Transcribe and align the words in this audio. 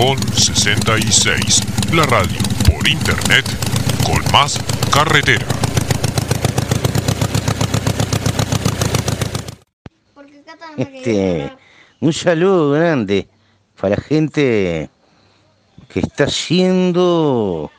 Mojón 0.00 0.18
66, 0.32 1.60
la 1.92 2.04
radio 2.04 2.38
por 2.64 2.88
internet 2.88 3.44
con 4.02 4.32
más 4.32 4.58
carretera. 4.90 5.46
Este, 10.78 11.52
un 12.00 12.12
saludo 12.14 12.70
grande 12.70 13.28
para 13.78 13.96
la 13.96 14.00
gente 14.00 14.88
que 15.90 16.00
está 16.00 16.24
haciendo 16.24 17.70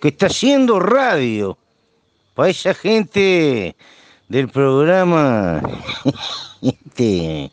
que 0.00 0.08
está 0.08 0.26
haciendo 0.26 0.80
radio. 0.80 1.56
Para 2.34 2.48
esa 2.48 2.74
gente 2.74 3.76
del 4.28 4.48
programa 4.48 5.62
este, 6.60 7.52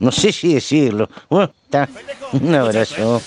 no 0.00 0.12
sé 0.12 0.32
si 0.32 0.54
decirlo. 0.54 1.08
Bueno. 1.28 1.52
Un 2.32 2.54
abrazo. 2.54 3.22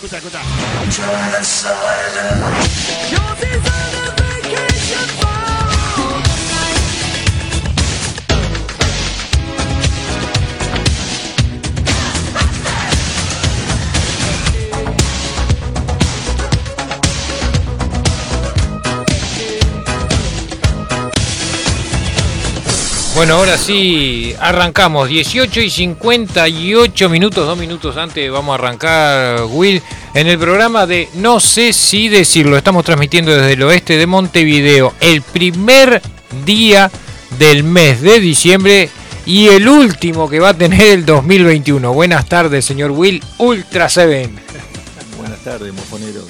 Bueno, 23.22 23.36
ahora 23.36 23.55
sí, 23.55 24.34
arrancamos. 24.40 25.08
18 25.08 25.62
y 25.62 25.70
58 25.70 27.08
minutos, 27.08 27.46
dos 27.46 27.55
minutos 27.55 27.96
antes 27.96 28.32
vamos 28.32 28.54
a 28.54 28.55
arrancar, 28.55 29.44
Will, 29.44 29.80
en 30.16 30.26
el 30.26 30.40
programa 30.40 30.88
de 30.88 31.08
No 31.13 31.40
sé 31.40 31.72
si 31.72 32.10
decirlo. 32.10 32.58
Estamos 32.58 32.84
transmitiendo 32.84 33.32
desde 33.32 33.54
el 33.54 33.62
oeste 33.62 33.98
de 33.98 34.08
Montevideo, 34.08 34.96
el 35.00 35.22
primer 35.22 36.02
día 36.48 36.90
del 37.38 37.63
mes 37.63 38.02
de 38.02 38.20
diciembre 38.20 38.90
y 39.28 39.50
el 39.50 39.68
último 39.68 40.28
que 40.28 40.40
va 40.40 40.50
a 40.50 40.54
tener 40.56 40.82
el 40.82 41.06
2021. 41.06 41.94
Buenas 41.94 42.28
tardes, 42.28 42.66
señor 42.66 42.90
Will, 42.90 43.24
Ultra 43.38 43.88
Seven. 43.88 44.35
Buenas 45.20 45.44
tardes, 45.44 45.72
mojonero. 45.72 46.22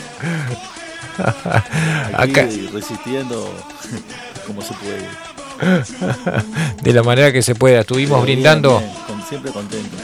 Aquí 2.18 2.32
Acá. 2.32 2.50
resistiendo 2.74 3.50
como 4.46 4.62
se 4.62 4.74
puede. 4.74 5.31
de 6.84 6.94
la 6.94 7.04
manera 7.04 7.32
que 7.32 7.42
se 7.42 7.56
pueda. 7.56 7.82
Estuvimos 7.82 8.22
brindando. 8.24 8.80
Bien, 8.80 9.22
siempre 9.28 9.52
contento. 9.52 9.98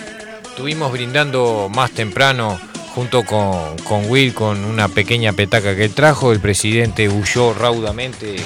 Estuvimos 0.49 0.91
brindando 0.91 1.69
más 1.73 1.91
temprano 1.91 2.59
junto 2.95 3.23
con, 3.23 3.77
con 3.83 4.09
Will 4.09 4.33
con 4.33 4.65
una 4.65 4.87
pequeña 4.87 5.31
petaca 5.33 5.75
que 5.75 5.85
él 5.85 5.93
trajo. 5.93 6.31
El 6.31 6.39
presidente 6.39 7.07
huyó 7.07 7.53
raudamente 7.53 8.37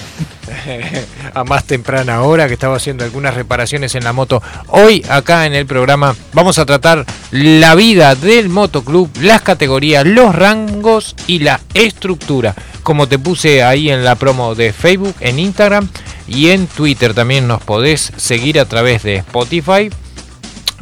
a 1.34 1.44
más 1.46 1.64
temprana 1.64 2.24
hora 2.24 2.48
que 2.48 2.56
estaba 2.56 2.76
haciendo 2.76 3.06
algunas 3.06 3.34
reparaciones 3.34 3.96
en 3.96 4.04
la 4.04 4.12
moto. 4.12 4.42
Hoy 4.68 5.06
acá 5.10 5.46
en 5.46 5.54
el 5.54 5.66
programa 5.66 6.16
vamos 6.34 6.60
a 6.60 6.66
tratar 6.66 7.06
la 7.32 7.76
vida 7.76 8.16
del 8.16 8.50
motoclub, 8.50 9.10
las 9.22 9.42
categorías, 9.42 10.06
los 10.06 10.36
rangos 10.36 11.16
y 11.28 11.40
la 11.40 11.62
estructura. 11.74 12.54
Como 12.84 13.08
te 13.08 13.20
puse 13.20 13.64
ahí 13.64 13.90
en 13.90 14.04
la 14.04 14.16
promo 14.16 14.56
de 14.56 14.74
Facebook, 14.74 15.16
en 15.20 15.40
Instagram 15.40 15.88
y 16.28 16.50
en 16.50 16.68
Twitter 16.68 17.14
también 17.14 17.48
nos 17.48 17.62
podés 17.62 18.12
seguir 18.18 18.60
a 18.60 18.66
través 18.66 19.04
de 19.04 19.18
Spotify 19.18 19.90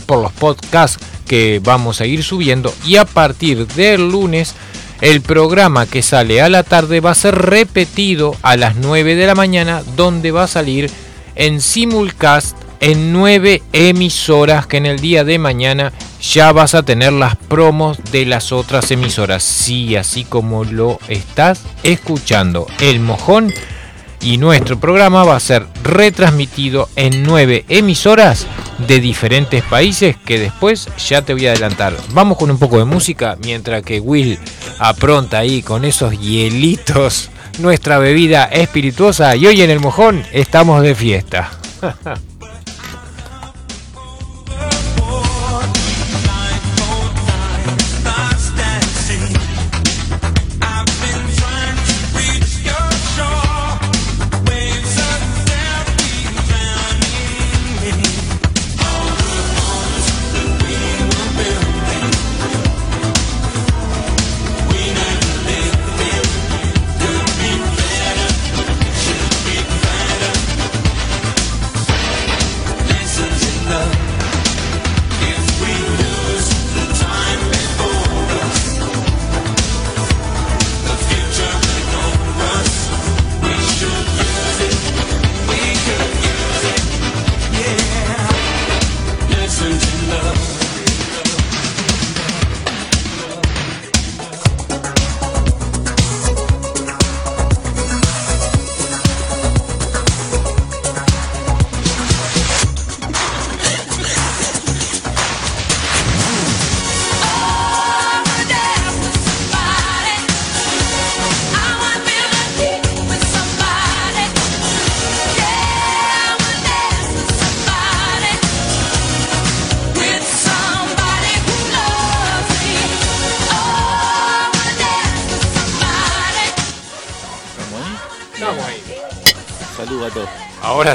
por 0.06 0.22
los 0.22 0.32
podcasts 0.32 1.04
que 1.28 1.62
vamos 1.64 2.02
a 2.02 2.06
ir 2.06 2.24
subiendo. 2.24 2.74
Y 2.86 2.96
a 2.98 3.06
partir 3.06 3.68
del 3.68 4.10
lunes 4.10 4.56
el 5.02 5.22
programa 5.22 5.86
que 5.86 6.02
sale 6.02 6.42
a 6.42 6.50
la 6.50 6.64
tarde 6.64 7.00
va 7.00 7.12
a 7.12 7.16
ser 7.16 7.36
repetido 7.36 8.36
a 8.42 8.58
las 8.58 8.76
9 8.76 9.16
de 9.16 9.28
la 9.28 9.36
mañana 9.36 9.82
donde 9.96 10.32
va 10.32 10.44
a 10.44 10.48
salir 10.48 10.90
en 11.36 11.62
simulcast 11.62 12.58
en 12.82 13.14
9 13.14 13.64
emisoras 13.72 14.68
que 14.68 14.78
en 14.78 14.86
el 14.86 15.00
día 15.00 15.24
de 15.24 15.40
mañana 15.40 15.94
ya 16.22 16.52
vas 16.52 16.76
a 16.76 16.84
tener 16.84 17.14
las 17.14 17.36
promos 17.36 18.00
de 18.12 18.26
las 18.26 18.52
otras 18.52 18.92
emisoras. 18.92 19.44
Sí, 19.44 19.96
así 19.96 20.24
como 20.24 20.64
lo 20.64 21.00
estás 21.08 21.64
escuchando. 21.84 22.68
El 22.80 23.00
mojón 23.00 23.54
y 24.22 24.38
nuestro 24.38 24.80
programa 24.80 25.24
va 25.24 25.36
a 25.36 25.40
ser 25.40 25.66
retransmitido 25.84 26.90
en 26.96 27.24
nueve 27.24 27.66
emisoras 27.70 28.48
de 28.88 29.00
diferentes 29.00 29.64
países 29.64 30.18
que 30.18 30.40
después 30.40 30.88
ya 30.98 31.22
te 31.22 31.34
voy 31.34 31.48
a 31.48 31.52
adelantar. 31.52 31.96
Vamos 32.12 32.38
con 32.38 32.52
un 32.52 32.60
poco 32.60 32.78
de 32.80 32.86
música 32.86 33.38
mientras 33.42 33.84
que 33.84 34.00
Will 34.00 34.38
apronta 34.80 35.40
ahí 35.40 35.62
con 35.62 35.86
esos 35.86 36.20
hielitos 36.20 37.30
nuestra 37.60 37.98
bebida 37.98 38.46
espirituosa 38.46 39.36
y 39.36 39.48
hoy 39.48 39.62
en 39.62 39.70
el 39.70 39.80
mojón 39.80 40.24
estamos 40.32 40.82
de 40.82 40.96
fiesta. 40.96 41.52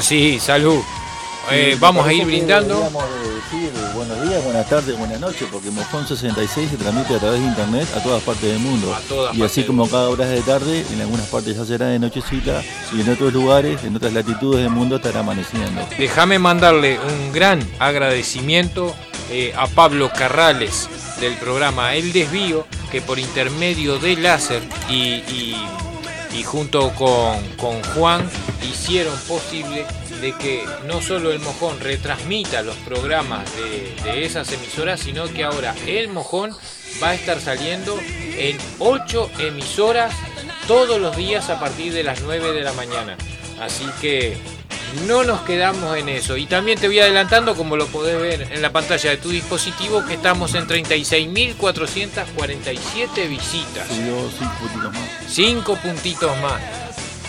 sí, 0.05 0.39
salud. 0.41 0.81
Eh, 1.51 1.77
vamos 1.79 2.07
a 2.07 2.13
ir 2.13 2.25
brindando. 2.25 2.81
decir 2.81 3.71
buenos 3.95 4.27
días, 4.27 4.43
buenas 4.45 4.67
tardes, 4.69 4.97
buenas 4.99 5.21
noches, 5.21 5.47
porque 5.53 5.71
Mojón 5.71 6.07
66 6.09 6.71
se 6.71 6.77
transmite 6.79 7.15
a 7.15 7.19
través 7.19 7.41
de 7.41 7.47
internet 7.47 7.87
a 7.95 8.03
todas 8.03 8.23
partes 8.23 8.51
del 8.51 8.59
mundo. 8.61 8.95
A 8.95 9.01
todas 9.01 9.37
y 9.37 9.43
así 9.43 9.63
como 9.65 9.87
cada 9.89 10.09
hora 10.09 10.25
de 10.27 10.41
tarde, 10.41 10.85
en 10.91 11.01
algunas 11.03 11.27
partes 11.27 11.57
ya 11.57 11.65
será 11.67 11.87
de 11.89 11.99
nochecita 11.99 12.63
y 12.95 13.03
en 13.03 13.11
otros 13.11 13.33
lugares, 13.35 13.85
en 13.85 13.95
otras 13.95 14.15
latitudes 14.15 14.63
del 14.63 14.71
mundo 14.71 14.97
estará 14.97 15.21
amaneciendo. 15.21 15.87
Déjame 15.99 16.39
mandarle 16.39 16.99
un 16.99 17.33
gran 17.33 17.61
agradecimiento 17.79 18.95
eh, 19.31 19.53
a 19.57 19.67
Pablo 19.67 20.11
Carrales 20.17 20.89
del 21.21 21.35
programa 21.35 21.95
El 21.95 22.13
Desvío, 22.15 22.67
que 22.91 23.03
por 23.03 23.19
intermedio 23.19 23.99
de 23.99 24.17
láser 24.17 24.63
y, 24.89 24.95
y- 24.95 25.67
y 26.35 26.43
junto 26.43 26.93
con, 26.95 27.43
con 27.57 27.83
Juan 27.95 28.29
hicieron 28.63 29.17
posible 29.29 29.87
de 30.21 30.33
que 30.33 30.65
no 30.87 31.01
solo 31.01 31.31
el 31.33 31.39
Mojón 31.41 31.79
retransmita 31.81 32.63
los 32.63 32.77
programas 32.77 33.49
de, 33.57 33.95
de 34.03 34.25
esas 34.25 34.51
emisoras, 34.53 35.01
sino 35.01 35.29
que 35.29 35.45
ahora 35.45 35.75
el 35.87 36.09
Mojón 36.09 36.51
va 37.03 37.11
a 37.11 37.15
estar 37.15 37.41
saliendo 37.41 37.99
en 38.01 38.59
ocho 38.79 39.31
emisoras 39.39 40.15
todos 40.67 41.01
los 41.01 41.17
días 41.17 41.51
a 41.51 41.61
partir 41.61 41.93
de 41.93 42.03
las 42.03 42.23
9 42.23 42.53
de 42.53 42.63
la 42.63 42.73
mañana. 42.73 43.17
Así 43.61 43.87
que 44.01 44.37
no 45.07 45.25
nos 45.25 45.41
quedamos 45.43 45.97
en 45.97 46.09
eso. 46.09 46.37
Y 46.37 46.47
también 46.47 46.79
te 46.79 46.87
voy 46.87 47.01
adelantando, 47.01 47.55
como 47.55 47.77
lo 47.77 47.87
podés 47.87 48.21
ver 48.21 48.49
en 48.53 48.63
la 48.63 48.73
pantalla 48.73 49.11
de 49.11 49.17
tu 49.17 49.31
dispositivo, 49.31 50.05
que 50.07 50.15
estamos 50.15 50.55
en 50.55 50.67
36.447 50.67 53.29
visitas. 53.29 53.89
Subió 53.89 54.31
cinco 54.31 54.55
puntitos 54.61 54.93
más. 54.93 55.09
Cinco 55.29 55.77
puntitos 55.77 56.41
más. 56.41 56.61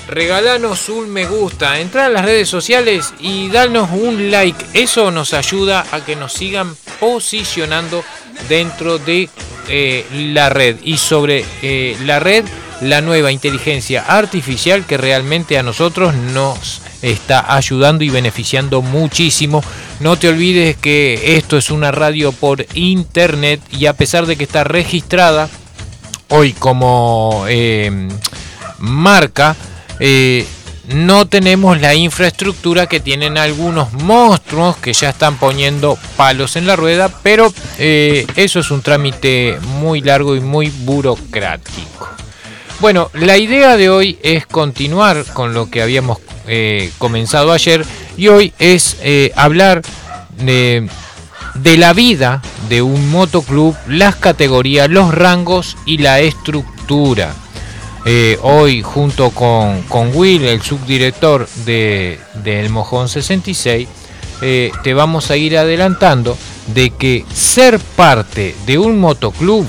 Regalanos 0.07 0.87
un 0.89 1.09
me 1.09 1.25
gusta, 1.25 1.79
entra 1.79 2.05
a 2.05 2.09
las 2.09 2.25
redes 2.25 2.47
sociales 2.47 3.11
y 3.19 3.49
danos 3.49 3.89
un 3.91 4.29
like. 4.29 4.63
Eso 4.73 5.09
nos 5.09 5.33
ayuda 5.33 5.83
a 5.91 6.05
que 6.05 6.15
nos 6.15 6.33
sigan 6.33 6.75
posicionando 6.99 8.03
dentro 8.47 8.99
de 8.99 9.29
eh, 9.67 10.05
la 10.11 10.49
red. 10.49 10.77
Y 10.83 10.97
sobre 10.97 11.43
eh, 11.63 11.97
la 12.03 12.19
red, 12.19 12.45
la 12.81 13.01
nueva 13.01 13.31
inteligencia 13.31 14.05
artificial 14.07 14.85
que 14.85 14.97
realmente 14.97 15.57
a 15.57 15.63
nosotros 15.63 16.13
nos 16.13 16.83
está 17.11 17.55
ayudando 17.55 18.03
y 18.03 18.09
beneficiando 18.09 18.81
muchísimo. 18.81 19.63
No 19.99 20.17
te 20.17 20.29
olvides 20.29 20.75
que 20.77 21.37
esto 21.37 21.57
es 21.57 21.69
una 21.69 21.91
radio 21.91 22.31
por 22.31 22.65
internet 22.73 23.61
y 23.71 23.85
a 23.85 23.93
pesar 23.93 24.25
de 24.25 24.35
que 24.35 24.43
está 24.43 24.63
registrada 24.63 25.49
hoy 26.29 26.53
como 26.53 27.45
eh, 27.47 28.09
marca, 28.79 29.55
eh, 29.99 30.45
no 30.87 31.27
tenemos 31.27 31.81
la 31.81 31.95
infraestructura 31.95 32.87
que 32.87 32.99
tienen 32.99 33.37
algunos 33.37 33.91
monstruos 33.93 34.77
que 34.77 34.93
ya 34.93 35.09
están 35.09 35.37
poniendo 35.37 35.97
palos 36.15 36.55
en 36.55 36.67
la 36.67 36.75
rueda, 36.75 37.09
pero 37.23 37.51
eh, 37.79 38.27
eso 38.35 38.59
es 38.59 38.69
un 38.71 38.81
trámite 38.81 39.57
muy 39.79 40.01
largo 40.01 40.35
y 40.35 40.41
muy 40.41 40.69
burocrático. 40.69 42.09
Bueno, 42.79 43.09
la 43.13 43.37
idea 43.37 43.77
de 43.77 43.89
hoy 43.89 44.17
es 44.21 44.45
continuar 44.45 45.25
con 45.33 45.53
lo 45.53 45.69
que 45.69 45.81
habíamos 45.81 46.19
eh, 46.47 46.91
comenzado 46.97 47.51
ayer 47.51 47.85
y 48.17 48.27
hoy 48.27 48.53
es 48.59 48.97
hablar 49.35 49.81
de, 50.37 50.87
de 51.55 51.77
la 51.77 51.93
vida 51.93 52.41
de 52.69 52.81
un 52.81 53.09
motoclub, 53.09 53.75
las 53.87 54.15
categorías, 54.15 54.89
los 54.89 55.13
rangos 55.13 55.77
y 55.85 55.97
la 55.99 56.19
estructura. 56.19 57.33
Eh, 58.07 58.37
hoy 58.43 58.83
junto 58.83 59.31
con, 59.31 59.83
Will, 60.13 60.43
el 60.43 60.61
subdirector 60.61 61.49
de, 61.65 62.19
del 62.43 62.69
Mojón 62.69 63.09
66, 63.09 63.87
eh, 64.41 64.71
te 64.83 64.93
vamos 64.93 65.31
a 65.31 65.37
ir 65.37 65.57
adelantando 65.57 66.37
de 66.67 66.91
que 66.91 67.25
ser 67.33 67.79
parte 67.79 68.55
de 68.67 68.77
un 68.77 68.99
motoclub 68.99 69.65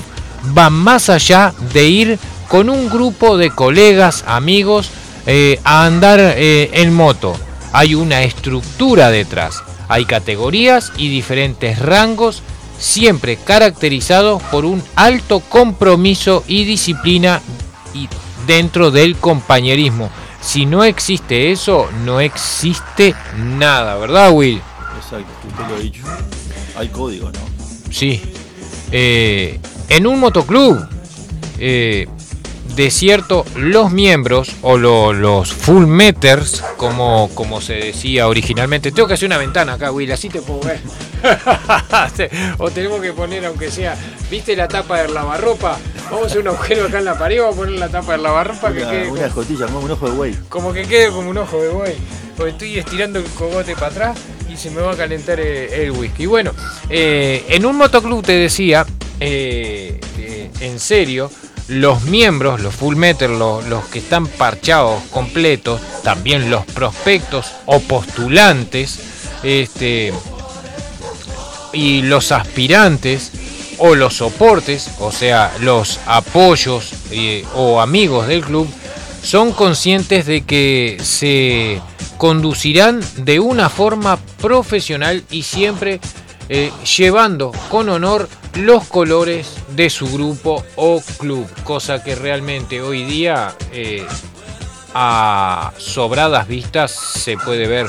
va 0.55 0.69
más 0.69 1.09
allá 1.09 1.53
de 1.73 1.87
ir 1.87 2.19
con 2.47 2.69
un 2.69 2.89
grupo 2.89 3.37
de 3.37 3.51
colegas, 3.51 4.23
amigos, 4.27 4.89
eh, 5.25 5.59
a 5.63 5.85
andar 5.85 6.19
en 6.37 6.93
moto. 6.93 7.35
Hay 7.73 7.95
una 7.95 8.23
estructura 8.23 9.09
detrás, 9.11 9.61
hay 9.87 10.05
categorías 10.05 10.91
y 10.97 11.09
diferentes 11.09 11.79
rangos, 11.79 12.41
siempre 12.79 13.37
caracterizados 13.37 14.41
por 14.43 14.65
un 14.65 14.83
alto 14.95 15.39
compromiso 15.41 16.43
y 16.47 16.63
disciplina 16.63 17.41
y 17.93 18.07
dentro 18.45 18.91
del 18.91 19.17
compañerismo. 19.17 20.09
Si 20.41 20.65
no 20.65 20.83
existe 20.83 21.51
eso, 21.51 21.89
no 22.05 22.21
existe 22.21 23.13
nada, 23.37 23.97
¿verdad, 23.97 24.31
Will? 24.31 24.61
Exacto, 24.95 25.25
usted 25.47 25.67
lo 25.67 25.75
ha 25.75 25.79
dicho. 25.79 26.03
Hay 26.77 26.87
código, 26.89 27.31
¿no? 27.31 27.39
Sí. 27.91 28.21
Eh, 28.91 29.59
en 29.89 30.07
un 30.07 30.19
motoclub, 30.19 30.87
eh, 31.59 32.07
de 32.77 32.91
cierto, 32.91 33.43
los 33.55 33.91
miembros 33.91 34.51
o 34.61 34.77
lo, 34.77 35.11
los 35.11 35.51
full 35.51 35.87
meters, 35.87 36.63
como, 36.77 37.29
como 37.33 37.59
se 37.59 37.73
decía 37.73 38.27
originalmente, 38.27 38.91
tengo 38.91 39.07
que 39.07 39.15
hacer 39.15 39.25
una 39.25 39.39
ventana 39.39 39.73
acá, 39.73 39.91
Will, 39.91 40.11
así 40.11 40.29
te 40.29 40.41
puedo 40.43 40.59
ver. 40.61 40.79
o 42.59 42.69
tenemos 42.71 43.01
que 43.01 43.13
poner, 43.13 43.45
aunque 43.45 43.71
sea, 43.71 43.97
¿viste 44.29 44.55
la 44.55 44.67
tapa 44.67 45.01
del 45.01 45.13
lavarropa? 45.13 45.77
Vamos 46.05 46.23
a 46.23 46.25
hacer 46.27 46.39
un 46.41 46.47
agujero 46.49 46.85
acá 46.85 46.99
en 46.99 47.05
la 47.05 47.17
pared, 47.17 47.39
vamos 47.41 47.55
a 47.55 47.59
poner 47.59 47.79
la 47.79 47.89
tapa 47.89 48.11
del 48.13 48.23
lavarropa 48.23 48.71
que 48.71 48.81
Una, 48.83 48.91
quede. 48.91 49.01
una 49.09 49.09
como- 49.09 49.25
escotilla, 49.27 49.65
como 49.65 49.79
un 49.79 49.91
ojo 49.91 50.09
de 50.09 50.15
güey. 50.15 50.35
como 50.47 50.71
que 50.73 50.83
quede 50.83 51.09
como 51.09 51.29
un 51.31 51.37
ojo 51.39 51.61
de 51.61 51.69
buey. 51.69 51.95
Porque 52.37 52.51
estoy 52.51 52.77
estirando 52.77 53.17
el 53.17 53.25
cogote 53.25 53.73
para 53.73 53.87
atrás 53.87 54.17
y 54.47 54.55
se 54.55 54.69
me 54.69 54.81
va 54.81 54.93
a 54.93 54.95
calentar 54.95 55.39
el, 55.39 55.73
el 55.73 55.91
whisky. 55.91 56.27
Bueno, 56.27 56.51
eh, 56.89 57.43
en 57.49 57.65
un 57.65 57.75
motoclub 57.75 58.23
te 58.23 58.33
decía, 58.33 58.85
eh, 59.19 59.99
eh, 60.19 60.51
en 60.59 60.79
serio, 60.79 61.31
los 61.67 62.03
miembros, 62.03 62.61
los 62.61 62.73
full 62.73 62.95
meter, 62.95 63.29
los, 63.29 63.65
los 63.65 63.85
que 63.85 63.99
están 63.99 64.27
parchados 64.27 65.03
completos, 65.11 65.81
también 66.03 66.49
los 66.49 66.65
prospectos 66.65 67.51
o 67.65 67.79
postulantes, 67.79 68.99
este, 69.43 70.13
y 71.73 72.01
los 72.01 72.31
aspirantes 72.31 73.31
o 73.77 73.95
los 73.95 74.15
soportes, 74.15 74.89
o 74.99 75.11
sea, 75.11 75.53
los 75.59 75.99
apoyos 76.07 76.91
eh, 77.11 77.45
o 77.53 77.79
amigos 77.79 78.27
del 78.27 78.41
club, 78.41 78.67
son 79.21 79.51
conscientes 79.51 80.25
de 80.25 80.41
que 80.41 80.97
se 81.01 81.81
conducirán 82.17 83.01
de 83.17 83.39
una 83.39 83.69
forma 83.69 84.17
profesional 84.41 85.23
y 85.29 85.43
siempre 85.43 85.99
eh, 86.49 86.71
llevando 86.97 87.51
con 87.69 87.89
honor 87.89 88.29
los 88.55 88.85
colores 88.85 89.55
de 89.75 89.89
su 89.89 90.11
grupo 90.11 90.63
o 90.77 91.01
club, 91.17 91.45
cosa 91.63 92.03
que 92.03 92.15
realmente 92.15 92.81
hoy 92.81 93.03
día 93.03 93.53
eh, 93.73 94.05
a 94.93 95.73
sobradas 95.77 96.47
vistas 96.47 96.91
se 96.91 97.37
puede 97.37 97.67
ver 97.67 97.87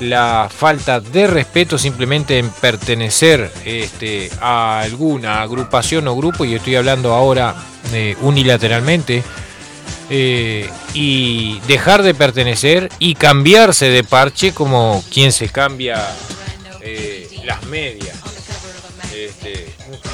la 0.00 0.48
falta 0.54 1.00
de 1.00 1.26
respeto 1.26 1.78
simplemente 1.78 2.38
en 2.38 2.50
pertenecer 2.50 3.50
este, 3.64 4.30
a 4.40 4.80
alguna 4.80 5.42
agrupación 5.42 6.08
o 6.08 6.16
grupo, 6.16 6.44
y 6.44 6.54
estoy 6.54 6.74
hablando 6.76 7.14
ahora 7.14 7.54
eh, 7.92 8.16
unilateralmente, 8.22 9.22
y 10.92 11.60
dejar 11.68 12.02
de 12.02 12.14
pertenecer 12.14 12.90
y 12.98 13.14
cambiarse 13.14 13.90
de 13.90 14.02
parche 14.02 14.52
como 14.52 15.04
quien 15.08 15.30
se 15.30 15.48
cambia 15.48 16.04
las 17.44 17.64
medias. 17.66 18.16
Este, 19.14 19.66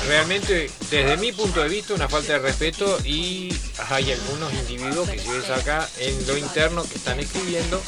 realmente, 0.09 0.71
desde 0.91 1.17
mi 1.19 1.33
punto 1.33 1.63
de 1.63 1.69
vista, 1.69 1.95
una 1.95 2.09
falta 2.09 2.35
de 2.35 2.39
respeto 2.39 2.99
y 3.05 3.55
hay 3.91 4.13
algunos 4.13 4.53
individuos 4.53 5.09
que 5.09 5.19
si 5.19 5.29
ves 5.29 5.51
acá 5.51 5.89
en 5.99 6.27
lo 6.27 6.37
interno 6.37 6.83
que 6.83 6.95
están 6.97 7.21
escribiendo. 7.21 7.81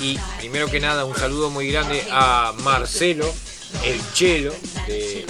Y 0.00 0.18
primero 0.38 0.68
que 0.68 0.80
nada, 0.80 1.04
un 1.04 1.16
saludo 1.16 1.50
muy 1.50 1.70
grande 1.70 2.02
a 2.10 2.54
Marcelo, 2.62 3.32
el 3.84 4.00
chelo, 4.14 4.54
de, 4.86 5.26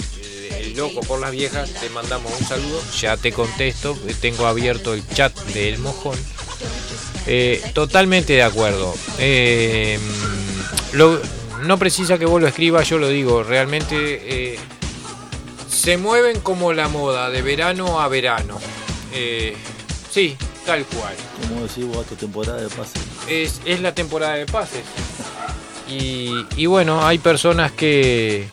el 0.59 0.73
loco 0.75 1.01
por 1.01 1.19
las 1.19 1.31
viejas. 1.31 1.71
Te 1.73 1.89
mandamos 1.89 2.31
un 2.39 2.47
saludo. 2.47 2.81
Ya 2.99 3.17
te 3.17 3.31
contesto, 3.31 3.97
tengo 4.21 4.45
abierto 4.45 4.93
el 4.93 5.07
chat 5.09 5.37
del 5.53 5.79
mojón. 5.79 6.17
Eh, 7.27 7.61
totalmente 7.73 8.33
de 8.33 8.43
acuerdo. 8.43 8.93
Eh, 9.17 9.99
no 11.63 11.77
precisa 11.77 12.17
que 12.17 12.25
vos 12.25 12.41
lo 12.41 12.47
escribas, 12.47 12.87
yo 12.87 12.97
lo 12.97 13.09
digo. 13.09 13.43
Realmente 13.43 14.53
eh, 14.53 14.59
se 15.69 15.97
mueven 15.97 16.39
como 16.41 16.73
la 16.73 16.87
moda, 16.87 17.29
de 17.29 17.41
verano 17.41 18.01
a 18.01 18.07
verano. 18.07 18.59
Eh, 19.13 19.55
sí, 20.11 20.35
tal 20.65 20.85
cual. 20.85 21.15
Como 21.41 21.61
decís 21.61 21.85
vos, 21.85 21.99
esta 22.03 22.15
temporada 22.15 22.61
de 22.61 22.69
pase. 22.69 22.99
Es, 23.27 23.61
es 23.65 23.81
la 23.81 23.93
temporada 23.93 24.35
de 24.35 24.45
pases. 24.45 24.83
Y, 25.87 26.45
y 26.55 26.65
bueno, 26.67 27.05
hay 27.05 27.17
personas 27.17 27.71
que, 27.71 28.47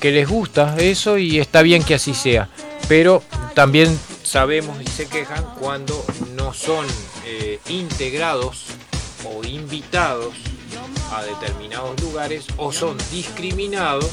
que 0.00 0.10
les 0.12 0.28
gusta 0.28 0.76
eso 0.78 1.18
y 1.18 1.38
está 1.38 1.62
bien 1.62 1.82
que 1.82 1.94
así 1.94 2.14
sea. 2.14 2.48
Pero 2.88 3.22
también 3.54 3.98
sabemos 4.22 4.80
y 4.80 4.86
se 4.86 5.08
quejan 5.08 5.44
cuando 5.58 6.04
no 6.34 6.54
son 6.54 6.86
eh, 7.24 7.60
integrados 7.68 8.66
o 9.24 9.44
invitados 9.44 10.34
a 11.12 11.22
determinados 11.22 12.00
lugares 12.00 12.46
o 12.56 12.72
son 12.72 12.96
discriminados 13.10 14.10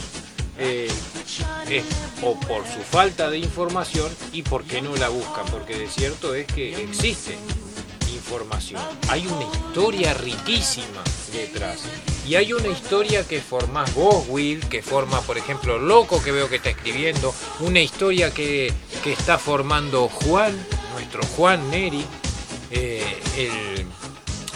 eh, 0.57 0.89
o 2.21 2.37
por 2.39 2.65
su 2.67 2.79
falta 2.79 3.29
de 3.29 3.37
información 3.39 4.09
y 4.33 4.41
porque 4.41 4.81
no 4.81 4.95
la 4.95 5.09
buscan, 5.09 5.45
porque 5.47 5.77
de 5.77 5.87
cierto 5.87 6.35
es 6.35 6.47
que 6.47 6.83
existe 6.83 7.37
información. 8.13 8.81
Hay 9.07 9.25
una 9.27 9.43
historia 9.43 10.13
riquísima 10.13 11.03
detrás. 11.31 11.79
Y 12.27 12.35
hay 12.35 12.53
una 12.53 12.67
historia 12.67 13.27
que 13.27 13.41
formás 13.41 13.93
vos, 13.95 14.25
Will, 14.27 14.67
que 14.67 14.83
forma, 14.83 15.21
por 15.21 15.37
ejemplo, 15.37 15.79
Loco, 15.79 16.21
que 16.21 16.31
veo 16.31 16.47
que 16.47 16.57
está 16.57 16.69
escribiendo. 16.69 17.33
Una 17.61 17.79
historia 17.79 18.31
que, 18.31 18.71
que 19.03 19.13
está 19.13 19.39
formando 19.39 20.07
Juan, 20.09 20.55
nuestro 20.93 21.23
Juan 21.35 21.71
Neri, 21.71 22.05
eh, 22.69 23.19
el, 23.37 23.87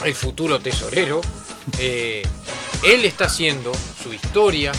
el 0.07 0.15
futuro 0.15 0.59
tesorero. 0.59 1.21
Eh, 1.79 2.23
él 2.83 3.05
está 3.05 3.25
haciendo 3.25 3.71
su 4.01 4.13
historia. 4.13 4.71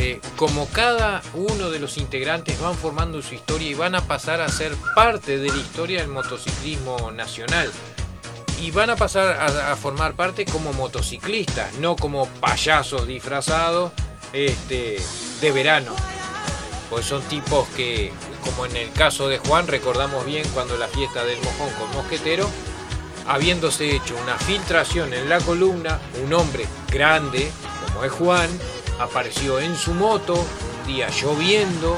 eh, 0.00 0.20
como 0.36 0.68
cada 0.68 1.22
uno 1.34 1.70
de 1.70 1.80
los 1.80 1.98
integrantes 1.98 2.60
van 2.60 2.76
formando 2.76 3.20
su 3.20 3.34
historia 3.34 3.68
y 3.68 3.74
van 3.74 3.96
a 3.96 4.00
pasar 4.02 4.40
a 4.40 4.48
ser 4.48 4.72
parte 4.94 5.38
de 5.38 5.48
la 5.48 5.56
historia 5.56 6.00
del 6.00 6.08
motociclismo 6.08 7.10
nacional. 7.10 7.70
y 8.60 8.72
van 8.72 8.90
a 8.90 8.96
pasar 8.96 9.38
a, 9.40 9.76
formar 9.76 10.14
parte 10.14 10.44
como 10.44 10.72
motociclistas, 10.72 11.74
no 11.74 11.94
como 11.94 12.26
payasos 12.26 13.06
disfrazados 13.06 13.92
este, 14.32 14.98
de 15.40 15.52
verano. 15.52 15.94
Pues 16.90 17.06
son 17.06 17.22
tipos 17.22 17.68
que, 17.76 18.10
como 18.44 18.66
en 18.66 18.76
el 18.76 18.90
caso 18.92 19.28
de 19.28 19.38
Juan, 19.38 19.68
recordamos 19.68 20.24
bien 20.26 20.44
cuando 20.54 20.76
la 20.76 20.88
fiesta 20.88 21.24
del 21.24 21.38
mojón 21.42 21.70
con 21.78 21.92
mosquetero, 21.92 22.50
habiéndose 23.28 23.94
hecho 23.94 24.16
una 24.22 24.36
filtración 24.38 25.12
en 25.12 25.28
la 25.28 25.38
columna, 25.40 26.00
un 26.24 26.32
hombre 26.32 26.66
grande, 26.90 27.50
como 27.86 28.04
es 28.04 28.12
Juan, 28.12 28.48
apareció 28.98 29.60
en 29.60 29.76
su 29.76 29.94
moto, 29.94 30.34
un 30.34 30.86
día 30.86 31.08
lloviendo. 31.10 31.96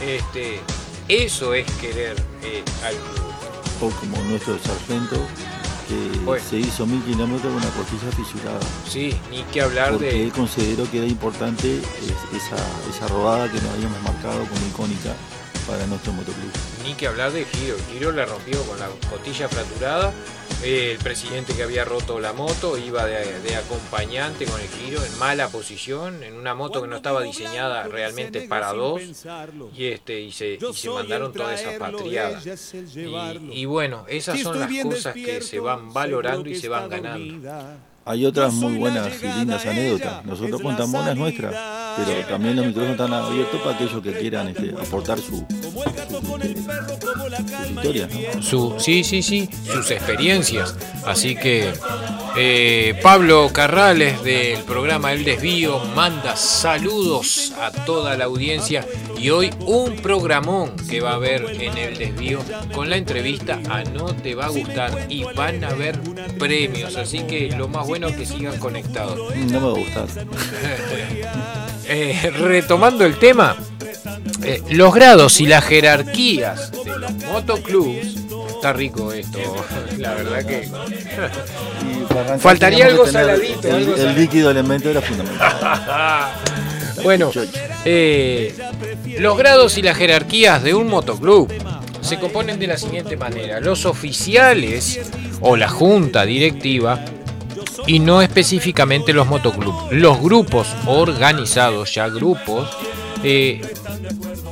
Este, 0.00 0.60
eso 1.08 1.54
es 1.54 1.70
querer 1.72 2.16
eh, 2.42 2.62
al 2.84 2.94
club. 2.94 3.24
O 3.80 3.90
como 4.00 4.16
nuestro 4.24 4.58
sargento, 4.58 5.16
que 5.88 6.18
Bueno. 6.24 6.42
se 6.48 6.56
hizo 6.56 6.86
mil 6.86 7.02
kilómetros 7.02 7.52
con 7.52 7.62
una 7.62 7.70
costilla 7.76 8.10
fisurada. 8.16 8.60
Sí, 8.88 9.14
ni 9.30 9.42
que 9.44 9.60
hablar 9.60 9.90
Porque 9.92 10.06
de. 10.06 10.24
él 10.24 10.32
consideró 10.32 10.90
que 10.90 10.98
era 10.98 11.06
importante 11.06 11.76
es- 11.78 12.42
esa, 12.42 12.56
esa 12.90 13.06
rodada 13.08 13.50
que 13.50 13.60
nos 13.60 13.70
habíamos 13.74 14.00
marcado 14.02 14.38
como 14.46 14.66
icónica 14.66 15.14
para 15.66 15.86
nuestro 15.86 16.12
motoclub. 16.12 16.50
Ni 16.84 16.94
que 16.94 17.06
hablar 17.06 17.32
de 17.32 17.44
Giro. 17.44 17.76
Giro 17.92 18.12
la 18.12 18.24
rompió 18.24 18.62
con 18.64 18.78
la 18.78 18.88
costilla 19.10 19.48
fracturada. 19.48 20.12
El 20.62 20.98
presidente 20.98 21.54
que 21.54 21.62
había 21.62 21.84
roto 21.84 22.20
la 22.20 22.32
moto 22.32 22.78
iba 22.78 23.04
de, 23.04 23.40
de 23.40 23.56
acompañante 23.56 24.46
con 24.46 24.60
el 24.60 24.68
Giro 24.68 25.04
en 25.04 25.18
mala 25.18 25.48
posición, 25.48 26.22
en 26.22 26.34
una 26.34 26.54
moto 26.54 26.80
que 26.82 26.88
no 26.88 26.96
estaba 26.96 27.22
diseñada 27.22 27.84
realmente 27.84 28.42
para 28.42 28.72
dos. 28.72 29.02
Y, 29.76 29.86
este, 29.86 30.20
y, 30.20 30.32
se, 30.32 30.54
y 30.54 30.74
se 30.74 30.90
mandaron 30.90 31.32
toda 31.32 31.54
esa 31.54 31.78
patriada. 31.78 32.40
Y, 32.94 33.60
y 33.60 33.64
bueno, 33.66 34.04
esas 34.08 34.40
son 34.40 34.58
las 34.58 34.70
cosas 34.82 35.14
que 35.14 35.40
se 35.42 35.60
van 35.60 35.92
valorando 35.92 36.48
y 36.48 36.56
se 36.56 36.68
van 36.68 36.88
ganando. 36.88 37.50
Hay 38.06 38.26
otras 38.26 38.52
muy 38.52 38.74
buenas 38.76 39.08
y 39.22 39.26
lindas 39.38 39.64
anécdotas. 39.64 40.24
Nosotros 40.26 40.60
contamos 40.60 41.06
las 41.06 41.16
nuestras, 41.16 41.54
pero 41.96 42.26
también 42.28 42.56
los 42.56 42.66
micrófonos 42.66 42.92
están 43.00 43.14
abiertos 43.14 43.60
para 43.62 43.76
aquellos 43.76 44.02
que 44.02 44.12
quieran 44.18 44.48
este, 44.48 44.74
aportar 44.78 45.18
su, 45.18 45.36
su- 45.36 45.46
sus 47.56 47.70
historias. 47.70 48.10
¿no? 48.36 48.42
Su, 48.42 48.74
sí, 48.78 49.04
sí, 49.04 49.22
sí, 49.22 49.48
sus 49.72 49.90
experiencias. 49.90 50.76
Así 51.06 51.34
que 51.34 51.72
eh, 52.36 52.98
Pablo 53.02 53.50
Carrales 53.52 54.22
del 54.22 54.62
programa 54.64 55.12
El 55.12 55.24
Desvío 55.24 55.78
manda 55.94 56.36
saludos 56.36 57.52
a 57.60 57.70
toda 57.70 58.16
la 58.16 58.24
audiencia 58.24 58.86
y 59.16 59.30
hoy 59.30 59.50
un 59.60 59.96
programón 59.96 60.74
que 60.88 61.00
va 61.00 61.12
a 61.12 61.14
haber 61.14 61.44
en 61.60 61.76
El 61.78 61.96
Desvío 61.96 62.40
con 62.74 62.90
la 62.90 62.96
entrevista 62.96 63.60
a 63.68 63.84
No 63.84 64.06
Te 64.06 64.34
Va 64.34 64.46
a 64.46 64.48
Gustar 64.48 65.06
y 65.08 65.24
van 65.24 65.62
a 65.64 65.68
haber 65.68 66.00
premios. 66.38 66.96
Así 66.96 67.20
que 67.20 67.54
lo 67.56 67.68
más 67.68 67.86
bueno 67.86 68.08
es 68.08 68.16
que 68.16 68.26
sigan 68.26 68.58
conectados. 68.58 69.18
No 69.36 69.60
me 69.60 69.66
va 69.66 69.72
a 69.72 69.78
gustar. 69.78 70.08
Eh, 71.86 72.32
retomando 72.38 73.04
el 73.04 73.18
tema, 73.18 73.58
eh, 74.42 74.62
los 74.70 74.94
grados 74.94 75.38
y 75.42 75.46
las 75.46 75.64
jerarquías 75.64 76.72
de 76.72 76.98
los 76.98 77.12
motoclubs. 77.24 78.23
Está 78.64 78.72
rico 78.72 79.12
esto, 79.12 79.38
la 79.98 80.14
verdad 80.14 80.42
que. 80.42 80.66
Faltaría 82.38 82.86
algo 82.86 83.06
saladito, 83.06 83.68
El, 83.68 83.74
algo 83.74 83.94
el 83.94 84.14
líquido 84.14 84.50
elemento 84.50 84.88
era 84.88 85.02
fundamental. 85.02 86.32
Bueno, 87.02 87.30
eh, 87.84 88.54
los 89.18 89.36
grados 89.36 89.76
y 89.76 89.82
las 89.82 89.98
jerarquías 89.98 90.62
de 90.62 90.72
un 90.72 90.88
motoclub 90.88 91.52
se 92.00 92.18
componen 92.18 92.58
de 92.58 92.68
la 92.68 92.78
siguiente 92.78 93.18
manera. 93.18 93.60
Los 93.60 93.84
oficiales 93.84 94.98
o 95.42 95.56
la 95.56 95.68
junta 95.68 96.24
directiva 96.24 97.04
y 97.86 97.98
no 97.98 98.22
específicamente 98.22 99.12
los 99.12 99.26
motoclubs. 99.26 99.92
Los 99.92 100.22
grupos 100.22 100.68
organizados, 100.86 101.94
ya 101.94 102.08
grupos, 102.08 102.70
eh, 103.26 103.58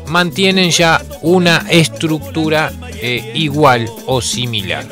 mantienen 0.06 0.70
ya 0.70 1.02
una 1.20 1.66
estructura 1.68 2.72
eh, 3.02 3.32
igual 3.34 3.86
o 4.06 4.22
similar, 4.22 4.86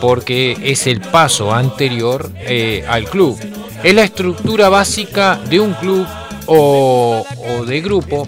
porque 0.00 0.56
es 0.60 0.88
el 0.88 1.00
paso 1.00 1.54
anterior 1.54 2.32
eh, 2.40 2.84
al 2.88 3.04
club. 3.04 3.38
Es 3.84 3.94
la 3.94 4.02
estructura 4.02 4.68
básica 4.70 5.38
de 5.48 5.60
un 5.60 5.74
club 5.74 6.04
o, 6.46 7.24
de 7.64 7.80
grupo 7.80 8.26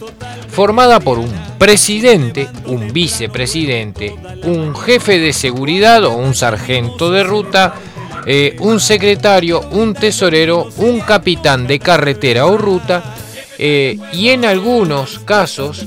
formada 0.49 1.01
por 1.01 1.19
un 1.19 1.33
presidente, 1.59 2.49
un 2.67 2.93
vicepresidente, 2.93 4.15
un 4.45 4.77
jefe 4.77 5.19
de 5.19 5.33
seguridad 5.33 6.05
o 6.05 6.17
un 6.17 6.37
sargento 6.37 7.11
de 7.11 7.25
ruta, 7.25 7.75
un 8.61 8.79
secretario, 8.79 9.61
un 9.73 9.95
tesorero, 9.95 10.69
un 10.77 11.01
capitán 11.01 11.67
de 11.67 11.79
carretera 11.81 12.47
o 12.47 12.59
ruta 12.59 13.15
eh, 13.59 13.99
y 14.13 14.29
en 14.29 14.45
algunos 14.45 15.19
casos 15.21 15.87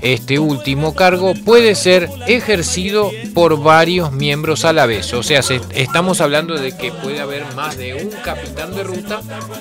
este 0.00 0.40
último 0.40 0.96
cargo 0.96 1.32
puede 1.44 1.76
ser 1.76 2.08
ejercido 2.26 3.12
por 3.34 3.62
varios 3.62 4.10
miembros 4.10 4.64
a 4.64 4.72
la 4.72 4.84
vez. 4.86 5.14
O 5.14 5.22
sea, 5.22 5.42
se- 5.42 5.60
estamos 5.74 6.20
hablando 6.20 6.54
de 6.58 6.76
que 6.76 6.90
puede 6.90 7.20
haber 7.20 7.44
más 7.54 7.76
de 7.76 7.94
un 7.94 8.10
capitán 8.24 8.74
de 8.74 8.82
ruta 8.82 9.20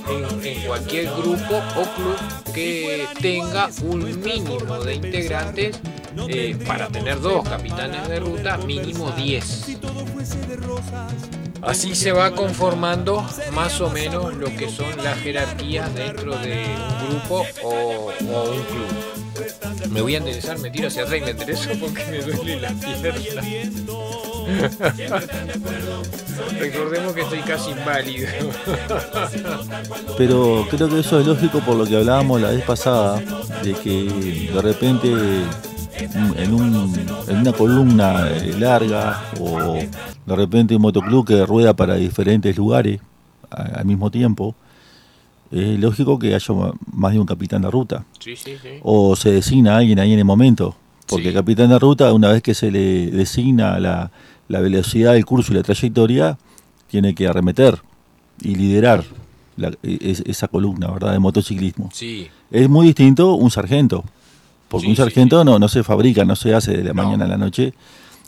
en, 0.10 0.44
en 0.46 0.62
cualquier 0.63 1.06
grupo 1.06 1.62
o 1.77 1.84
club 1.96 2.53
que 2.56 3.06
tenga 3.22 3.70
un 3.84 4.20
mínimo 4.22 4.80
de 4.84 4.96
integrantes 4.96 5.80
eh, 6.27 6.58
para 6.65 6.88
tener 6.88 7.22
dos 7.22 7.48
capitanes 7.48 8.08
de 8.10 8.20
ruta, 8.20 8.58
mínimo 8.58 9.12
10. 9.12 9.77
Así 11.62 11.96
se 11.96 12.12
va 12.12 12.32
conformando 12.32 13.25
más 13.53 13.80
o 13.82 13.89
menos 13.89 14.36
lo 14.36 14.48
que 14.56 14.70
son 14.70 14.91
las 15.03 15.18
jerarquías 15.20 15.94
dentro 15.94 16.38
de 16.38 16.65
un 17.01 17.10
grupo 17.10 17.46
o, 17.63 18.08
un 18.08 18.63
club. 18.63 18.88
Me 19.91 20.01
voy 20.01 20.15
a 20.15 20.18
enderezar, 20.18 20.58
me 20.60 20.72
tiro 20.72 20.88
hacia 20.88 21.03
atrás 21.03 21.20
y 21.20 21.22
me 21.22 21.32
enderezo 21.32 21.70
porque 21.80 22.06
me 22.06 22.20
duele 22.20 22.60
la 22.60 22.70
pierna. 22.70 23.41
Recordemos 26.60 27.13
que 27.13 27.22
estoy 27.22 27.39
casi 27.41 27.72
inválido. 27.72 28.27
Pero 30.18 30.68
creo 30.70 30.89
que 30.89 31.00
eso 31.00 31.20
es 31.20 31.27
lógico 31.27 31.60
por 31.60 31.75
lo 31.75 31.86
que 31.86 31.98
hablábamos 31.98 32.41
la 32.41 32.50
vez 32.50 32.63
pasada, 32.63 33.22
de 33.63 33.74
que 33.74 34.50
de 34.53 34.62
repente 34.62 35.10
en, 36.05 36.53
un- 36.53 36.96
en 37.27 37.38
una 37.39 37.53
columna 37.53 38.27
eh, 38.29 38.55
larga 38.60 39.24
o 39.39 39.79
de 40.25 40.36
repente 40.36 40.75
un 40.75 40.81
motoclub 40.81 41.25
que 41.27 41.46
rueda 41.46 41.74
para 41.75 41.96
diferentes 41.96 42.55
lugares 42.58 43.00
al 43.50 43.86
mismo 43.86 44.10
tiempo, 44.10 44.55
es 45.51 45.77
lógico 45.79 46.17
que 46.17 46.34
haya 46.34 46.55
más 46.93 47.12
de 47.13 47.20
un 47.20 47.25
capitán 47.25 47.62
de 47.62 47.70
ruta. 47.70 48.05
Sí, 48.20 48.36
sí, 48.38 48.53
sí. 48.62 48.70
O 48.81 49.15
se 49.17 49.31
designa 49.31 49.74
a 49.75 49.77
alguien 49.79 50.00
ahí 50.00 50.13
en 50.13 50.20
el 50.20 50.25
momento. 50.25 50.75
Porque 51.08 51.27
el 51.29 51.34
capitán 51.34 51.70
de 51.70 51.77
ruta, 51.77 52.13
una 52.13 52.29
vez 52.29 52.41
que 52.41 52.53
se 52.53 52.72
le 52.72 53.12
designa 53.12 53.77
la, 53.79 54.12
la 54.48 54.60
velocidad 54.62 55.12
del 55.13 55.25
curso 55.25 55.51
y 55.51 55.58
la 55.58 55.63
trayectoria, 55.63 56.38
tiene 56.88 57.13
que 57.13 57.27
arremeter 57.27 57.81
y 58.41 58.55
liderar 58.55 59.03
la- 59.58 59.74
es- 59.84 60.22
esa 60.25 60.48
columna, 60.48 60.89
¿verdad? 60.89 61.12
De 61.12 61.20
motociclismo. 61.20 61.89
Es 62.50 62.70
muy 62.70 62.86
distinto 62.88 63.34
un 63.36 63.51
sargento. 63.51 64.05
Porque 64.71 64.85
Sí, 64.85 64.89
un 64.91 64.95
sí, 64.95 65.01
sargento 65.03 65.43
No, 65.43 65.59
no 65.59 65.67
se 65.67 65.83
fabrica, 65.83 66.25
no 66.25 66.35
se 66.35 66.55
hace 66.55 66.71
de 66.77 66.83
la 66.85 66.93
No. 66.93 67.03
mañana 67.03 67.25
a 67.25 67.27
la 67.27 67.37
noche. 67.37 67.73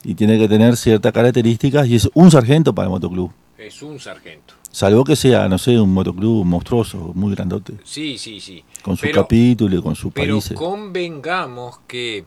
Y 0.04 0.14
tiene 0.16 0.38
que 0.38 0.48
tener 0.50 0.76
ciertas 0.78 1.12
características 1.14 1.88
y 1.88 1.96
es 1.96 2.10
un 2.14 2.30
sargento 2.30 2.76
para 2.76 2.88
el 2.88 2.92
motoclub. 2.92 3.32
es 3.58 3.82
un 3.82 3.98
sargento. 3.98 4.56
Salvo 4.72 5.06
que 5.06 5.16
sea, 5.16 5.48
no 5.48 5.58
sé, 5.58 5.80
un 5.80 5.94
motoclub 5.94 6.44
monstruoso, 6.44 7.12
muy 7.16 7.34
grandote. 7.34 7.76
Sí, 7.86 8.18
sí, 8.18 8.42
sí. 8.42 8.62
Con 8.82 8.98
su 8.98 9.04
Pero- 9.04 9.22
capítulo 9.22 9.78
y 9.78 9.82
con 9.82 9.96
su 9.96 10.12
Pero 10.12 10.34
país. 10.42 10.52
convengamos 10.54 11.80
que 11.88 12.26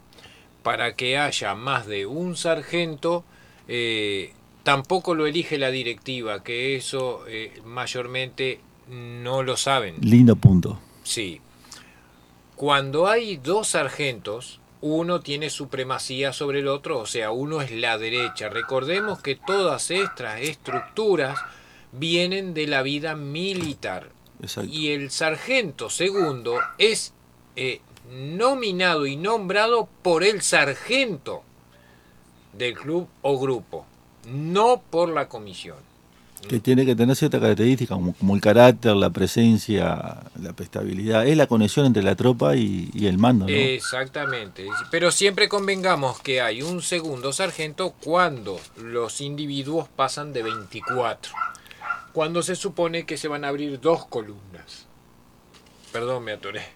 para 0.63 0.95
que 0.95 1.19
haya 1.19 1.55
más 1.55 1.87
de 1.87 2.07
un 2.07 2.37
sargento, 2.37 3.23
eh, 3.69 4.33
tampoco 4.63 5.15
lo 5.15 5.27
elige 5.27 5.59
la 5.59 5.71
directiva, 5.71 6.43
que 6.43 6.75
eso 6.77 7.21
eh, 7.29 7.61
mayormente 7.67 8.61
no 8.91 9.43
lo 9.43 9.57
saben. 9.59 9.97
Lindo 10.01 10.37
punto. 10.37 10.79
Sí. 11.03 11.41
Cuando 12.57 13.07
hay 13.07 13.37
dos 13.37 13.69
sargentos, 13.69 14.61
uno 14.81 15.21
tiene 15.21 15.51
supremacía 15.51 16.33
sobre 16.33 16.61
el 16.61 16.69
otro, 16.69 16.99
o 16.99 17.07
sea, 17.07 17.31
uno 17.31 17.61
es 17.61 17.71
la 17.71 17.99
derecha. 17.99 18.49
Recordemos 18.49 19.21
que 19.21 19.37
todas 19.37 19.91
estas 19.91 20.41
estructuras 20.41 21.39
vienen 21.93 22.55
de 22.55 22.67
la 22.67 22.83
vida 22.83 23.15
militar. 23.15 24.11
Exacto. 24.41 24.71
Y 24.73 24.89
el 24.91 25.11
sargento 25.11 25.91
segundo 25.91 26.59
es 26.79 27.13
eh, 27.57 27.81
nominado 28.11 29.07
y 29.07 29.17
nombrado 29.17 29.89
por 30.03 30.25
el 30.25 30.41
sargento 30.43 31.43
del 32.53 32.75
club 32.75 33.09
o 33.23 33.39
grupo, 33.39 33.87
no 34.27 34.83
por 34.91 35.11
la 35.11 35.29
comisión. 35.29 35.79
Que 36.49 36.61
tiene 36.61 36.87
que 36.87 36.95
tener 36.95 37.17
cierta 37.17 37.41
característica, 37.41 37.95
como, 37.95 38.35
el 38.35 38.41
carácter, 38.41 38.95
la 38.95 39.11
presencia, 39.11 40.21
la 40.41 40.55
estabilidad. 40.59 41.27
Es 41.27 41.37
la 41.37 41.47
conexión 41.47 41.87
entre 41.87 42.03
la 42.03 42.15
tropa 42.15 42.57
y, 42.57 42.91
y 42.95 43.07
el 43.07 43.19
mando, 43.19 43.47
¿no? 43.47 43.53
Exactamente. 43.53 44.67
Pero 44.91 45.11
siempre 45.11 45.49
convengamos 45.49 46.21
que 46.21 46.41
hay 46.41 46.63
un 46.63 46.83
segundo 46.83 47.33
sargento 47.33 47.95
cuando 48.03 48.61
los 48.77 49.21
individuos 49.21 49.89
pasan 49.89 50.33
de 50.33 50.43
24. 50.43 51.33
Cuando 52.13 52.43
se 52.43 52.57
supone 52.57 53.05
que 53.05 53.17
se 53.17 53.29
van 53.29 53.45
a 53.45 53.49
abrir 53.49 53.81
dos 53.81 54.07
columnas. 54.07 54.87
Perdón, 55.93 56.25
me 56.25 56.33
atoré. 56.33 56.76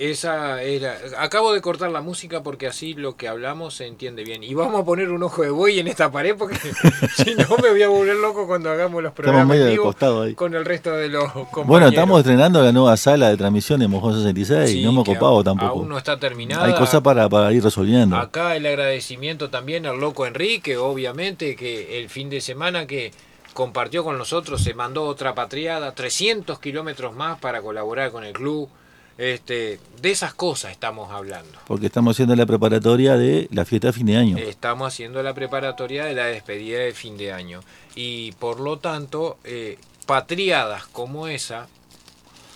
Esa 0.00 0.62
era. 0.62 0.96
Acabo 1.18 1.52
de 1.52 1.60
cortar 1.60 1.90
la 1.90 2.00
música 2.00 2.42
porque 2.42 2.66
así 2.66 2.94
lo 2.94 3.16
que 3.16 3.28
hablamos 3.28 3.74
se 3.74 3.86
entiende 3.86 4.24
bien. 4.24 4.42
Y 4.42 4.54
vamos 4.54 4.80
a 4.80 4.84
poner 4.84 5.10
un 5.10 5.22
ojo 5.22 5.42
de 5.42 5.50
buey 5.50 5.78
en 5.78 5.88
esta 5.88 6.10
pared 6.10 6.34
porque 6.38 6.56
si 7.16 7.34
no 7.34 7.58
me 7.62 7.68
voy 7.68 7.82
a 7.82 7.88
volver 7.88 8.16
loco 8.16 8.46
cuando 8.46 8.70
hagamos 8.70 9.02
los 9.02 9.12
programas 9.12 9.58
ahí. 9.58 10.34
con 10.34 10.54
el 10.54 10.64
resto 10.64 10.92
de 10.92 11.10
los 11.10 11.30
compañeros. 11.30 11.66
Bueno, 11.66 11.88
estamos 11.88 12.20
estrenando 12.20 12.62
la 12.62 12.72
nueva 12.72 12.96
sala 12.96 13.28
de 13.28 13.36
transmisión 13.36 13.78
de 13.78 13.88
Mojón 13.88 14.14
66 14.14 14.70
Sí, 14.70 14.80
y 14.80 14.84
no 14.84 14.88
hemos 14.88 15.04
copado 15.04 15.44
tampoco. 15.44 15.80
Aún 15.80 15.90
no 15.90 15.98
está 15.98 16.18
terminada. 16.18 16.64
Hay 16.64 16.72
cosas 16.72 17.02
para, 17.02 17.28
para 17.28 17.52
ir 17.52 17.62
resolviendo. 17.62 18.16
Acá 18.16 18.56
el 18.56 18.64
agradecimiento 18.64 19.50
también 19.50 19.84
al 19.84 20.00
loco 20.00 20.24
Enrique, 20.24 20.78
obviamente, 20.78 21.56
que 21.56 22.00
el 22.00 22.08
fin 22.08 22.30
de 22.30 22.40
semana 22.40 22.86
que 22.86 23.12
compartió 23.52 24.02
con 24.02 24.16
nosotros 24.16 24.62
se 24.62 24.72
mandó 24.72 25.04
otra 25.04 25.34
patriada, 25.34 25.92
300 25.92 26.58
kilómetros 26.58 27.14
más 27.14 27.38
para 27.38 27.60
colaborar 27.60 28.10
con 28.12 28.24
el 28.24 28.32
club. 28.32 28.70
Este, 29.20 29.78
de 30.00 30.10
esas 30.10 30.32
cosas 30.32 30.72
estamos 30.72 31.12
hablando. 31.12 31.58
Porque 31.66 31.84
estamos 31.84 32.16
haciendo 32.16 32.34
la 32.36 32.46
preparatoria 32.46 33.18
de 33.18 33.48
la 33.52 33.66
fiesta 33.66 33.88
de 33.88 33.92
fin 33.92 34.06
de 34.06 34.16
año. 34.16 34.38
Estamos 34.38 34.88
haciendo 34.88 35.22
la 35.22 35.34
preparatoria 35.34 36.06
de 36.06 36.14
la 36.14 36.24
despedida 36.24 36.78
de 36.78 36.94
fin 36.94 37.18
de 37.18 37.30
año. 37.30 37.60
Y 37.94 38.32
por 38.32 38.60
lo 38.60 38.78
tanto, 38.78 39.36
eh, 39.44 39.76
patriadas 40.06 40.86
como 40.86 41.28
esa 41.28 41.68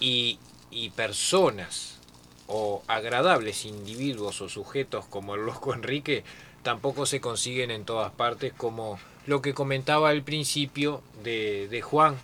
y, 0.00 0.38
y 0.70 0.88
personas 0.88 1.98
o 2.46 2.82
agradables 2.86 3.66
individuos 3.66 4.40
o 4.40 4.48
sujetos 4.48 5.04
como 5.04 5.34
el 5.34 5.44
loco 5.44 5.74
Enrique 5.74 6.24
tampoco 6.62 7.04
se 7.04 7.20
consiguen 7.20 7.70
en 7.70 7.84
todas 7.84 8.10
partes 8.12 8.54
como 8.54 8.98
lo 9.26 9.42
que 9.42 9.52
comentaba 9.52 10.08
al 10.08 10.22
principio 10.22 11.02
de, 11.22 11.68
de 11.68 11.82
Juan, 11.82 12.16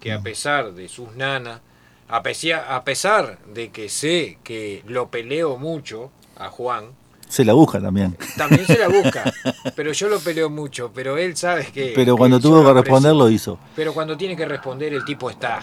que 0.00 0.12
a 0.12 0.20
pesar 0.22 0.72
de 0.72 0.88
sus 0.88 1.14
nanas, 1.14 1.60
a 2.08 2.22
pesar, 2.22 2.64
a 2.68 2.84
pesar 2.84 3.38
de 3.52 3.70
que 3.70 3.88
sé 3.88 4.38
que 4.44 4.82
lo 4.86 5.08
peleo 5.10 5.56
mucho 5.58 6.10
a 6.36 6.48
Juan, 6.50 6.86
Se 7.28 7.44
la 7.44 7.54
busca 7.54 7.80
también. 7.80 8.16
también 8.36 8.64
se 8.66 8.78
la 8.78 8.88
busca, 8.88 9.32
pero 9.76 9.92
yo 9.92 10.08
lo 10.08 10.20
peleo 10.20 10.48
mucho, 10.48 10.92
pero 10.94 11.18
él 11.18 11.36
sabe 11.36 11.66
que... 11.72 11.92
Pero 11.94 12.16
cuando 12.16 12.38
tuvo 12.38 12.64
que 12.64 12.72
responder 12.72 13.14
lo 13.14 13.28
hizo. 13.28 13.58
Pero 13.74 13.92
cuando 13.92 14.16
tiene 14.16 14.36
que 14.36 14.46
responder 14.46 14.94
el 14.94 15.04
tipo 15.04 15.28
está. 15.30 15.60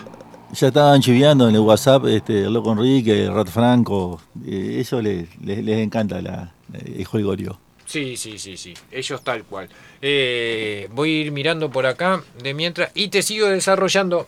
Ya 0.51 0.67
estaban 0.67 1.01
chiviando 1.01 1.47
en 1.49 1.55
el 1.55 1.61
WhatsApp 1.61 2.05
este, 2.07 2.41
el 2.43 2.53
loco 2.53 2.73
Enrique, 2.73 3.27
Rat 3.29 3.47
Franco. 3.47 4.21
eh, 4.45 4.77
eso 4.79 5.01
les, 5.01 5.27
les, 5.41 5.63
les 5.63 5.79
encanta 5.79 6.21
la, 6.21 6.53
el 6.73 7.23
Gorio. 7.23 7.59
Sí, 7.85 8.17
sí, 8.17 8.37
sí, 8.39 8.57
sí, 8.57 8.73
ellos 8.91 9.23
tal 9.23 9.43
cual. 9.43 9.69
Eh, 10.01 10.87
voy 10.91 11.09
a 11.09 11.21
ir 11.25 11.31
mirando 11.31 11.69
por 11.69 11.85
acá 11.85 12.23
de 12.41 12.53
mientras 12.53 12.91
y 12.93 13.09
te 13.09 13.21
sigo 13.21 13.47
desarrollando 13.47 14.27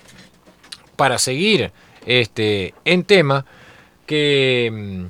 para 0.95 1.17
seguir 1.17 1.71
este 2.05 2.73
en 2.85 3.03
tema 3.03 3.45
que 4.05 4.71
mm, 4.71 5.05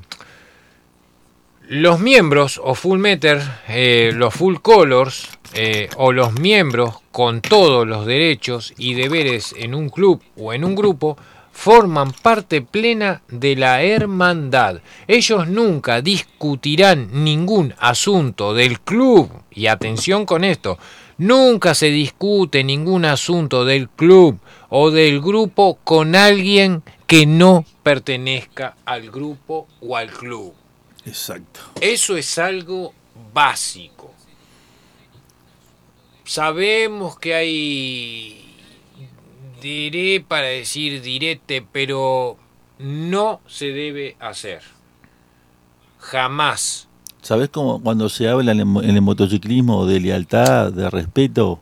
los 1.67 1.99
miembros 1.99 2.61
o 2.63 2.75
full 2.75 2.99
meter, 2.99 3.41
eh, 3.67 4.11
los 4.13 4.33
full 4.33 4.57
colors 4.61 5.29
eh, 5.53 5.89
o 5.97 6.11
los 6.11 6.33
miembros 6.33 6.95
con 7.11 7.41
todos 7.41 7.87
los 7.87 8.05
derechos 8.05 8.73
y 8.77 8.93
deberes 8.93 9.55
en 9.57 9.73
un 9.73 9.89
club 9.89 10.21
o 10.37 10.53
en 10.53 10.63
un 10.63 10.75
grupo 10.75 11.17
forman 11.51 12.11
parte 12.11 12.61
plena 12.61 13.21
de 13.29 13.55
la 13.55 13.81
hermandad. 13.81 14.81
Ellos 15.07 15.47
nunca 15.47 16.01
discutirán 16.01 17.23
ningún 17.23 17.73
asunto 17.79 18.53
del 18.53 18.81
club, 18.81 19.31
y 19.51 19.67
atención 19.67 20.25
con 20.25 20.43
esto, 20.43 20.77
nunca 21.17 21.73
se 21.75 21.87
discute 21.87 22.63
ningún 22.63 23.05
asunto 23.05 23.65
del 23.65 23.89
club 23.89 24.39
o 24.69 24.91
del 24.91 25.21
grupo 25.21 25.79
con 25.83 26.15
alguien 26.15 26.83
que 27.07 27.25
no 27.25 27.65
pertenezca 27.83 28.75
al 28.85 29.09
grupo 29.11 29.67
o 29.81 29.95
al 29.95 30.11
club. 30.11 30.53
Exacto. 31.05 31.61
Eso 31.79 32.17
es 32.17 32.37
algo 32.37 32.93
básico. 33.33 34.11
Sabemos 36.23 37.19
que 37.19 37.35
hay 37.35 38.45
diré 39.61 40.21
para 40.21 40.47
decir 40.47 41.01
direte, 41.01 41.65
pero 41.71 42.37
no 42.77 43.41
se 43.47 43.67
debe 43.67 44.15
hacer. 44.19 44.61
Jamás. 45.99 46.84
¿Sabés 47.25 47.49
cómo 47.49 47.81
cuando 47.81 48.07
se 48.07 48.29
habla 48.29 48.51
en 48.51 48.59
el, 48.59 48.83
en 48.83 48.95
el 48.97 49.01
motociclismo 49.01 49.87
de 49.87 49.99
lealtad, 49.99 50.71
de 50.71 50.91
respeto? 50.91 51.59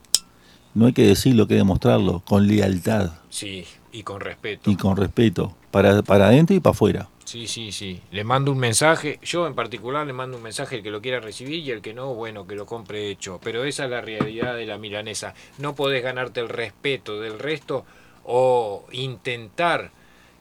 No 0.73 0.87
hay 0.87 0.91
que 0.91 1.07
decirlo, 1.07 1.43
hay 1.43 1.47
que 1.47 1.55
demostrarlo, 1.55 2.19
con 2.27 2.45
lealtad 2.45 3.11
Sí, 3.29 3.63
y 3.93 4.03
con 4.03 4.19
respeto. 4.19 4.69
y 4.69 4.75
con 4.75 4.97
respeto, 4.97 5.55
para, 5.71 6.01
para 6.01 6.27
adentro 6.27 6.53
y 6.53 6.59
para 6.59 6.71
afuera. 6.71 7.09
Sí, 7.23 7.47
sí, 7.47 7.71
sí. 7.71 8.01
Le 8.11 8.25
mando 8.25 8.51
un 8.51 8.57
mensaje. 8.57 9.19
Yo 9.23 9.47
en 9.47 9.55
particular 9.55 10.05
le 10.05 10.11
mando 10.11 10.35
un 10.35 10.43
mensaje 10.43 10.75
al 10.75 10.83
que 10.83 10.91
lo 10.91 11.01
quiera 11.01 11.21
recibir 11.21 11.59
y 11.65 11.71
el 11.71 11.81
que 11.81 11.93
no, 11.93 12.13
bueno, 12.13 12.45
que 12.45 12.55
lo 12.55 12.65
compre 12.65 13.09
hecho. 13.09 13.39
Pero 13.41 13.63
esa 13.63 13.85
es 13.85 13.89
la 13.89 14.01
realidad 14.01 14.57
de 14.57 14.65
la 14.65 14.77
milanesa. 14.77 15.33
No 15.59 15.75
podés 15.75 16.03
ganarte 16.03 16.41
el 16.41 16.49
respeto 16.49 17.21
del 17.21 17.39
resto 17.39 17.85
o 18.25 18.83
intentar 18.91 19.91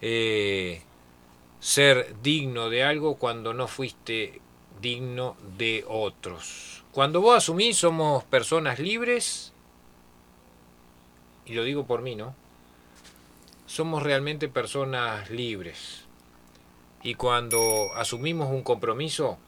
eh, 0.01 0.83
ser 1.61 2.13
digno 2.25 2.71
de 2.71 2.83
algo 2.83 3.15
cuando 3.15 3.55
no 3.55 3.69
fuiste 3.69 4.42
digno 4.83 5.37
de 5.57 5.85
otros. 5.89 6.85
Cuando 6.93 7.23
vos 7.23 7.39
asumís 7.39 7.79
somos 7.79 8.25
personas 8.25 8.79
libres, 8.79 9.53
y 11.47 11.55
lo 11.55 11.65
digo 11.65 11.87
por 11.87 12.03
mí, 12.03 12.17
¿no? 12.17 12.35
Somos 13.67 14.03
realmente 14.03 14.49
personas 14.49 15.31
libres. 15.31 16.05
Y 17.03 17.15
cuando 17.15 17.95
asumimos 17.95 18.51
un 18.51 18.63
compromiso, 18.63 19.39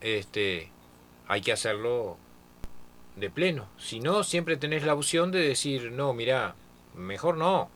este, 0.00 0.70
hay 1.28 1.42
que 1.42 1.52
hacerlo 1.52 2.16
de 3.16 3.28
pleno. 3.28 3.66
Si 3.78 4.00
no, 4.00 4.24
siempre 4.24 4.56
tenés 4.56 4.84
la 4.84 4.94
opción 4.94 5.30
de 5.30 5.40
decir, 5.40 5.92
no, 5.92 6.14
mira, 6.14 6.54
mejor 6.96 7.36
no. 7.36 7.68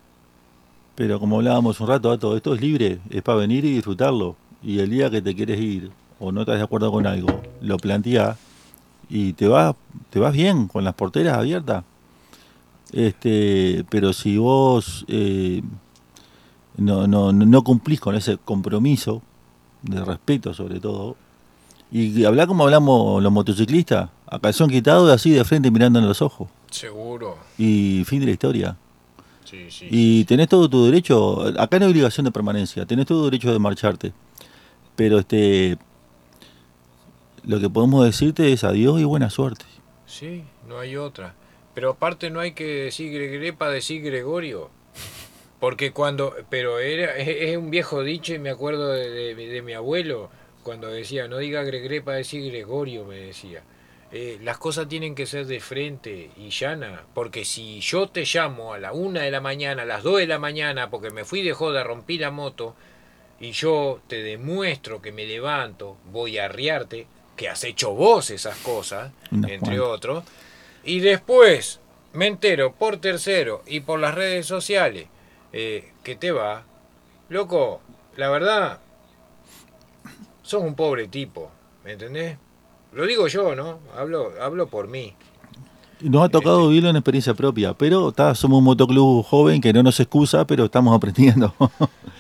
Pero 0.95 1.21
como 1.21 1.37
hablábamos 1.37 1.81
un 1.81 1.89
rato, 1.89 2.19
todo 2.19 2.37
esto 2.37 2.55
es 2.55 2.61
libre, 2.61 2.99
es 3.11 3.23
para 3.23 3.39
venir 3.39 3.65
y 3.65 3.75
disfrutarlo. 3.75 4.37
Y 4.63 4.81
el 4.81 4.91
día 4.91 5.11
que 5.11 5.23
te 5.23 5.35
quieres 5.35 5.61
ir 5.61 5.91
o 6.21 6.31
no 6.31 6.43
estás 6.43 6.59
de 6.59 6.63
acuerdo 6.63 6.93
con 6.93 7.07
algo, 7.07 7.41
lo 7.61 7.79
planteás 7.79 8.39
y 9.09 9.33
te 9.33 9.49
vas, 9.49 9.75
te 10.11 10.21
vas 10.21 10.33
bien 10.33 10.69
con 10.69 10.85
las 10.85 10.95
porteras 10.95 11.37
abiertas. 11.37 11.83
Este, 12.93 13.85
pero 13.89 14.13
si 14.13 14.37
vos 14.37 15.05
eh, 15.09 15.63
no, 16.77 17.07
no, 17.07 17.33
no 17.33 17.65
cumplís 17.65 18.01
con 18.01 18.15
ese 18.15 18.37
compromiso 18.37 19.23
de 19.83 20.05
respeto 20.05 20.55
sobre 20.55 20.79
todo, 20.79 21.17
y 21.93 22.25
hablar 22.25 22.47
como 22.47 22.65
hablamos 22.65 23.21
los 23.21 23.33
motociclistas, 23.33 24.11
a 24.27 24.39
calzón 24.39 24.71
quitado 24.71 25.13
así 25.13 25.31
de 25.31 25.45
frente 25.45 25.73
mirando 25.73 25.99
en 25.99 26.07
los 26.07 26.23
ojos. 26.23 26.49
Seguro. 26.71 27.37
Y 27.59 28.05
fin 28.07 28.21
de 28.21 28.27
la 28.27 28.33
historia. 28.33 28.77
Sí, 29.45 29.67
sí. 29.71 29.89
Y 29.91 30.25
tenés 30.27 30.49
todo 30.49 30.71
tu 30.71 30.85
derecho, 30.85 31.43
acá 31.59 31.81
no 31.81 31.87
hay 31.87 31.91
obligación 31.91 32.25
de 32.25 32.31
permanencia, 32.31 32.87
tenés 32.87 33.07
todo 33.07 33.25
derecho 33.25 33.53
de 33.53 33.59
marcharte. 33.59 34.13
Pero 34.95 35.19
este 35.19 35.79
lo 37.45 37.61
que 37.61 37.71
podemos 37.71 38.05
decirte 38.05 38.53
es 38.53 38.65
adiós 38.65 39.01
y 39.01 39.05
buena 39.05 39.31
suerte. 39.31 39.65
Sí, 40.07 40.45
no 40.67 40.79
hay 40.79 40.97
otra. 40.97 41.35
Pero 41.75 41.91
aparte 41.91 42.31
no 42.31 42.41
hay 42.41 42.53
que 42.53 42.65
decir 42.85 43.13
Gregrepa, 43.13 43.71
decir 43.71 44.03
Gregorio. 44.03 44.71
Porque 45.61 45.93
cuando, 45.93 46.35
pero 46.49 46.79
era, 46.79 47.17
es, 47.17 47.57
un 47.57 47.71
viejo 47.71 48.03
dicho 48.03 48.35
y 48.35 48.39
me 48.39 48.51
acuerdo 48.51 48.89
de, 48.89 49.35
de- 49.35 49.63
mi 49.63 49.75
abuelo, 49.75 50.31
cuando 50.63 50.89
decía, 50.89 51.29
no 51.29 51.39
diga 51.39 51.63
Gregrepa, 51.63 52.13
decir 52.13 52.51
Gregorio, 52.51 53.05
me 53.05 53.17
decía. 53.17 53.63
Eh, 54.13 54.39
las 54.43 54.59
cosas 54.59 54.89
tienen 54.89 55.15
que 55.15 55.27
ser 55.27 55.47
de 55.47 55.61
frente 55.61 56.31
y 56.37 56.49
llana, 56.51 57.05
porque 57.15 57.45
si 57.45 57.81
yo 57.81 58.09
te 58.09 58.25
llamo 58.25 58.73
a 58.75 58.79
la 58.79 58.93
una 58.93 59.21
de 59.23 59.31
la 59.31 59.41
mañana, 59.41 59.83
a 59.83 59.87
las 59.87 60.03
dos 60.03 60.19
de 60.19 60.27
la 60.27 60.39
mañana, 60.41 60.91
porque 60.91 61.11
me 61.11 61.25
fui 61.25 61.43
de 61.43 61.53
joda, 61.53 61.85
rompí 61.85 62.19
la 62.19 62.33
moto, 62.33 62.75
y 63.39 63.53
yo 63.53 64.01
te 64.09 64.23
demuestro 64.23 65.01
que 65.01 65.13
me 65.13 65.27
levanto, 65.27 65.97
voy 66.11 66.39
a 66.39 66.47
arriarte, 66.47 67.07
que 67.41 67.49
has 67.49 67.65
hecho 67.65 67.93
vos 67.95 68.29
esas 68.31 68.55
cosas, 68.59 69.13
Unas 69.33 69.51
entre 69.53 69.79
cuantas. 69.79 69.97
otros, 69.97 70.25
y 70.85 71.01
después 71.01 71.81
me 72.13 72.27
entero 72.27 72.75
por 72.79 72.99
tercero 72.99 73.63
y 73.67 73.81
por 73.81 73.99
las 73.99 74.15
redes 74.15 74.45
sociales 74.45 75.07
eh, 75.55 75.91
que 76.03 76.17
te 76.17 76.33
va, 76.33 76.65
loco, 77.31 77.81
la 78.19 78.29
verdad, 78.29 78.81
sos 80.43 80.63
un 80.63 80.75
pobre 80.75 81.09
tipo, 81.09 81.51
¿me 81.83 81.93
entendés? 81.93 82.37
Lo 82.93 83.07
digo 83.07 83.27
yo, 83.27 83.55
¿no? 83.57 83.79
Hablo, 83.97 84.33
hablo 84.39 84.67
por 84.67 84.87
mí. 84.89 85.15
Nos 86.03 86.23
ha 86.23 86.29
tocado 86.29 86.59
Este. 86.61 86.69
vivirlo 86.69 86.91
en 86.91 86.97
experiencia 86.97 87.33
propia, 87.33 87.73
pero 87.73 88.11
está, 88.11 88.35
somos 88.35 88.59
un 88.59 88.65
motoclub 88.65 89.25
joven 89.25 89.63
que 89.63 89.73
no 89.73 89.83
nos 89.83 89.99
excusa, 89.99 90.47
pero 90.47 90.67
estamos 90.67 90.95
aprendiendo. 90.95 91.55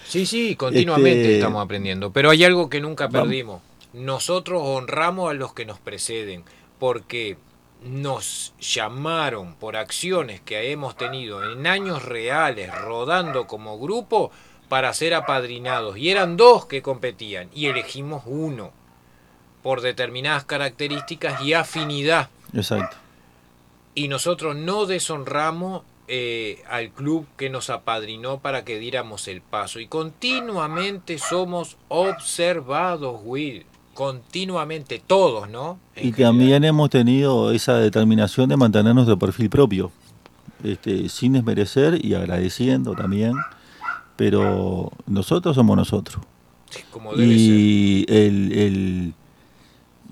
Sí, 0.06 0.24
sí, 0.24 0.56
continuamente 0.56 1.20
Este- 1.22 1.35
estamos 1.38 1.62
aprendiendo. 1.62 2.11
Pero 2.11 2.30
hay 2.30 2.42
algo 2.42 2.70
que 2.70 2.80
nunca 2.80 3.09
perdimos. 3.11 3.61
Nosotros 3.92 4.62
honramos 4.64 5.31
a 5.31 5.35
los 5.35 5.53
que 5.53 5.64
nos 5.64 5.79
preceden, 5.79 6.44
porque 6.79 7.37
nos 7.83 8.55
llamaron 8.61 9.55
por 9.55 9.76
acciones 9.76 10.40
que 10.40 10.70
hemos 10.70 10.96
tenido 10.96 11.50
en 11.50 11.66
años 11.66 12.05
reales, 12.05 12.74
rodando 12.74 13.46
como 13.46 13.79
grupo, 13.79 14.31
para 14.68 14.92
ser 14.94 15.14
apadrinados. 15.14 15.96
Y 15.96 16.11
eran 16.11 16.37
dos 16.37 16.66
que 16.66 16.83
competían, 16.83 17.50
y 17.55 17.66
elegimos 17.66 18.22
uno, 18.26 18.72
por 19.62 19.81
determinadas 19.81 20.44
características 20.44 21.42
y 21.42 21.55
afinidad. 21.55 22.29
Exacto. 22.53 22.96
y 23.94 24.09
nosotros 24.09 24.57
no 24.57 24.87
deshonramos 24.87 25.83
eh, 26.09 26.64
al 26.68 26.90
club 26.90 27.26
que 27.37 27.50
nos 27.50 27.70
apadrinó 27.70 28.40
para 28.40 28.64
que 28.64 28.81
diéramos 28.81 29.29
el 29.29 29.42
paso. 29.42 29.79
Y 29.79 29.87
continuamente 29.87 31.18
somos 31.18 31.76
observados, 31.87 33.20
Will. 33.22 33.64
Continuamente, 34.01 35.03
todos, 35.07 35.51
¿no? 35.51 35.79
En 35.95 36.09
Y 36.09 36.13
general. 36.13 36.33
también 36.33 36.65
hemos 36.65 36.89
tenido 36.89 37.53
esa 37.53 37.75
determinación 37.75 38.49
de 38.49 38.57
mantener 38.57 38.95
nuestro 38.95 39.19
perfil 39.19 39.51
propio, 39.51 39.93
este, 40.65 41.11
sin 41.11 41.35
desmerecer 41.35 42.03
y 42.03 42.15
agradeciendo 42.15 42.95
también, 42.95 43.35
pero 44.17 44.91
nosotros 45.07 45.55
somos 45.55 45.77
nosotros. 45.77 46.23
Sí, 46.71 46.81
Como 46.91 47.15
debe 47.15 47.27
ser. 47.35 47.37
Y 47.39 48.07
el, 48.09 48.53
el- 48.53 49.15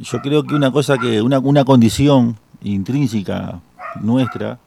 yo 0.01 0.21
creo 0.21 0.45
que 0.45 0.55
una 0.55 0.71
cosa 0.71 0.99
que, 0.99 1.23
una, 1.23 1.39
una 1.39 1.65
condición 1.65 2.37
intrínseca 2.63 3.59
nuestra 4.03 4.59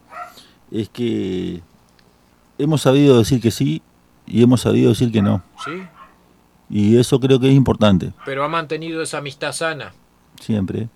es 0.72 0.90
que 0.90 1.62
hemos 2.58 2.82
sabido 2.82 3.20
decir 3.20 3.40
que 3.40 3.52
sí 3.52 3.84
y 4.26 4.42
hemos 4.42 4.62
sabido 4.62 4.90
decir 4.90 5.12
que 5.12 5.22
no. 5.22 5.44
Sí, 5.64 5.74
Y 6.72 6.98
eso 6.98 7.20
creo 7.20 7.40
que 7.40 7.50
es 7.50 7.54
importante, 7.54 8.14
pero 8.26 8.44
ha 8.44 8.48
mantenido 8.48 9.02
esa 9.02 9.18
amistad 9.20 9.52
sana. 9.52 9.94
siempre. 10.40 10.88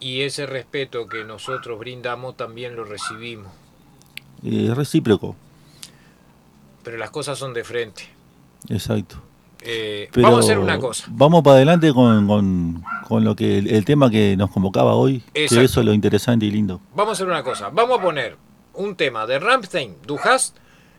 Y 0.00 0.22
ese 0.22 0.46
respeto 0.46 1.06
que 1.06 1.22
nosotros 1.22 1.78
brindamos 1.78 2.36
también 2.36 2.74
lo 2.74 2.82
recibimos. 2.84 3.46
Eh, 4.42 4.66
Es 4.70 4.76
recíproco, 4.76 5.36
Pero 6.82 6.96
las 6.98 7.10
cosas 7.10 7.38
son 7.38 7.54
de 7.54 7.62
frente. 7.64 8.08
exacto. 8.68 9.16
Eh, 9.64 10.08
vamos 10.16 10.38
a 10.38 10.40
hacer 10.40 10.58
una 10.58 10.76
cosa. 10.80 11.04
Vamos 11.08 11.44
para 11.44 11.54
adelante 11.56 11.92
con, 11.94 12.26
con- 12.26 12.82
con 13.06 13.22
lo 13.22 13.36
que 13.36 13.58
el, 13.58 13.68
el 13.68 13.84
tema 13.84 14.10
que 14.10 14.36
nos 14.36 14.50
convocaba 14.50 14.94
hoy, 14.94 15.22
Exacto. 15.34 15.60
que 15.60 15.64
eso 15.66 15.80
es 15.80 15.86
lo 15.86 15.92
interesante 15.94 16.46
y 16.46 16.50
lindo. 16.50 16.80
Vamos 16.96 17.10
a 17.10 17.12
hacer 17.12 17.28
una 17.28 17.44
cosa. 17.44 17.68
Vamos 17.68 18.00
a 18.00 18.02
poner 18.02 18.36
un 18.74 18.96
tema 18.96 19.24
de 19.26 19.38
Rammstein, 19.38 19.94
Du 20.04 20.18
hast, 20.18 20.56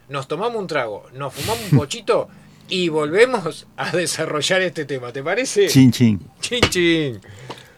nos 0.07 0.29
tomamos 0.29 0.55
un 0.61 0.67
trago, 0.67 1.03
nos 1.13 1.33
fumamos 1.33 1.73
un 1.73 1.77
pochito 1.79 2.29
y 2.73 2.89
volvemos 2.89 3.67
a 3.77 3.91
desarrollar 3.91 4.63
este 4.63 4.85
tema. 4.85 5.11
¿Te 5.11 5.21
parece? 5.21 5.67
Chin 5.67 5.91
chin. 5.91 6.19
Chin 6.41 6.61
chin. 6.71 7.21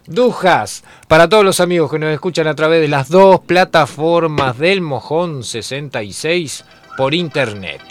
Dujas, 0.08 0.86
para 1.10 1.28
todos 1.28 1.44
los 1.44 1.60
amigos 1.60 1.92
que 1.92 2.00
nos 2.00 2.14
escuchan 2.14 2.48
a 2.48 2.56
través 2.56 2.80
de 2.80 2.88
las 2.88 3.10
dos 3.10 3.42
plataformas 3.42 4.58
del 4.58 4.80
Mojón 4.80 5.44
66 5.44 6.64
por 6.96 7.14
internet. 7.14 7.82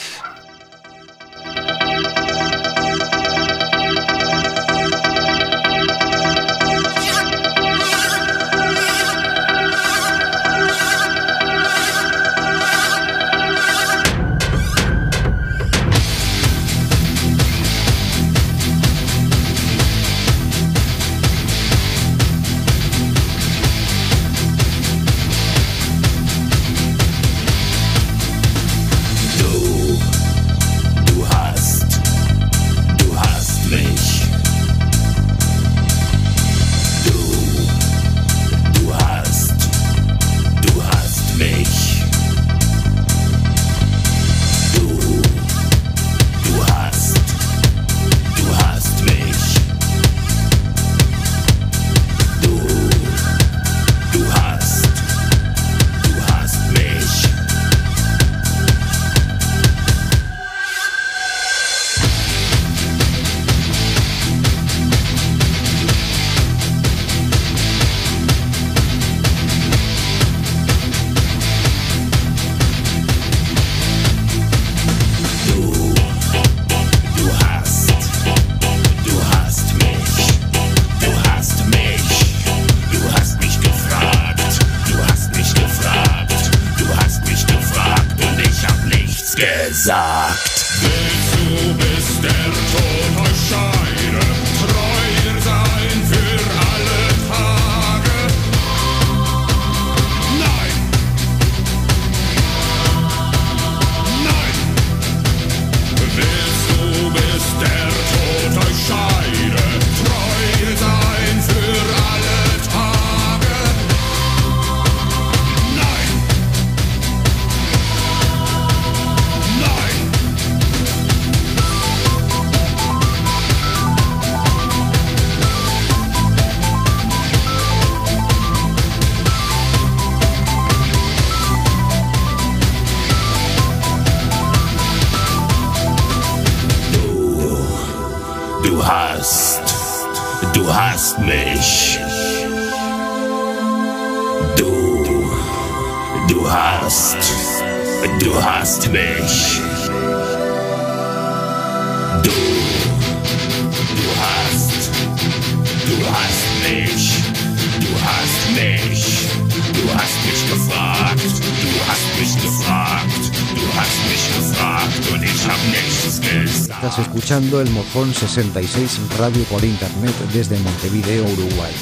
Estás 166.95 167.09
escuchando 167.09 167.61
el 167.61 167.69
Mojón 167.71 168.15
66 168.15 169.01
Radio 169.19 169.43
por 169.47 169.65
Internet 169.65 170.15
desde 170.33 170.57
Montevideo, 170.61 171.25
Uruguay. 171.25 171.73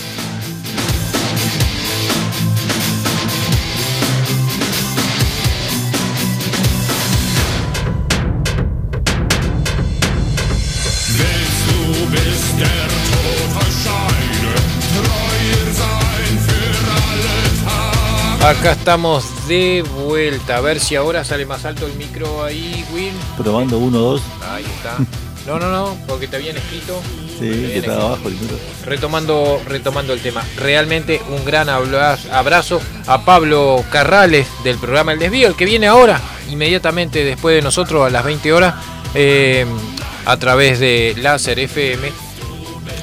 Acá 18.42 18.72
estamos 18.72 19.24
de 19.46 19.84
vuelta. 20.04 20.56
A 20.56 20.60
ver 20.60 20.80
si 20.80 20.96
ahora 20.96 21.22
sale 21.24 21.46
más 21.46 21.64
alto 21.64 21.86
el 21.86 21.94
micro 21.94 22.42
ahí, 22.42 22.84
Will. 22.92 23.14
Probando 23.36 23.78
uno, 23.78 23.98
dos. 23.98 24.22
Ahí 24.52 24.64
está. 24.64 24.96
No, 25.46 25.58
no, 25.58 25.72
no, 25.72 25.98
porque 26.06 26.28
te 26.28 26.36
habían 26.36 26.56
escrito. 26.56 27.02
Sí, 27.26 27.48
que 27.48 27.78
estaba 27.78 28.04
abajo 28.04 28.28
el 28.28 28.34
muro. 28.34 28.56
Retomando, 28.84 29.60
retomando 29.66 30.12
el 30.12 30.20
tema, 30.20 30.44
realmente 30.56 31.20
un 31.30 31.44
gran 31.44 31.68
abrazo 31.68 32.80
a 33.08 33.24
Pablo 33.24 33.84
Carrales 33.90 34.46
del 34.62 34.78
programa 34.78 35.12
El 35.12 35.18
Desvío, 35.18 35.48
el 35.48 35.56
que 35.56 35.64
viene 35.64 35.88
ahora, 35.88 36.20
inmediatamente 36.48 37.24
después 37.24 37.56
de 37.56 37.62
nosotros 37.62 38.06
a 38.06 38.10
las 38.10 38.24
20 38.24 38.52
horas, 38.52 38.74
eh, 39.14 39.66
a 40.26 40.36
través 40.36 40.78
de 40.78 41.14
Láser 41.18 41.58
FM, 41.58 42.12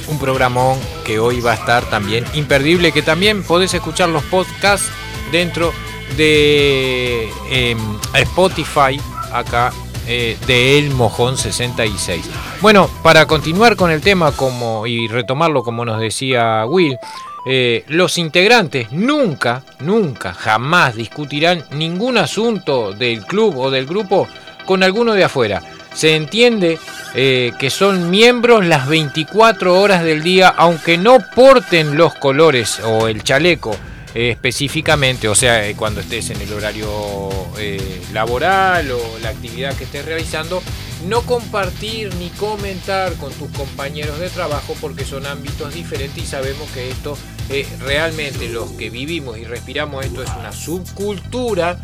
un 0.08 0.18
programón 0.18 0.80
que 1.06 1.20
hoy 1.20 1.42
va 1.42 1.52
a 1.52 1.56
estar 1.56 1.90
también 1.90 2.24
imperdible, 2.36 2.94
que 2.94 3.02
también 3.02 3.44
podés 3.44 3.74
escuchar 3.74 4.08
los 4.08 4.24
podcasts 4.24 4.88
dentro 5.34 5.74
de 6.16 7.30
eh, 7.50 7.76
Spotify, 8.14 8.98
acá 9.34 9.74
eh, 10.12 10.38
de 10.48 10.80
El 10.80 10.90
Mojón 10.90 11.38
66. 11.38 12.28
Bueno, 12.62 12.90
para 13.04 13.28
continuar 13.28 13.76
con 13.76 13.92
el 13.92 14.02
tema 14.02 14.32
como 14.32 14.88
y 14.88 15.08
retomarlo 15.08 15.62
como 15.62 15.86
nos 15.86 16.00
decía 16.00 16.66
Will, 16.66 16.98
eh, 17.46 17.84
los 17.90 18.18
integrantes 18.18 18.92
nunca, 18.92 19.62
nunca, 19.82 20.34
jamás 20.34 20.96
discutirán 20.96 21.64
ningún 21.74 22.18
asunto 22.18 22.92
del 22.92 23.24
club 23.24 23.56
o 23.60 23.70
del 23.70 23.86
grupo 23.86 24.28
con 24.66 24.82
alguno 24.82 25.14
de 25.14 25.26
afuera. 25.26 25.62
Se 25.94 26.16
entiende 26.16 26.80
eh, 27.14 27.52
que 27.60 27.70
son 27.70 28.10
miembros 28.10 28.66
las 28.66 28.88
24 28.88 29.80
horas 29.80 30.04
del 30.04 30.24
día, 30.24 30.50
aunque 30.50 30.98
no 30.98 31.20
porten 31.36 31.98
los 31.98 32.16
colores 32.16 32.80
o 32.80 33.08
el 33.08 33.24
chaleco 33.24 33.76
eh, 34.16 34.32
específicamente, 34.32 35.28
o 35.28 35.36
sea, 35.36 35.68
eh, 35.68 35.76
cuando 35.76 36.02
estés 36.02 36.30
en 36.30 36.42
el 36.42 36.52
horario 36.54 37.30
eh, 37.58 38.02
laboral 38.14 38.92
o 38.92 39.20
la 39.22 39.30
actividad 39.30 39.76
que 39.76 39.84
estés 39.84 40.06
realizando, 40.06 40.62
no 41.08 41.22
compartir 41.22 42.14
ni 42.16 42.30
comentar 42.32 43.14
con 43.14 43.32
tus 43.34 43.50
compañeros 43.52 44.20
de 44.20 44.30
trabajo 44.30 44.76
porque 44.82 45.06
son 45.06 45.26
ámbitos 45.26 45.74
diferentes 45.74 46.24
y 46.24 46.28
sabemos 46.28 46.70
que 46.72 46.90
esto 46.90 47.18
eh, 47.50 47.66
realmente 47.80 48.50
los 48.50 48.72
que 48.72 48.90
vivimos 48.90 49.38
y 49.38 49.44
respiramos 49.44 50.06
esto 50.06 50.24
es 50.24 50.30
una 50.38 50.52
subcultura 50.52 51.80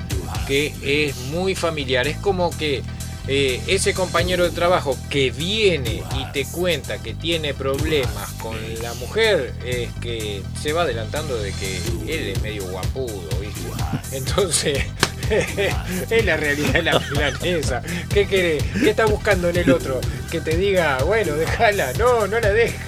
que 0.48 0.74
es 0.84 1.18
muy 1.32 1.56
familiar. 1.56 2.08
Es 2.08 2.18
como 2.18 2.56
que 2.56 2.84
eh, 3.28 3.62
ese 3.68 3.94
compañero 3.94 4.44
de 4.44 4.52
trabajo 4.52 4.98
que 5.10 5.32
viene 5.32 6.04
y 6.16 6.32
te 6.32 6.46
cuenta 6.46 7.00
que 7.00 7.16
tiene 7.16 7.54
problemas 7.54 8.32
con 8.34 8.56
la 8.82 8.94
mujer, 8.96 9.54
es 9.66 9.90
que 10.00 10.44
se 10.62 10.74
va 10.74 10.84
adelantando 10.84 11.36
de 11.38 11.52
que 11.54 11.78
él 12.08 12.28
es 12.30 12.42
medio 12.42 12.66
guapudo, 12.68 13.28
¿viste? 13.42 14.16
Entonces, 14.16 14.84
es 16.10 16.26
la 16.26 16.38
realidad 16.38 16.74
de 16.74 16.84
la 16.84 17.00
milanesa. 17.00 17.82
¿Qué 18.14 18.28
querés? 18.28 18.64
¿Qué 18.74 18.92
está 18.92 19.06
buscando 19.06 19.50
en 19.50 19.58
el 19.58 19.72
otro? 19.72 20.00
Que 20.30 20.40
te 20.40 20.56
diga, 20.56 21.00
bueno, 21.04 21.34
déjala. 21.34 21.94
No, 21.94 22.28
no 22.28 22.40
la 22.40 22.52
dejes. 22.52 22.80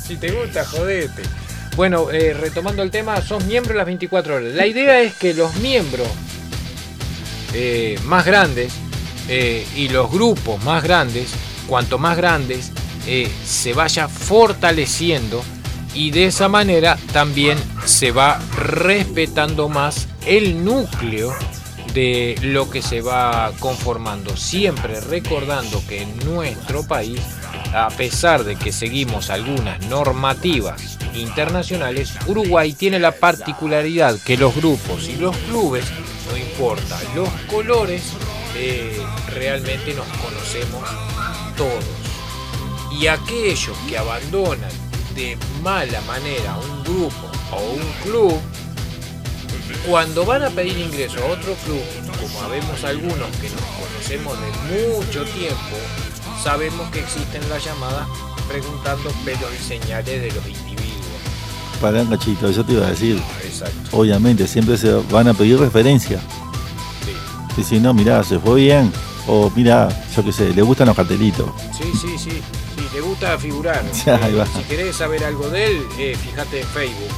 Si 0.00 0.16
te 0.16 0.30
gusta, 0.30 0.64
jodete. 0.64 1.22
Bueno, 1.74 2.10
eh, 2.10 2.32
retomando 2.32 2.82
el 2.82 2.90
tema, 2.90 3.20
sos 3.20 3.44
miembro 3.44 3.74
las 3.74 3.86
24 3.86 4.36
horas. 4.36 4.54
La 4.54 4.66
idea 4.66 5.00
es 5.00 5.14
que 5.14 5.34
los 5.34 5.56
miembros 5.56 6.08
eh, 7.52 7.98
más 8.04 8.24
grandes 8.24 8.72
eh, 9.28 9.66
y 9.76 9.88
los 9.88 10.10
grupos 10.10 10.62
más 10.64 10.82
grandes, 10.82 11.32
cuanto 11.66 11.98
más 11.98 12.16
grandes, 12.16 12.72
eh, 13.06 13.30
se 13.44 13.72
vaya 13.72 14.08
fortaleciendo 14.08 15.42
y 15.94 16.10
de 16.10 16.26
esa 16.26 16.48
manera 16.48 16.98
también 17.12 17.58
se 17.84 18.10
va 18.10 18.38
respetando 18.56 19.68
más 19.68 20.08
el 20.26 20.64
núcleo 20.64 21.34
de 21.94 22.38
lo 22.42 22.68
que 22.68 22.82
se 22.82 23.00
va 23.00 23.52
conformando. 23.58 24.36
Siempre 24.36 25.00
recordando 25.00 25.82
que 25.88 26.02
en 26.02 26.18
nuestro 26.26 26.86
país, 26.86 27.20
a 27.72 27.88
pesar 27.88 28.44
de 28.44 28.56
que 28.56 28.72
seguimos 28.72 29.30
algunas 29.30 29.80
normativas 29.86 30.98
internacionales, 31.14 32.12
Uruguay 32.26 32.74
tiene 32.74 32.98
la 32.98 33.12
particularidad 33.12 34.18
que 34.20 34.36
los 34.36 34.54
grupos 34.54 35.08
y 35.08 35.16
los 35.16 35.34
clubes, 35.48 35.86
no 36.30 36.36
importa 36.36 36.98
los 37.14 37.30
colores, 37.48 38.12
eh, 38.58 39.02
realmente 39.34 39.94
nos 39.94 40.06
conocemos 40.18 40.82
todos. 41.56 41.84
Y 42.98 43.06
aquellos 43.06 43.76
que 43.88 43.98
abandonan 43.98 44.70
de 45.14 45.36
mala 45.62 46.00
manera 46.02 46.56
un 46.56 46.84
grupo 46.84 47.30
o 47.52 47.60
un 47.72 47.92
club, 48.02 48.40
cuando 49.86 50.24
van 50.24 50.42
a 50.44 50.50
pedir 50.50 50.78
ingreso 50.78 51.18
a 51.22 51.26
otro 51.26 51.54
club, 51.64 51.82
como 52.20 52.40
habemos 52.42 52.82
algunos 52.84 53.28
que 53.40 53.50
nos 53.50 53.60
conocemos 53.60 54.36
de 54.40 54.96
mucho 54.96 55.24
tiempo, 55.24 55.76
sabemos 56.42 56.90
que 56.90 57.00
existen 57.00 57.48
las 57.48 57.64
llamadas 57.64 58.06
preguntando 58.48 59.10
pelos 59.24 59.50
y 59.58 59.62
señales 59.62 60.22
de 60.22 60.32
los 60.32 60.46
individuos. 60.46 60.96
Pará, 61.80 62.04
cachito, 62.08 62.50
yo 62.50 62.64
te 62.64 62.72
iba 62.72 62.86
a 62.86 62.90
decir. 62.90 63.20
Exacto. 63.44 63.96
Obviamente, 63.96 64.46
siempre 64.46 64.78
se 64.78 64.92
van 65.10 65.28
a 65.28 65.34
pedir 65.34 65.58
referencia. 65.58 66.20
Sí. 67.56 67.60
Y 67.60 67.64
si 67.64 67.80
no, 67.80 67.92
mirá, 67.94 68.22
se 68.22 68.38
fue 68.38 68.60
bien. 68.60 68.92
O 69.28 69.50
mirá, 69.56 69.88
yo 70.14 70.24
qué 70.24 70.30
sé, 70.32 70.54
le 70.54 70.62
gustan 70.62 70.86
los 70.86 70.94
cartelitos. 70.96 71.50
Sí, 71.76 71.90
sí, 72.00 72.16
sí. 72.16 72.40
Si 72.78 72.82
te 72.94 73.00
gusta 73.00 73.36
figurar, 73.38 73.82
Ya, 74.06 74.16
ahí 74.24 74.34
eh, 74.34 74.38
va. 74.38 74.46
si 74.46 74.62
querés 74.64 74.94
saber 74.94 75.24
algo 75.24 75.48
de 75.50 75.66
él, 75.66 75.82
eh, 75.98 76.16
fíjate 76.16 76.60
en 76.60 76.66
Facebook, 76.68 77.10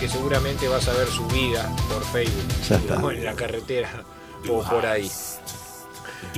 que 0.00 0.08
seguramente 0.08 0.66
vas 0.66 0.88
a 0.88 0.92
ver 0.94 1.06
su 1.06 1.24
vida 1.28 1.70
por 1.88 2.02
Facebook, 2.06 2.42
Ya 2.68 2.76
está. 2.76 2.96
o 2.96 3.10
en 3.12 3.24
la 3.24 3.34
carretera 3.34 3.88
o 4.50 4.62
por 4.64 4.84
ahí. 4.84 5.08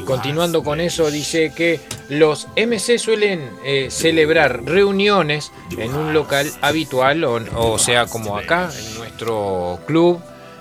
Continuando 0.04 0.62
con 0.62 0.80
eso, 0.80 1.11
dice 1.11 1.52
que 1.56 1.80
los 2.11 2.48
MC 2.56 2.98
suelen 2.98 3.48
eh, 3.64 3.87
celebrar 3.90 4.62
reuniones 4.64 5.52
en 5.78 5.94
un 5.94 6.12
local 6.12 6.50
habitual, 6.61 7.24
o, 7.24 7.40
o 7.54 7.78
sea, 7.78 8.06
como 8.06 8.37
acá, 8.37 8.68
en 8.78 8.98
nuestro 8.98 9.78
club 9.87 10.20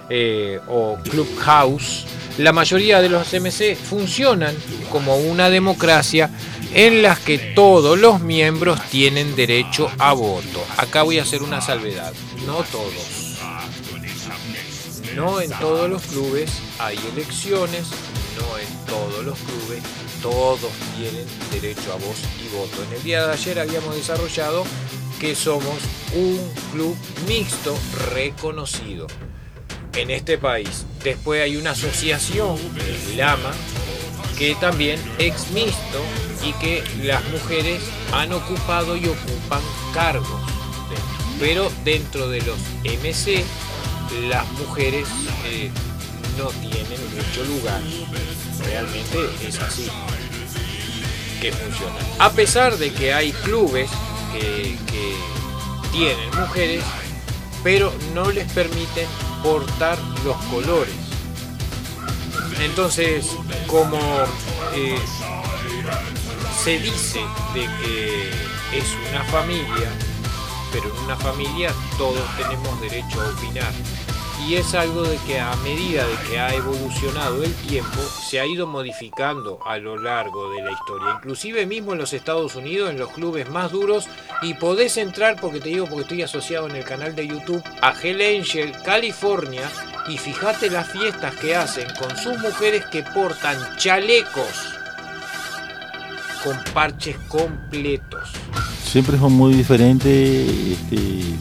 eh, 0.09 0.59
o 0.67 0.97
clubhouse. 1.03 2.05
La 2.37 2.51
mayoría 2.51 3.01
de 3.01 3.09
los 3.09 3.33
MC 3.33 3.75
funcionan 3.75 4.55
como 4.91 5.17
una 5.17 5.49
democracia 5.49 6.29
en 6.73 7.01
las 7.01 7.19
que 7.19 7.37
todos 7.37 7.97
los 7.97 8.19
miembros 8.19 8.81
tienen 8.89 9.35
derecho 9.35 9.89
a 9.97 10.13
voto. 10.13 10.63
Acá 10.77 11.03
voy 11.03 11.19
a 11.19 11.21
hacer 11.21 11.41
una 11.41 11.61
salvedad, 11.61 12.13
no 12.45 12.63
todos. 12.63 13.39
No 15.15 15.39
en 15.39 15.49
todos 15.51 15.89
los 15.89 16.01
clubes 16.03 16.51
hay 16.77 16.99
elecciones, 17.13 17.87
no 18.37 18.57
en 18.57 18.85
todos 18.85 19.23
los 19.23 19.39
clubes 19.39 19.81
todos 20.21 20.71
tienen 20.97 21.25
derecho 21.51 21.93
a 21.93 21.95
voz 21.95 22.17
y 22.43 22.53
voto. 22.53 22.83
En 22.83 22.97
el 22.97 23.03
día 23.03 23.25
de 23.27 23.33
ayer 23.33 23.59
habíamos 23.59 23.95
desarrollado 23.95 24.65
que 25.19 25.35
somos 25.35 25.75
un 26.13 26.51
club 26.73 26.97
mixto 27.27 27.77
reconocido 28.13 29.07
en 29.95 30.11
este 30.11 30.37
país. 30.37 30.85
Después 31.03 31.41
hay 31.41 31.57
una 31.57 31.71
asociación, 31.71 32.57
el 33.09 33.17
Lama, 33.17 33.51
que 34.37 34.55
también 34.55 34.99
es 35.17 35.49
mixto 35.51 36.01
y 36.43 36.53
que 36.53 36.83
las 37.03 37.23
mujeres 37.29 37.81
han 38.13 38.33
ocupado 38.33 38.95
y 38.97 39.07
ocupan 39.07 39.61
cargos. 39.93 40.41
Pero 41.39 41.71
dentro 41.83 42.29
de 42.29 42.41
los 42.41 42.57
MC, 42.83 43.43
las 44.29 44.49
mujeres 44.53 45.07
eh, 45.45 45.69
no 46.37 46.47
tienen 46.47 46.99
mucho 47.15 47.43
lugar. 47.45 47.81
Realmente 48.65 49.29
es 49.47 49.59
así 49.59 49.89
que 51.41 51.51
funciona. 51.51 51.95
A 52.19 52.31
pesar 52.31 52.77
de 52.77 52.91
que 52.91 53.13
hay 53.13 53.31
clubes 53.31 53.89
que, 54.31 54.77
que 54.87 55.15
tienen 55.91 56.29
mujeres, 56.39 56.83
pero 57.63 57.93
no 58.13 58.31
les 58.31 58.49
permiten 58.51 59.07
portar 59.45 59.99
los 60.23 60.35
colores. 60.45 60.95
Entonces, 62.59 63.29
como 63.67 63.99
eh, 64.73 64.97
se 66.63 66.79
dice 66.79 67.19
de 67.53 67.61
que 67.61 68.29
es 68.73 68.85
una 69.11 69.23
familia, 69.25 69.91
pero 70.71 70.85
en 70.85 71.03
una 71.03 71.15
familia 71.15 71.71
todos 71.95 72.23
tenemos 72.37 72.81
derecho 72.81 73.21
a 73.21 73.29
opinar. 73.29 73.71
Y 74.47 74.55
es 74.55 74.75
algo 74.75 75.01
de 75.01 75.17
que 75.25 75.39
a 75.39 75.55
medida 75.57 76.05
de 76.05 76.15
que 76.29 76.39
ha 76.39 76.53
evolucionado 76.53 77.43
el 77.43 77.51
tiempo, 77.67 77.99
se 78.29 78.39
ha 78.39 78.45
ido 78.45 78.67
modificando 78.67 79.59
a 79.65 79.77
lo 79.77 79.97
largo 79.97 80.51
de 80.51 80.61
la 80.61 80.71
historia. 80.71 81.13
Inclusive 81.15 81.65
mismo 81.65 81.93
en 81.93 81.97
los 81.97 82.13
Estados 82.13 82.55
Unidos, 82.55 82.91
en 82.91 82.99
los 82.99 83.09
clubes 83.11 83.49
más 83.49 83.71
duros, 83.71 84.07
y 84.43 84.53
podés 84.53 84.97
entrar, 84.97 85.41
porque 85.41 85.59
te 85.59 85.69
digo, 85.69 85.87
porque 85.87 86.03
estoy 86.03 86.21
asociado 86.21 86.69
en 86.69 86.75
el 86.75 86.83
canal 86.83 87.15
de 87.15 87.27
YouTube, 87.27 87.63
a 87.81 87.93
Hell 87.99 88.21
Angel, 88.21 88.71
California, 88.83 89.67
y 90.07 90.17
fíjate 90.19 90.69
las 90.69 90.91
fiestas 90.91 91.35
que 91.37 91.55
hacen 91.55 91.87
con 91.99 92.15
sus 92.15 92.37
mujeres 92.37 92.85
que 92.91 93.01
portan 93.01 93.57
chalecos 93.77 94.75
con 96.43 96.55
parches 96.75 97.17
completos. 97.27 98.29
Siempre 98.83 99.17
son 99.17 99.33
muy 99.33 99.55
diferentes 99.55 100.47
este, 100.47 101.35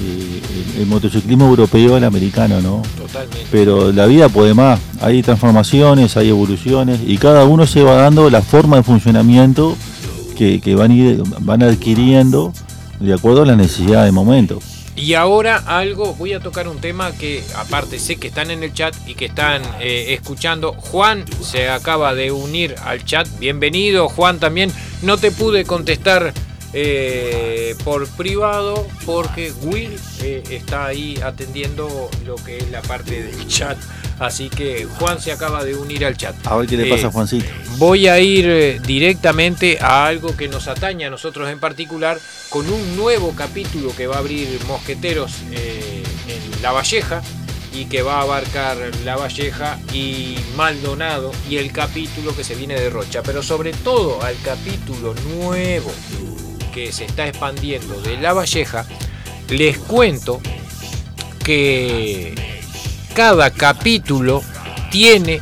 eh, 0.00 0.40
el, 0.76 0.82
el 0.82 0.86
motociclismo 0.86 1.46
europeo 1.48 1.96
al 1.96 2.04
americano, 2.04 2.60
¿no? 2.60 2.82
Totalmente. 2.96 3.46
Pero 3.50 3.92
la 3.92 4.06
vida 4.06 4.28
puede 4.28 4.54
más, 4.54 4.80
hay 5.00 5.22
transformaciones, 5.22 6.16
hay 6.16 6.28
evoluciones 6.28 7.00
y 7.06 7.18
cada 7.18 7.44
uno 7.44 7.66
se 7.66 7.82
va 7.82 7.94
dando 7.94 8.30
la 8.30 8.42
forma 8.42 8.76
de 8.76 8.82
funcionamiento 8.82 9.76
que, 10.36 10.60
que 10.60 10.74
van, 10.74 10.92
ir- 10.92 11.22
van 11.40 11.62
adquiriendo 11.62 12.52
de 13.00 13.14
acuerdo 13.14 13.42
a 13.42 13.46
la 13.46 13.56
necesidad 13.56 14.04
del 14.04 14.12
momento. 14.12 14.60
Y 14.96 15.14
ahora 15.14 15.62
algo, 15.64 16.14
voy 16.14 16.32
a 16.32 16.40
tocar 16.40 16.66
un 16.66 16.78
tema 16.78 17.12
que 17.12 17.44
aparte 17.56 18.00
sé 18.00 18.16
que 18.16 18.26
están 18.26 18.50
en 18.50 18.64
el 18.64 18.72
chat 18.72 18.92
y 19.06 19.14
que 19.14 19.26
están 19.26 19.62
eh, 19.80 20.06
escuchando. 20.14 20.72
Juan 20.72 21.24
se 21.40 21.68
acaba 21.68 22.14
de 22.16 22.32
unir 22.32 22.74
al 22.84 23.04
chat. 23.04 23.28
Bienvenido, 23.38 24.08
Juan 24.08 24.40
también. 24.40 24.72
No 25.02 25.16
te 25.16 25.30
pude 25.30 25.64
contestar 25.64 26.34
eh, 26.72 27.74
por 27.82 28.06
privado 28.08 28.86
porque 29.06 29.52
Will 29.62 29.98
eh, 30.22 30.42
está 30.50 30.86
ahí 30.86 31.18
atendiendo 31.24 32.10
lo 32.26 32.36
que 32.36 32.58
es 32.58 32.70
la 32.70 32.82
parte 32.82 33.22
del 33.22 33.46
chat. 33.46 33.78
Así 34.18 34.50
que 34.50 34.84
Juan 34.84 35.20
se 35.20 35.30
acaba 35.32 35.64
de 35.64 35.76
unir 35.76 36.04
al 36.04 36.16
chat. 36.16 36.34
A 36.46 36.56
ver 36.56 36.68
qué 36.68 36.76
le 36.76 36.90
pasa 36.90 37.06
Eh, 37.06 37.10
Juancito. 37.10 37.46
Voy 37.76 38.08
a 38.08 38.18
ir 38.18 38.82
directamente 38.82 39.78
a 39.80 40.06
algo 40.06 40.36
que 40.36 40.48
nos 40.48 40.66
atañe 40.66 41.06
a 41.06 41.10
nosotros 41.10 41.48
en 41.48 41.60
particular, 41.60 42.18
con 42.48 42.68
un 42.68 42.96
nuevo 42.96 43.32
capítulo 43.36 43.94
que 43.96 44.08
va 44.08 44.16
a 44.16 44.18
abrir 44.18 44.48
Mosqueteros 44.66 45.32
en 45.52 46.62
La 46.62 46.72
Valleja 46.72 47.22
y 47.72 47.84
que 47.84 48.02
va 48.02 48.18
a 48.18 48.22
abarcar 48.22 48.76
La 49.04 49.16
Valleja 49.16 49.78
y 49.92 50.36
Maldonado 50.56 51.30
y 51.48 51.58
el 51.58 51.70
capítulo 51.70 52.34
que 52.34 52.42
se 52.42 52.56
viene 52.56 52.74
de 52.74 52.90
Rocha, 52.90 53.22
pero 53.22 53.42
sobre 53.42 53.72
todo 53.72 54.20
al 54.22 54.36
capítulo 54.42 55.14
nuevo 55.36 55.92
se 56.92 57.04
está 57.04 57.26
expandiendo 57.26 58.00
de 58.00 58.16
La 58.16 58.32
Valleja, 58.32 58.86
les 59.48 59.78
cuento 59.78 60.40
que 61.44 62.34
cada 63.14 63.50
capítulo 63.50 64.42
tiene 64.90 65.40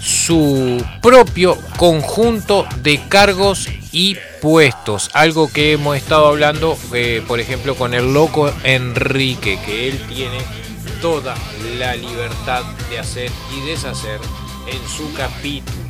su 0.00 0.82
propio 1.02 1.58
conjunto 1.76 2.66
de 2.82 3.00
cargos 3.08 3.68
y 3.92 4.16
puestos. 4.40 5.10
Algo 5.12 5.52
que 5.52 5.72
hemos 5.72 5.96
estado 5.96 6.28
hablando, 6.28 6.76
eh, 6.94 7.22
por 7.26 7.40
ejemplo, 7.40 7.74
con 7.74 7.94
el 7.94 8.12
loco 8.12 8.50
Enrique, 8.64 9.58
que 9.64 9.88
él 9.88 10.00
tiene 10.08 10.38
toda 11.00 11.34
la 11.78 11.94
libertad 11.96 12.64
de 12.90 12.98
hacer 12.98 13.30
y 13.56 13.66
deshacer 13.66 14.20
en 14.66 14.88
su 14.88 15.12
capítulo. 15.14 15.87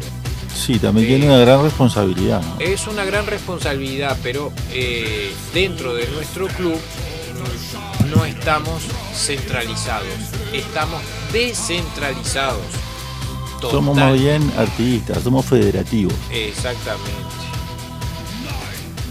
Sí, 0.58 0.78
también 0.78 1.06
eh, 1.06 1.10
tiene 1.10 1.26
una 1.26 1.38
gran 1.38 1.62
responsabilidad. 1.62 2.42
¿no? 2.42 2.60
Es 2.60 2.86
una 2.86 3.04
gran 3.04 3.26
responsabilidad, 3.26 4.16
pero 4.22 4.52
eh, 4.72 5.32
dentro 5.54 5.94
de 5.94 6.08
nuestro 6.08 6.48
club 6.48 6.78
no 8.14 8.24
estamos 8.24 8.82
centralizados, 9.14 10.08
estamos 10.52 11.00
descentralizados. 11.32 12.66
Somos 13.60 13.96
más 13.96 14.18
bien 14.18 14.52
artistas, 14.56 15.22
somos 15.22 15.44
federativos. 15.44 16.14
Exactamente. 16.30 17.12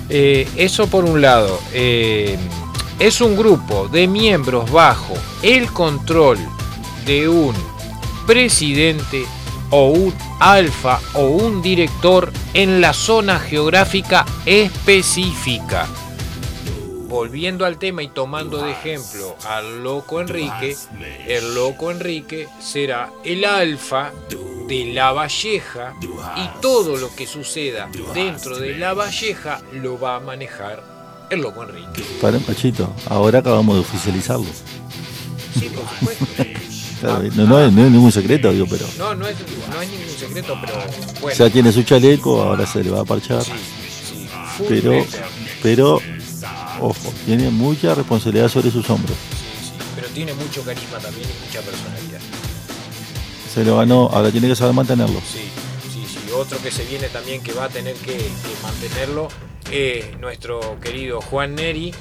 Eh, 0.10 0.48
eso 0.56 0.88
por 0.88 1.06
un 1.06 1.22
lado. 1.22 1.60
eh, 1.74 2.38
es 3.00 3.22
un 3.22 3.38
grupo 3.38 3.88
de 3.90 4.08
miembros 4.08 4.72
bajo 4.72 5.14
el 5.44 5.72
control 5.72 6.40
de 7.06 7.30
un 7.30 7.54
presidente 8.26 9.26
o 9.72 9.90
un 9.90 10.14
alfa 10.40 11.00
o 11.14 11.28
un 11.28 11.62
director 11.62 12.32
en 12.54 12.82
la 12.82 12.94
zona 12.94 13.40
geográfica 13.40 14.26
específica. 14.46 15.88
Volviendo 17.08 17.66
al 17.66 17.78
tema 17.78 18.04
y 18.04 18.10
tomando 18.10 18.58
de 18.62 18.72
ejemplo 18.72 19.36
al 19.48 19.84
loco 19.84 20.20
Enrique, 20.20 20.76
el 21.26 21.56
loco 21.56 21.90
Enrique 21.90 22.48
será 22.60 23.12
el 23.24 23.46
alfa 23.46 24.12
de 24.68 24.92
la 24.94 25.14
Valleja 25.14 25.96
y 26.02 26.62
todo 26.62 26.98
lo 26.98 27.16
que 27.16 27.26
suceda 27.26 27.90
dentro 28.14 28.60
de 28.60 28.78
la 28.78 28.94
Valleja 28.94 29.62
lo 29.72 29.98
va 29.98 30.18
a 30.18 30.20
manejar 30.20 30.84
el 31.30 31.42
loco 31.42 31.64
Enrique. 31.64 32.04
Para 32.22 32.40
Pachito, 32.40 32.94
ahora 33.10 33.40
acabamos 33.40 33.76
de 33.76 33.82
oficializarlo. 33.82 34.48
Sí, 35.58 35.70
por 35.70 35.88
supuesto. 35.88 36.57
Claro, 37.00 37.24
no, 37.36 37.46
no 37.46 37.60
es, 37.60 37.72
no 37.74 37.86
es 37.86 37.92
ningún 37.92 38.12
secreto, 38.12 38.52
digo, 38.52 38.66
pero 38.70 38.86
No, 38.98 39.14
no 39.14 39.28
es, 39.28 39.36
no 39.72 39.82
es 39.82 39.90
ningún 39.90 40.18
secreto, 40.18 40.58
pero 40.60 40.74
bueno. 41.22 41.38
ya 41.38 41.50
tiene 41.50 41.72
su 41.72 41.84
chaleco, 41.84 42.42
ahora 42.42 42.66
se 42.66 42.84
le 42.84 42.90
va 42.90 43.02
a 43.02 43.06
parchar. 43.06 43.44
Sí, 43.44 43.52
sí. 43.52 44.28
Pero, 44.68 45.06
pero, 45.62 46.02
ojo, 46.82 47.14
tiene 47.26 47.50
mucha 47.50 47.94
responsabilidad 47.94 48.50
sobre 48.50 48.72
sus 48.72 48.90
hombros. 48.90 49.16
Sí, 49.32 49.68
sí, 49.68 49.72
pero 49.96 50.08
tiene 50.10 50.34
mucho 50.34 50.64
carisma 50.64 50.98
también 50.98 51.28
y 51.30 51.46
mucha 51.46 51.62
personalidad. 51.62 52.20
Se 53.54 53.64
lo 53.64 53.78
ganó, 53.78 54.10
ahora 54.12 54.32
tiene 54.32 54.48
que 54.48 54.56
saber 54.56 54.74
mantenerlo. 54.74 55.20
Sí, 55.22 55.40
sí, 55.94 56.06
sí. 56.08 56.32
Otro 56.34 56.60
que 56.62 56.72
se 56.72 56.84
viene 56.86 57.08
también 57.10 57.42
que 57.42 57.54
va 57.54 57.66
a 57.66 57.70
tener 57.70 57.96
que, 57.96 58.18
que 58.18 58.54
mantenerlo 58.64 59.28
es 59.72 60.18
nuestro 60.20 60.80
querido 60.80 61.22
Juan 61.22 61.56
Neri, 61.56 61.94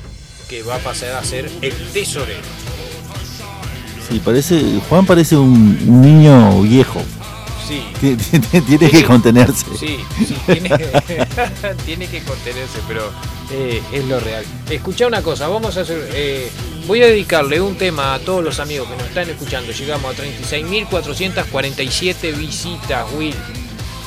que 0.49 0.63
va 0.63 0.77
a 0.77 0.79
pasar 0.79 1.15
a 1.17 1.25
ser 1.25 1.51
el 1.63 1.75
tesorero. 1.93 2.41
Sí, 4.09 4.21
parece, 4.25 4.81
Juan 4.89 5.05
parece 5.05 5.37
un, 5.37 6.01
niño 6.01 6.63
viejo. 6.63 7.03
Sí, 7.67 7.83
Tiene, 8.01 8.89
que 8.91 9.05
contenerse. 9.05 9.67
sí, 9.77 9.99
sí, 10.25 10.37
tiene, 10.47 10.71
tiene 11.85 12.07
que 12.07 12.23
contenerse, 12.23 12.79
pero 12.87 13.11
eh, 13.51 13.83
es 13.93 14.05
lo 14.05 14.21
real. 14.21 14.45
Escucha 14.71 15.09
una 15.09 15.21
cosa, 15.23 15.49
vamos 15.49 15.77
a 15.77 15.81
hacer, 15.81 16.09
eh, 16.15 16.49
voy 16.87 17.03
a 17.03 17.07
dedicarle 17.07 17.61
un 17.61 17.77
tema 17.77 18.15
a 18.15 18.21
todos 18.21 18.45
los 18.45 18.61
amigos 18.61 18.89
que 18.89 18.97
nos 18.97 19.07
están 19.07 19.29
escuchando. 19.29 19.73
Llegamos 19.73 20.15
a 20.15 20.19
36.447 20.23 22.37
visitas, 22.37 23.05
Will. 23.15 23.35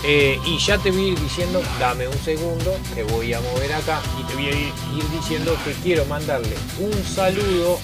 Eh, 0.05 0.39
y 0.45 0.57
ya 0.59 0.77
te 0.77 0.91
voy 0.91 1.01
a 1.01 1.07
ir 1.09 1.19
diciendo, 1.19 1.61
dame 1.77 2.07
un 2.07 2.17
segundo, 2.23 2.73
que 2.95 3.03
voy 3.03 3.33
a 3.33 3.41
mover 3.41 3.73
acá 3.73 3.99
y 4.17 4.23
te 4.23 4.35
voy 4.35 4.45
a 4.45 4.51
ir, 4.51 4.71
ir 4.95 5.09
diciendo 5.11 5.57
que 5.65 5.73
quiero 5.83 6.05
mandarle 6.05 6.55
un 6.79 6.93
saludo 7.03 7.77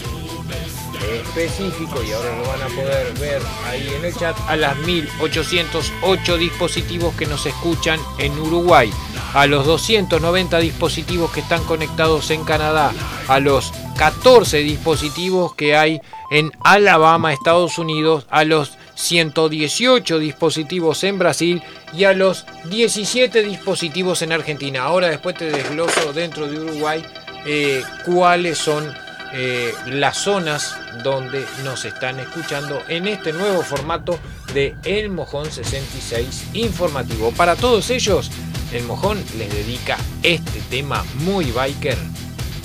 específico 1.10 2.04
y 2.04 2.12
ahora 2.12 2.38
lo 2.38 2.48
van 2.48 2.62
a 2.62 2.68
poder 2.68 3.14
ver 3.20 3.42
ahí 3.66 3.88
en 3.98 4.06
el 4.06 4.16
chat 4.16 4.38
a 4.48 4.56
las 4.56 4.76
1808 4.78 6.38
dispositivos 6.38 7.16
que 7.16 7.26
nos 7.26 7.46
escuchan 7.46 8.00
en 8.18 8.38
Uruguay, 8.40 8.92
a 9.34 9.48
los 9.48 9.66
290 9.66 10.60
dispositivos 10.60 11.32
que 11.32 11.42
están 11.42 11.64
conectados 11.64 12.32
en 12.32 12.44
Canadá, 12.44 12.94
a 13.28 13.40
los 13.40 13.72
14 13.98 14.58
dispositivos 14.60 15.56
que 15.56 15.76
hay 15.76 16.02
en 16.32 16.52
Alabama, 16.64 17.34
Estados 17.34 17.78
Unidos, 17.78 18.26
a 18.30 18.44
los 18.44 18.78
118 18.96 20.20
dispositivos 20.20 21.04
en 21.04 21.20
Brasil 21.20 21.62
y 21.94 22.06
a 22.06 22.14
los 22.14 22.46
17 22.66 23.44
dispositivos 23.44 24.22
en 24.22 24.32
Argentina. 24.32 24.84
Ahora 24.84 25.08
después 25.08 25.36
te 25.36 25.52
desgloso 25.52 26.14
dentro 26.14 26.48
de 26.48 26.60
Uruguay 26.60 27.06
eh, 27.46 27.84
cuáles 28.06 28.58
son 28.58 29.05
eh, 29.34 29.74
las 29.88 30.18
zonas 30.18 30.76
donde 31.04 31.46
nos 31.64 31.86
están 31.86 32.20
escuchando 32.20 32.82
en 32.88 33.08
este 33.08 33.34
nuevo 33.34 33.62
formato 33.62 34.20
de 34.54 34.76
El 34.84 35.10
Mojón 35.10 35.52
66 35.52 36.50
informativo. 36.54 37.32
Para 37.32 37.56
todos 37.56 37.90
ellos, 37.90 38.32
El 38.72 38.84
Mojón 38.84 39.24
les 39.38 39.52
dedica 39.54 39.98
este 40.24 40.60
tema 40.70 41.06
muy 41.16 41.52
biker 41.52 41.98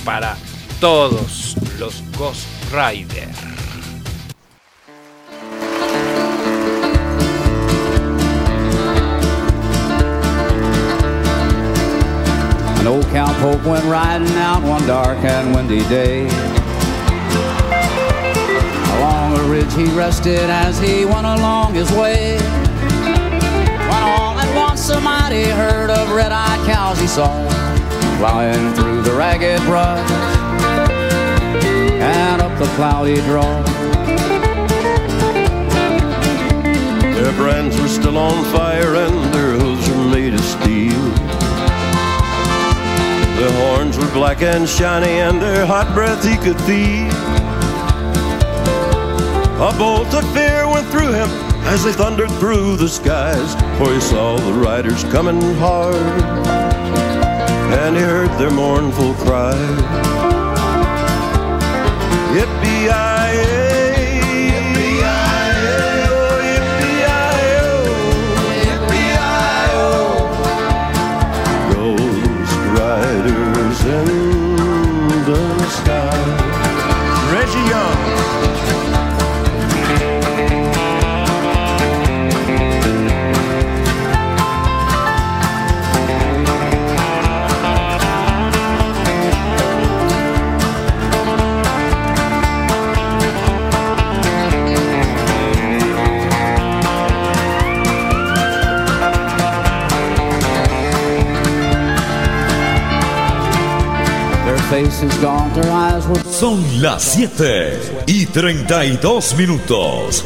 para 0.04 0.36
todos 0.80 1.56
los 1.78 2.02
Ghost 2.16 2.46
Rider. 2.72 3.59
An 12.80 12.86
old 12.86 13.04
cowpoke 13.12 13.62
went 13.66 13.84
riding 13.84 14.34
out 14.36 14.62
one 14.62 14.86
dark 14.86 15.18
and 15.18 15.54
windy 15.54 15.80
day. 15.90 16.26
Along 18.96 19.38
a 19.38 19.42
ridge 19.50 19.70
he 19.74 19.84
rested 19.94 20.48
as 20.48 20.80
he 20.80 21.04
went 21.04 21.26
along 21.26 21.74
his 21.74 21.92
way. 21.92 22.38
When 22.38 24.02
all 24.02 24.38
at 24.38 24.50
once 24.56 24.88
a 24.88 24.98
mighty 24.98 25.44
herd 25.44 25.90
of 25.90 26.10
red-eyed 26.12 26.66
cows 26.66 26.98
he 26.98 27.06
saw 27.06 27.28
flying 28.16 28.72
through 28.72 29.02
the 29.02 29.12
ragged 29.12 29.60
brush 29.64 30.10
and 32.00 32.40
up 32.40 32.58
the 32.58 32.66
cloudy 32.76 33.16
draw. 33.26 33.62
Their 37.12 37.32
brands 37.32 37.78
were 37.78 37.88
still 37.88 38.16
on 38.16 38.42
fire 38.54 38.94
and 38.94 39.34
their 39.34 39.52
hooves 39.58 39.86
were 39.90 40.08
made 40.08 40.32
of 40.32 40.40
steel. 40.40 41.39
Their 43.40 43.52
horns 43.52 43.96
were 43.96 44.12
black 44.12 44.42
and 44.42 44.68
shiny 44.68 45.08
and 45.08 45.40
their 45.40 45.64
hot 45.64 45.94
breath 45.94 46.22
he 46.22 46.36
could 46.36 46.60
feel. 46.68 47.08
A 49.66 49.72
bolt 49.78 50.12
of 50.12 50.30
fear 50.34 50.68
went 50.68 50.86
through 50.88 51.12
him 51.12 51.30
as 51.64 51.82
they 51.82 51.92
thundered 51.92 52.30
through 52.32 52.76
the 52.76 52.86
skies, 52.86 53.54
for 53.78 53.94
he 53.94 54.00
saw 54.00 54.36
the 54.36 54.52
riders 54.52 55.04
coming 55.04 55.40
hard 55.54 55.96
and 57.80 57.96
he 57.96 58.02
heard 58.02 58.28
their 58.38 58.50
mournful 58.50 59.14
cry. 59.14 60.29
Son 106.30 106.64
las 106.80 107.02
7 107.02 107.80
y 108.06 108.24
32 108.26 109.34
minutos. 109.36 110.24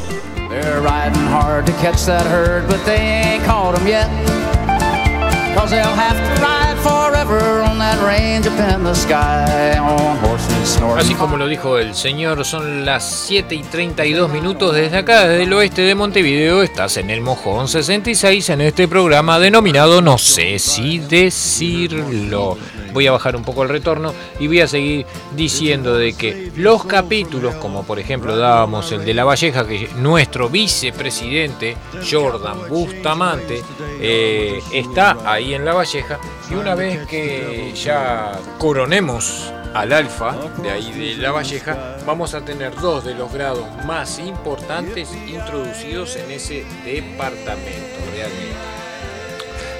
They're 0.49 0.81
riding 0.81 1.27
hard 1.27 1.67
to 1.67 1.73
catch 1.83 2.05
that 2.07 2.25
herd, 2.27 2.69
but 2.69 2.79
they 2.85 2.99
ain't 2.99 3.45
caught 3.45 3.77
yet. 3.85 4.09
Cause 5.57 5.71
they'll 5.71 5.97
have 5.97 6.17
to 6.17 6.43
ride 6.43 6.77
forever 6.79 7.63
on 7.63 7.79
that 7.79 8.01
range 8.07 8.47
up 8.47 8.59
in 8.59 8.85
the 8.85 8.95
sky 8.95 9.77
on 9.79 10.17
horses 10.19 10.69
snorting. 10.69 11.05
Así 11.05 11.15
como 11.15 11.37
lo 11.37 11.49
dijo 11.49 11.79
el 11.79 11.95
señor, 11.95 12.45
son 12.45 12.85
las 12.85 13.27
7 13.27 13.57
y 13.57 13.63
32 13.63 14.31
minutos 14.31 14.73
desde 14.75 14.99
acá, 14.99 15.27
desde 15.27 15.45
el 15.45 15.53
oeste 15.53 15.83
de 15.83 15.97
Montevideo. 15.97 16.63
Estás 16.63 16.97
en 16.97 17.11
el 17.11 17.23
Mojón 17.23 17.67
66 17.67 18.51
en 18.51 18.61
este 18.61 18.87
programa 18.87 19.41
denominado 19.41 20.01
No 20.01 20.17
sé 20.19 20.61
si 20.61 20.99
decirlo. 20.99 22.57
Voy 22.95 23.09
a 23.09 23.13
bajar 23.13 23.35
un 23.35 23.43
poco 23.43 23.65
el 23.65 23.71
retorno 23.71 24.15
y 24.39 24.47
voy 24.47 24.61
a 24.61 24.69
seguir 24.69 25.05
diciendo 25.35 25.97
de 25.97 26.13
que 26.13 26.53
los 26.55 26.85
capítulos, 26.85 27.57
como 27.57 27.83
por 27.83 27.99
ejemplo 27.99 28.37
dábamos 28.37 28.93
el 28.93 29.05
de 29.05 29.13
La 29.13 29.25
Valleja, 29.25 29.67
que 29.67 29.91
nuestro 29.97 30.49
vicepresidente 30.49 31.77
Jordan 32.09 32.69
Bustamante 32.69 33.63
eh, 34.01 34.61
está 34.73 35.19
ahí 35.25 35.55
en 35.55 35.65
La 35.65 35.75
Valleja, 35.75 36.21
y 36.49 36.55
una 36.55 36.77
vez 36.77 37.05
que 37.09 37.73
ya 37.75 38.39
coronemos 38.59 39.53
al 39.75 39.93
Alfa, 39.93 40.37
de 40.63 40.71
ahí 40.71 40.93
de 40.93 41.17
La 41.17 41.33
Valleja, 41.33 41.97
vamos 42.07 42.33
a 42.35 42.45
tener 42.45 42.77
dos 42.77 43.05
de 43.05 43.17
los 43.17 43.33
grados 43.33 43.67
más 43.85 44.21
importantes 44.21 45.11
introducidos 45.27 46.15
en 46.15 46.31
ese 46.31 46.65
departamento 46.85 47.99
realmente. 48.15 48.55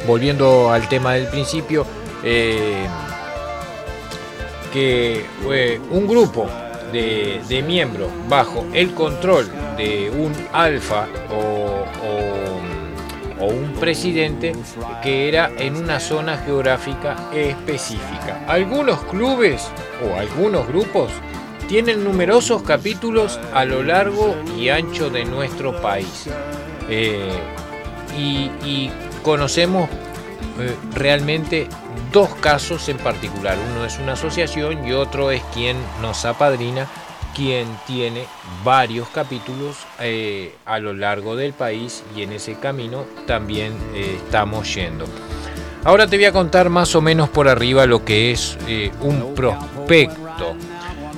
Volviendo 0.05 0.73
al 0.73 0.89
tema 0.89 1.15
del 1.15 1.29
principio, 1.29 1.87
eh, 2.25 2.87
que 4.73 5.25
un 5.91 6.07
grupo 6.07 6.49
de, 6.93 7.65
miembros 7.67 8.11
bajo 8.29 8.65
el 8.73 8.95
control 8.95 9.51
de 9.77 10.11
un 10.11 10.33
alfa 10.53 11.07
o, 11.31 11.85
un 13.41 13.75
presidente 13.75 14.55
que 15.03 15.29
era 15.29 15.51
en 15.59 15.77
una 15.77 16.01
zona 16.01 16.39
geográfica 16.39 17.29
específica. 17.35 18.43
Algunos 18.49 19.05
clubes 19.05 19.71
o 20.03 20.19
algunos 20.19 20.67
grupos 20.67 21.11
tienen 21.69 22.05
numerosos 22.05 22.63
capítulos 22.63 23.39
a 23.53 23.67
lo 23.67 23.83
largo 23.83 24.35
y 24.57 24.71
ancho 24.71 25.11
de 25.11 25.27
nuestro 25.27 25.79
país. 25.83 26.27
Eh, 26.89 27.39
y 28.17 28.91
conocemos 29.23 29.91
eh, 30.59 30.77
realmente 30.95 31.69
dos 32.13 32.29
casos 32.37 32.89
en 32.89 32.99
particular. 32.99 33.57
Uno 33.73 33.85
es 33.85 33.99
una 33.99 34.13
asociación 34.13 34.87
y 34.87 34.93
otro 34.93 35.31
es 35.31 35.43
quien 35.53 35.77
nos 36.01 36.25
apadrina, 36.25 36.87
quien 37.35 37.67
tiene 37.87 38.27
varios 38.65 39.09
capítulos 39.09 39.79
eh, 40.01 40.55
a 40.65 40.79
lo 40.79 40.95
largo 40.95 41.35
del 41.35 41.53
país 41.53 42.05
y 42.17 42.23
en 42.23 42.33
ese 42.33 42.55
camino 42.55 43.05
también 43.27 43.73
eh, 43.95 44.21
estamos 44.25 44.73
yendo. 44.75 45.07
Ahora 45.83 46.07
te 46.07 46.17
voy 46.17 46.27
a 46.27 46.33
contar 46.33 46.71
más 46.71 46.95
o 46.95 47.01
menos 47.01 47.29
por 47.29 47.49
arriba 47.49 47.85
lo 47.85 48.05
que 48.05 48.31
es 48.31 48.57
un 49.03 49.35
prospecto 49.35 50.57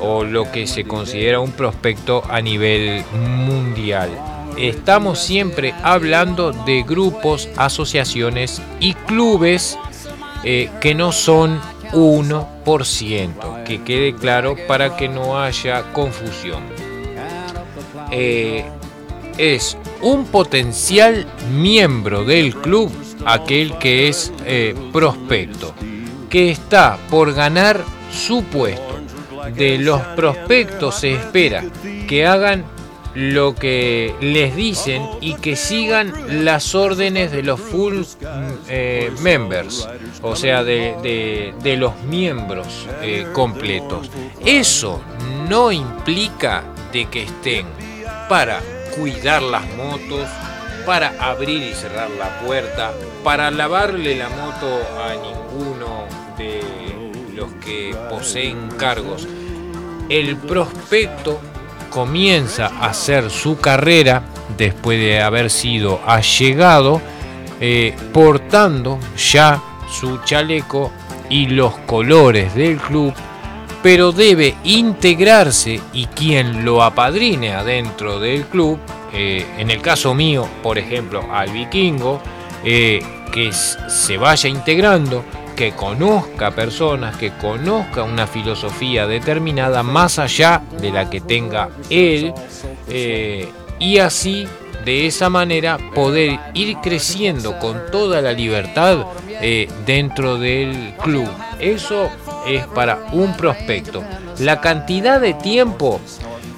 o 0.01 0.25
lo 0.25 0.51
que 0.51 0.67
se 0.67 0.85
considera 0.85 1.39
un 1.39 1.53
prospecto 1.53 2.25
a 2.29 2.41
nivel 2.41 3.05
mundial. 3.13 4.11
Estamos 4.57 5.19
siempre 5.19 5.75
hablando 5.83 6.53
de 6.53 6.83
grupos, 6.83 7.49
asociaciones 7.57 8.63
y 8.81 8.95
clubes 8.95 9.79
eh, 10.45 10.71
que 10.81 10.95
no 10.95 11.13
son 11.13 11.61
1%, 11.93 13.65
que 13.65 13.83
quede 13.83 14.15
claro 14.15 14.57
para 14.67 14.97
que 14.97 15.09
no 15.09 15.39
haya 15.39 15.93
confusión. 15.93 16.63
Eh, 18.11 18.65
es 19.37 19.77
un 20.01 20.25
potencial 20.25 21.27
miembro 21.53 22.25
del 22.25 22.55
club, 22.55 22.91
aquel 23.27 23.77
que 23.79 24.09
es 24.09 24.33
eh, 24.47 24.75
prospecto, 24.93 25.75
que 26.31 26.51
está 26.51 26.99
por 27.11 27.35
ganar 27.35 27.85
su 28.11 28.43
puesto. 28.45 28.83
De 29.55 29.79
los 29.79 30.01
prospectos 30.01 30.97
se 31.01 31.13
espera 31.13 31.65
que 32.09 32.27
hagan 32.27 32.65
lo 33.17 33.55
que 33.55 34.15
les 34.21 34.55
dicen 34.55 35.03
y 35.23 35.37
que 35.37 35.57
sigan 35.57 36.45
las 36.45 36.75
órdenes 36.75 37.33
de 37.33 37.43
los 37.43 37.59
full 37.59 38.01
mm, 38.01 38.05
eh, 38.69 39.11
members, 39.21 39.89
o 40.21 40.37
sea, 40.37 40.63
de, 40.63 41.55
los 41.79 41.99
miembros 42.03 42.87
eh, 43.01 43.27
completos. 43.33 44.11
Eso 44.45 45.01
no 45.49 45.73
implica 45.73 46.63
de 46.93 47.07
que 47.07 47.23
estén 47.23 47.67
para 48.29 48.61
cuidar 48.95 49.41
las 49.41 49.65
motos, 49.77 50.29
para 50.85 51.15
abrir 51.19 51.63
y 51.63 51.73
cerrar 51.73 52.11
la 52.11 52.41
puerta, 52.41 52.93
para 53.25 53.51
lavarle 53.51 54.15
la 54.15 54.29
moto 54.29 54.69
a 55.01 55.15
ninguno 55.15 56.05
de 56.37 56.61
los 57.35 57.51
que 57.65 57.97
poseen 58.11 58.69
cargos. 58.77 59.27
El 60.11 60.37
prospecto 60.37 61.41
comienza 61.97 62.67
a 62.67 62.89
hacer 62.91 63.31
su 63.31 63.59
carrera 63.59 64.23
después 64.59 65.01
de 65.01 65.23
haber 65.23 65.49
sido 65.49 65.99
allegado, 66.07 67.01
eh, 67.59 67.97
portando 68.13 68.99
ya 69.17 69.63
su 69.91 70.19
chaleco 70.23 70.93
y 71.31 71.47
los 71.47 71.75
colores 71.87 72.55
del 72.55 72.77
club, 72.77 73.15
pero 73.83 74.13
debe 74.13 74.57
integrarse 74.65 75.81
y 75.95 76.05
quien 76.05 76.67
lo 76.67 76.83
apadrine 76.83 77.55
adentro 77.55 78.21
del 78.21 78.45
club, 78.45 78.79
eh, 79.15 79.47
en 79.57 79.71
el 79.71 79.81
caso 79.81 80.13
mío, 80.13 80.47
por 80.63 80.77
ejemplo, 80.77 81.27
al 81.33 81.49
vikingo, 81.49 82.21
eh, 82.63 83.03
que 83.33 83.53
se 83.55 84.19
vaya 84.19 84.51
integrando, 84.51 85.25
que 85.57 85.73
conozca 85.73 86.51
personas, 86.51 87.17
que 87.17 87.33
conozca 87.33 88.03
una 88.03 88.27
filosofía 88.27 89.07
determinada 89.07 89.83
más 89.83 90.19
allá 90.19 90.63
de 90.81 90.93
la 90.93 91.09
que 91.09 91.23
tenga 91.23 91.71
él, 91.89 92.33
eh, 92.89 93.49
y 93.79 93.99
así, 93.99 94.47
de 94.85 95.07
esa 95.07 95.31
manera, 95.31 95.79
poder 95.95 96.39
ir 96.53 96.77
creciendo 96.83 97.59
con 97.59 97.91
toda 97.91 98.21
la 98.21 98.33
libertad 98.33 99.07
eh, 99.29 99.67
dentro 99.87 100.39
del 100.39 100.95
club. 101.03 101.29
Eso 101.59 102.11
es 102.47 102.67
para 102.67 103.09
un 103.13 103.35
prospecto. 103.37 104.05
La 104.39 104.61
cantidad 104.61 105.21
de 105.21 105.35
tiempo 105.35 106.01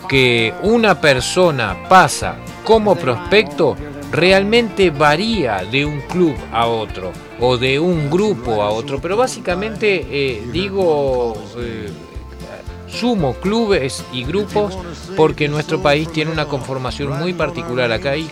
que 0.09 0.53
una 0.63 1.01
persona 1.01 1.77
pasa 1.89 2.37
como 2.65 2.97
prospecto 2.97 3.77
realmente 4.11 4.91
varía 4.91 5.65
de 5.71 5.85
un 5.85 6.01
club 6.03 6.35
a 6.53 6.67
otro 6.67 7.13
o 7.41 7.57
de 7.57 7.79
un 7.79 8.11
grupo 8.11 8.63
a 8.63 8.71
otro, 8.71 9.01
pero 9.01 9.17
básicamente 9.17 10.07
eh, 10.11 10.43
digo, 10.53 11.35
eh, 11.59 11.91
sumo 12.89 13.35
clubes 13.35 14.05
y 14.13 14.25
grupos 14.25 14.77
porque 15.17 15.49
nuestro 15.49 15.81
país 15.81 16.11
tiene 16.13 16.31
una 16.31 16.47
conformación 16.47 17.19
muy 17.19 17.33
particular. 17.33 17.93
Acá 17.93 18.13
hay 18.13 18.31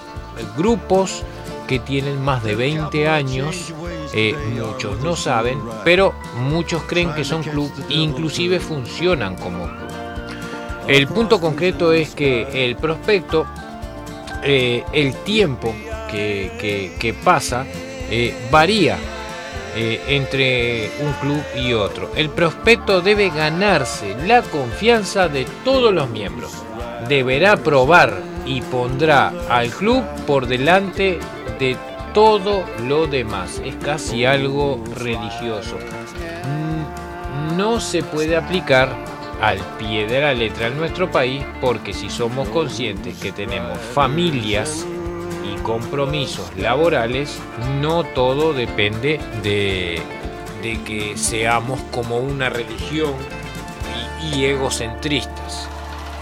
grupos 0.56 1.22
que 1.68 1.78
tienen 1.78 2.22
más 2.22 2.44
de 2.44 2.54
20 2.54 3.08
años, 3.08 3.72
eh, 4.14 4.34
muchos 4.56 5.00
no 5.02 5.16
saben, 5.16 5.58
pero 5.84 6.14
muchos 6.38 6.82
creen 6.82 7.12
que 7.12 7.24
son 7.24 7.42
club 7.42 7.70
e 7.88 7.94
inclusive 7.94 8.60
funcionan 8.60 9.36
como 9.36 9.64
club. 9.64 9.86
El 10.88 11.08
punto 11.08 11.40
concreto 11.40 11.92
es 11.92 12.14
que 12.14 12.64
el 12.64 12.76
prospecto, 12.76 13.44
el 14.44 15.14
tiempo 15.24 15.74
que 16.08 17.16
pasa, 17.24 17.66
eh, 18.10 18.34
varía 18.50 18.96
eh, 19.74 20.00
entre 20.08 20.90
un 21.00 21.12
club 21.14 21.42
y 21.54 21.72
otro. 21.74 22.10
El 22.16 22.30
prospecto 22.30 23.00
debe 23.00 23.30
ganarse 23.30 24.16
la 24.26 24.42
confianza 24.42 25.28
de 25.28 25.46
todos 25.64 25.92
los 25.92 26.08
miembros. 26.08 26.52
Deberá 27.08 27.56
probar 27.56 28.14
y 28.46 28.62
pondrá 28.62 29.32
al 29.50 29.68
club 29.70 30.02
por 30.26 30.46
delante 30.46 31.18
de 31.58 31.76
todo 32.14 32.64
lo 32.84 33.06
demás. 33.06 33.60
Es 33.64 33.74
casi 33.76 34.24
algo 34.24 34.82
religioso. 34.94 35.76
Mm, 36.44 37.56
No 37.56 37.80
se 37.80 38.02
puede 38.02 38.36
aplicar 38.36 38.88
al 39.42 39.58
pie 39.78 40.06
de 40.06 40.20
la 40.22 40.32
letra 40.32 40.68
en 40.68 40.78
nuestro 40.78 41.10
país 41.10 41.44
porque 41.60 41.92
si 41.92 42.08
somos 42.08 42.48
conscientes 42.48 43.18
que 43.18 43.32
tenemos 43.32 43.78
familias 43.78 44.86
y 45.52 45.56
compromisos 45.62 46.54
laborales, 46.56 47.38
no 47.80 48.04
todo 48.04 48.52
depende 48.52 49.20
de, 49.42 50.00
de 50.62 50.82
que 50.84 51.16
seamos 51.16 51.80
como 51.92 52.18
una 52.18 52.48
religión 52.50 53.12
y, 54.32 54.44
egocentristas. 54.44 55.68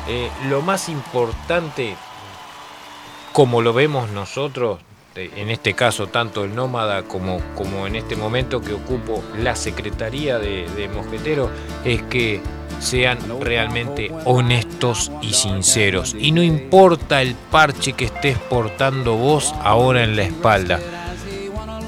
Eh, 0.08 0.28
lo 0.48 0.60
más 0.62 0.88
importante, 0.88 1.96
como 3.32 3.62
lo 3.62 3.72
vemos 3.72 4.10
nosotros, 4.10 4.80
de- 5.14 5.30
en 5.36 5.48
este 5.50 5.74
caso 5.74 6.08
tanto 6.08 6.44
el 6.44 6.54
nómada 6.54 7.04
como, 7.04 7.40
como 7.54 7.86
en 7.86 7.96
este 7.96 8.16
momento 8.16 8.60
que 8.60 8.74
ocupo 8.74 9.22
la 9.38 9.56
secretaría 9.56 10.38
de, 10.38 10.68
de 10.76 10.88
Mosquetero, 10.88 11.50
es 11.84 12.02
que 12.02 12.40
sean 12.78 13.18
realmente 13.40 14.10
honestos 14.24 15.10
y 15.22 15.32
sinceros. 15.32 16.14
Y 16.18 16.32
no 16.32 16.42
importa 16.42 17.22
el 17.22 17.34
parche 17.50 17.94
que 17.94 18.06
estés 18.06 18.38
portando 18.38 19.16
vos 19.16 19.54
ahora 19.62 20.04
en 20.04 20.16
la 20.16 20.22
espalda. 20.22 20.80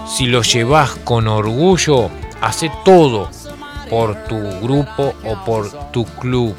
Si 0.07 0.27
lo 0.27 0.43
llevas 0.43 0.91
con 1.05 1.29
orgullo, 1.29 2.11
hace 2.41 2.71
todo 2.85 3.29
por 3.91 4.15
tu 4.25 4.39
grupo 4.61 5.15
o 5.25 5.45
por 5.45 5.91
tu 5.91 6.05
club. 6.05 6.55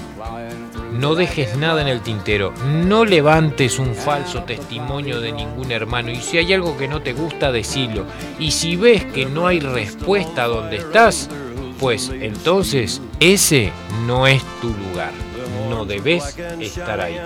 No 0.94 1.16
dejes 1.16 1.58
nada 1.58 1.82
en 1.82 1.88
el 1.88 2.02
tintero, 2.02 2.54
no 2.66 3.06
levantes 3.06 3.78
un 3.78 3.94
falso 3.94 4.44
testimonio 4.44 5.22
de 5.22 5.32
ningún 5.32 5.72
hermano 5.72 6.10
y 6.12 6.16
si 6.16 6.38
hay 6.38 6.54
algo 6.54 6.78
que 6.78 6.88
no 6.88 7.02
te 7.02 7.14
gusta, 7.14 7.52
decilo. 7.52 8.06
Y 8.40 8.52
si 8.52 8.76
ves 8.76 9.06
que 9.06 9.26
no 9.26 9.48
hay 9.48 9.60
respuesta 9.60 10.46
donde 10.46 10.78
estás, 10.78 11.30
pues 11.80 12.10
entonces 12.10 13.02
ese 13.20 13.72
no 14.06 14.28
es 14.28 14.44
tu 14.62 14.70
lugar, 14.70 15.12
no 15.70 15.86
debes 15.86 16.38
estar 16.60 17.00
ahí. 17.02 17.18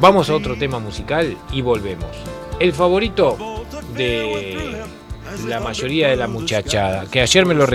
Vamos 0.00 0.30
a 0.30 0.34
otro 0.34 0.56
tema 0.56 0.78
musical 0.78 1.36
y 1.52 1.62
volvemos. 1.62 2.10
El 2.58 2.72
favorito 2.72 3.64
de 3.94 4.82
la 5.46 5.60
mayoría 5.60 6.08
de 6.08 6.16
la 6.16 6.28
muchachada, 6.28 7.06
que 7.10 7.20
ayer 7.20 7.46
me 7.46 7.54
lo, 7.54 7.66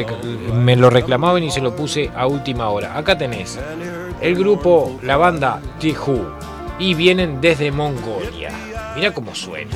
me 0.53 0.75
lo 0.75 0.89
reclamaban 0.89 1.43
y 1.43 1.51
se 1.51 1.61
lo 1.61 1.75
puse 1.75 2.11
a 2.15 2.27
última 2.27 2.69
hora. 2.69 2.97
Acá 2.97 3.17
tenés 3.17 3.57
el 4.21 4.35
grupo, 4.35 4.99
la 5.01 5.17
banda 5.17 5.61
Who, 5.81 6.37
y 6.79 6.93
vienen 6.93 7.41
desde 7.41 7.71
Mongolia. 7.71 8.51
Mira 8.95 9.13
cómo 9.13 9.33
suena. 9.33 9.75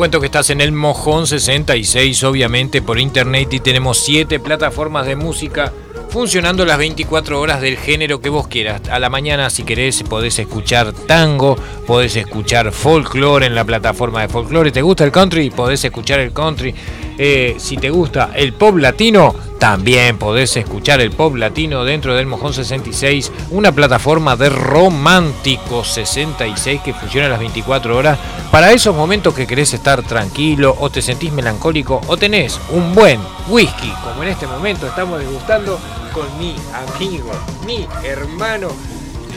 Cuento 0.00 0.18
que 0.18 0.26
estás 0.28 0.48
en 0.48 0.62
el 0.62 0.72
Mojón 0.72 1.26
66, 1.26 2.24
obviamente 2.24 2.80
por 2.80 2.98
internet, 2.98 3.52
y 3.52 3.60
tenemos 3.60 3.98
7 3.98 4.40
plataformas 4.40 5.04
de 5.04 5.14
música 5.14 5.74
funcionando 6.08 6.64
las 6.64 6.78
24 6.78 7.38
horas 7.38 7.60
del 7.60 7.76
género 7.76 8.18
que 8.18 8.30
vos 8.30 8.48
quieras. 8.48 8.80
A 8.90 8.98
la 8.98 9.10
mañana, 9.10 9.50
si 9.50 9.62
querés, 9.62 10.02
podés 10.04 10.38
escuchar 10.38 10.94
tango, 10.94 11.54
podés 11.86 12.16
escuchar 12.16 12.72
folclore 12.72 13.44
en 13.44 13.54
la 13.54 13.66
plataforma 13.66 14.22
de 14.22 14.28
folclore. 14.30 14.72
¿Te 14.72 14.80
gusta 14.80 15.04
el 15.04 15.12
country? 15.12 15.50
Podés 15.50 15.84
escuchar 15.84 16.18
el 16.20 16.32
country. 16.32 16.74
Eh, 17.18 17.56
si 17.58 17.76
te 17.76 17.90
gusta 17.90 18.30
el 18.34 18.54
pop 18.54 18.78
latino, 18.78 19.34
también 19.58 20.16
podés 20.16 20.56
escuchar 20.56 21.02
el 21.02 21.10
pop 21.10 21.36
latino 21.36 21.84
dentro 21.84 22.14
del 22.14 22.24
Mojón 22.26 22.54
66, 22.54 23.30
una 23.50 23.70
plataforma 23.70 24.34
de 24.34 24.48
romántico 24.48 25.84
66 25.84 26.80
que 26.82 26.94
funciona 26.94 27.28
las 27.28 27.40
24 27.40 27.94
horas 27.94 28.18
para 28.50 28.72
esos 28.72 28.94
momentos 28.94 29.34
que 29.34 29.46
querés 29.46 29.72
estar 29.74 30.02
tranquilo 30.02 30.76
o 30.80 30.90
te 30.90 31.02
sentís 31.02 31.32
melancólico 31.32 32.00
o 32.06 32.16
tenés 32.16 32.60
un 32.70 32.94
buen 32.94 33.20
whisky, 33.48 33.92
como 34.02 34.22
en 34.22 34.30
este 34.30 34.46
momento 34.46 34.86
estamos 34.86 35.20
degustando 35.20 35.78
con 36.12 36.26
mi 36.38 36.56
amigo, 36.96 37.30
mi 37.66 37.86
hermano 38.04 38.68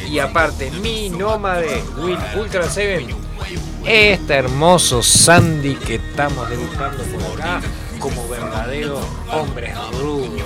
y 0.10 0.20
aparte 0.20 0.72
mi 0.72 1.10
nómade 1.10 1.84
Will 1.98 2.20
Ultra 2.38 2.70
7 2.70 3.16
este 3.86 4.34
hermoso 4.34 5.04
Sandy 5.04 5.76
que 5.76 5.96
estamos 5.96 6.50
degustando 6.50 7.04
por 7.04 7.42
acá 7.42 7.62
como 8.00 8.28
verdaderos 8.28 9.00
hombres 9.32 9.76
rudos. 10.00 10.42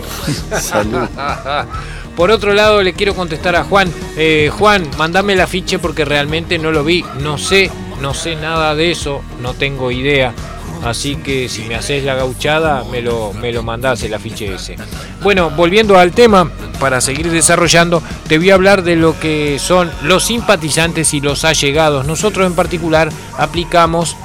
Salud. 0.62 1.08
Por 2.16 2.32
otro 2.32 2.54
lado, 2.54 2.82
le 2.82 2.94
quiero 2.94 3.14
contestar 3.14 3.56
a 3.56 3.64
Juan. 3.64 3.92
Eh, 4.16 4.52
Juan, 4.58 4.88
mandame 4.98 5.34
el 5.34 5.42
afiche 5.42 5.78
porque 5.78 6.04
realmente 6.04 6.58
no 6.58 6.72
lo 6.72 6.84
vi. 6.84 7.04
No 7.20 7.38
sé, 7.38 7.70
no 8.02 8.14
sé 8.14 8.36
nada 8.36 8.76
de 8.76 8.92
eso, 8.92 9.22
no 9.42 9.54
tengo 9.54 9.92
idea. 9.92 10.34
Así 10.84 11.16
que 11.16 11.50
si 11.50 11.64
me 11.64 11.76
haces 11.76 12.04
la 12.04 12.16
gauchada, 12.16 12.84
me 12.92 13.02
lo, 13.02 13.34
me 13.34 13.52
lo 13.52 13.64
mandás 13.64 14.04
el 14.04 14.14
afiche 14.14 14.54
ese. 14.54 14.76
Bueno, 15.24 15.50
volviendo 15.50 15.98
al 15.98 16.12
tema, 16.12 16.52
para 16.80 17.02
seguir 17.02 17.32
desarrollando, 17.32 18.02
te 18.28 18.38
voy 18.38 18.52
a 18.52 18.54
hablar 18.54 18.84
de 18.84 18.96
lo 18.96 19.20
que 19.20 19.58
son 19.60 19.92
los 20.04 20.26
simpatizantes 20.26 21.14
y 21.14 21.22
los 21.22 21.44
allegados. 21.46 22.06
Nosotros 22.06 22.46
en 22.46 22.54
particular 22.54 23.10
aplicamos 23.38 24.16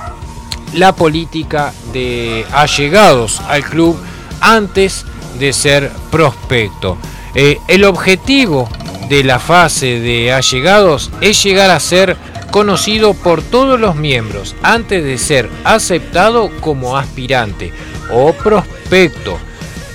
la 0.74 0.94
política 0.94 1.72
de 1.92 2.46
allegados 2.52 3.40
al 3.48 3.64
club 3.64 3.98
antes 4.40 5.04
de 5.38 5.52
ser 5.52 5.90
prospecto. 6.10 6.98
Eh, 7.34 7.58
el 7.68 7.84
objetivo 7.84 8.68
de 9.08 9.24
la 9.24 9.38
fase 9.38 10.00
de 10.00 10.32
allegados 10.32 11.10
es 11.20 11.42
llegar 11.42 11.70
a 11.70 11.80
ser 11.80 12.16
conocido 12.52 13.14
por 13.14 13.42
todos 13.42 13.80
los 13.80 13.96
miembros 13.96 14.54
antes 14.62 15.02
de 15.02 15.18
ser 15.18 15.48
aceptado 15.64 16.50
como 16.60 16.96
aspirante 16.96 17.72
o 18.12 18.32
prospecto. 18.34 19.38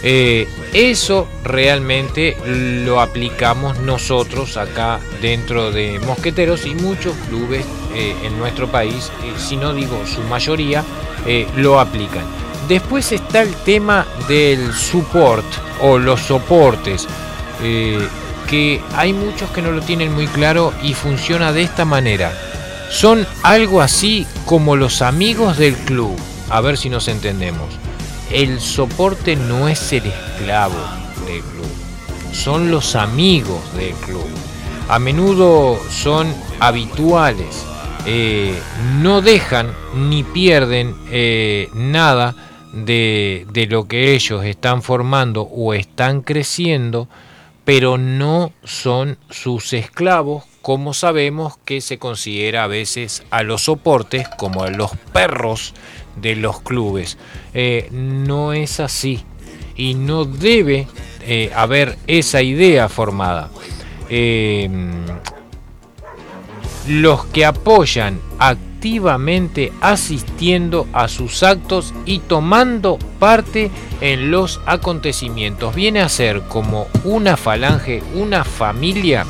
Eh, 0.03 0.47
eso 0.74 1.28
realmente 1.43 2.36
lo 2.45 2.99
aplicamos 2.99 3.80
nosotros 3.80 4.58
acá 4.58 4.99
dentro 5.22 5.72
de 5.72 5.99
Mosqueteros 5.99 6.66
y 6.66 6.76
muchos 6.76 7.16
clubes 7.30 7.64
eh, 7.93 8.16
en 8.24 8.38
nuestro 8.38 8.68
país, 8.68 9.12
eh, 9.24 9.34
si 9.38 9.55
no 9.55 9.74
digo 9.74 10.05
su 10.05 10.22
mayoría, 10.24 10.84
lo 11.58 11.80
aplican. 11.80 12.24
Después 12.70 13.12
está 13.12 13.41
el 13.41 13.53
tema 13.53 14.08
del 14.30 14.72
support 14.74 15.45
o 15.82 15.97
los 15.97 16.22
soportes, 16.22 17.05
que 18.48 18.82
hay 18.95 19.14
muchos 19.14 19.52
que 19.52 19.62
no 19.62 19.72
lo 19.72 19.82
tienen 19.82 20.14
muy 20.14 20.28
claro 20.28 20.74
y 20.82 20.93
funciona 20.93 21.54
de 21.54 21.62
esta 21.64 21.86
manera 21.86 22.32
son 22.89 23.28
algo 23.43 23.82
así 23.82 24.26
como 24.45 24.76
los 24.76 25.02
amigos 25.02 25.58
del 25.58 25.76
club. 25.76 26.16
A 26.50 26.62
ver 26.62 26.78
si 26.78 26.89
nos 26.89 27.08
entendemos. 27.08 27.68
El 28.32 28.60
soporte 28.60 29.36
no 29.36 29.68
es 29.68 29.93
el 29.93 30.06
esclavo 30.06 30.76
del 31.26 31.41
club, 31.41 32.34
son 32.34 32.72
los 32.72 32.95
amigos 32.95 33.62
del 33.76 33.93
club. 33.93 34.28
A 34.89 35.00
menudo 35.00 35.80
son 35.89 36.34
habituales, 36.60 37.66
eh, 38.06 38.58
no 39.02 39.22
dejan 39.22 39.72
ni 39.95 40.24
pierden 40.24 40.93
eh, 41.10 41.70
nada 41.74 42.36
de, 42.74 43.48
de 43.54 43.66
lo 43.68 43.88
que 43.88 44.14
ellos 44.14 44.43
están 44.43 44.82
formando 44.82 45.43
o 45.43 45.74
están 45.74 46.22
creciendo, 46.22 47.08
pero 47.68 47.97
no 47.97 48.53
son 48.63 49.18
sus 49.30 49.74
esclavos 49.74 50.45
como 50.61 50.93
sabemos 50.93 51.57
que 51.65 51.82
se 51.82 51.97
considera 51.97 52.63
a 52.63 52.68
veces 52.68 53.24
a 53.30 53.43
los 53.43 53.63
soportes 53.63 54.26
como 54.30 54.63
a 54.63 54.70
los 54.70 54.91
perros 55.11 55.74
de 56.15 56.38
los 56.38 56.61
clubes. 56.61 57.18
Eh, 57.53 57.89
no 57.91 58.53
es 58.53 58.80
así 58.80 59.26
y 59.76 59.95
no 59.95 60.24
debe 60.24 60.88
eh, 61.24 61.51
haber 61.53 61.97
esa 62.07 62.41
idea 62.41 62.88
formada. 62.88 63.49
Eh, 64.09 64.70
los 66.88 67.26
que 67.26 67.43
apoyan 67.43 68.22
activamente 68.78 69.74
asistiendo 69.82 70.88
a 70.94 71.08
sus 71.08 71.42
actos 71.42 71.96
y 72.06 72.20
tomando 72.20 73.00
parte 73.18 73.72
en 74.02 74.30
los 74.30 74.62
acontecimientos. 74.68 75.74
Viene 75.74 76.02
a 76.02 76.10
ser 76.10 76.44
como 76.44 76.86
una 77.04 77.38
falange, 77.38 78.04
una 78.14 78.44
familia 78.44 79.26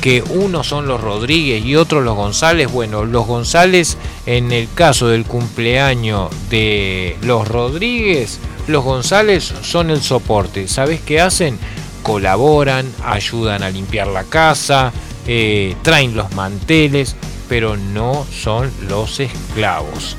que 0.00 0.22
unos 0.22 0.66
son 0.66 0.88
los 0.88 1.00
Rodríguez 1.00 1.64
y 1.64 1.76
otros 1.76 2.02
los 2.02 2.16
González. 2.16 2.72
Bueno, 2.72 3.04
los 3.04 3.28
González 3.28 3.96
en 4.26 4.50
el 4.50 4.68
caso 4.74 5.06
del 5.06 5.24
cumpleaños 5.24 6.30
de 6.50 7.16
los 7.22 7.46
Rodríguez, 7.46 8.40
los 8.66 8.82
González 8.82 9.54
son 9.62 9.90
el 9.90 10.02
soporte. 10.02 10.66
¿Sabes 10.66 11.00
qué 11.00 11.20
hacen? 11.20 11.58
Colaboran, 12.02 12.92
ayudan 13.04 13.62
a 13.62 13.70
limpiar 13.70 14.08
la 14.08 14.24
casa, 14.24 14.92
eh, 15.28 15.76
traen 15.82 16.16
los 16.16 16.32
manteles, 16.32 17.14
pero 17.50 17.76
no 17.76 18.24
son 18.32 18.72
los 18.88 19.20
esclavos. 19.20 20.16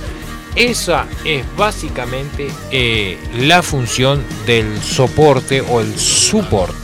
Esa 0.56 1.08
es 1.26 1.44
básicamente 1.58 2.50
eh, 2.72 3.18
la 3.40 3.64
función 3.64 4.22
del 4.46 4.80
soporte 4.84 5.62
o 5.62 5.82
el 5.82 5.98
support. 5.98 6.76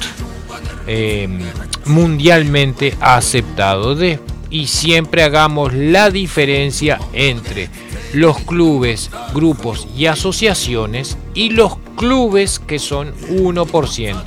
Em, 0.87 1.41
mundialmente 1.85 2.95
aceptado. 3.01 3.93
De, 3.93 4.19
y 4.49 4.67
siempre 4.67 5.23
hagamos 5.23 5.73
la 5.73 6.09
diferencia 6.09 6.97
entre 7.11 7.69
los 8.13 8.39
clubes, 8.39 9.11
grupos 9.33 9.85
y 9.97 10.05
asociaciones 10.05 11.17
y 11.33 11.49
los 11.49 11.77
clubes 11.97 12.59
que 12.59 12.79
son 12.79 13.13
1%. 13.29 14.23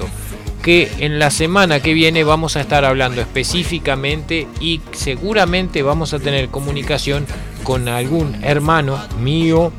Que 0.63 0.91
en 0.99 1.19
la 1.19 1.31
semana 1.31 1.81
que 1.81 1.95
viene 1.95 2.23
vamos 2.23 2.57
a 2.57 2.61
estar 2.61 2.85
hablando 2.85 3.21
específicamente 3.21 4.47
y 4.61 4.81
seguramente 4.93 5.83
vamos 5.83 6.13
a 6.13 6.19
tener 6.19 6.49
comunicación 6.49 7.27
con 7.63 7.89
algún 7.89 8.45
hermano 8.45 8.99
mío 9.21 9.73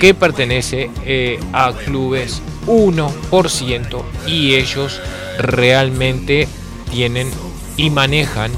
que 0.00 0.14
pertenece 0.14 0.90
eh, 1.04 1.38
a 1.52 1.72
clubes 1.72 2.42
1% 2.66 4.02
y 4.26 4.54
ellos 4.54 5.00
realmente 5.38 6.48
tienen 6.90 7.30
y 7.76 7.90
manejan 7.90 8.50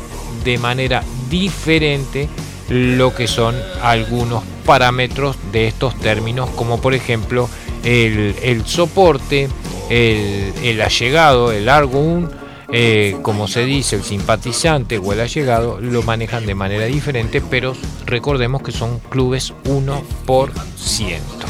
de 0.45 0.59
manera 0.59 1.03
diferente 1.29 2.29
lo 2.69 3.15
que 3.15 3.27
son 3.27 3.55
algunos 3.83 4.45
parámetros 4.65 5.37
de 5.53 5.67
estos 5.67 5.99
términos, 5.99 6.49
como 6.51 6.81
por 6.81 6.95
ejemplo 6.95 7.49
el, 7.85 8.63
soporte, 8.67 9.49
el, 9.91 10.81
allegado, 10.81 11.53
el 11.53 11.69
argun, 11.69 12.31
eh, 12.73 13.17
como 13.23 13.49
se 13.49 13.65
dice, 13.65 13.97
el 13.97 14.03
simpatizante 14.03 14.99
o 14.99 15.13
el 15.13 15.21
allegado, 15.21 15.81
lo 15.81 16.03
manejan 16.03 16.47
de 16.47 16.55
manera 16.55 16.87
diferente, 16.87 17.43
pero 17.43 17.75
recordemos 18.07 18.63
que 18.63 18.73
son 18.73 19.01
clubes 19.11 19.53
1% 19.65 21.41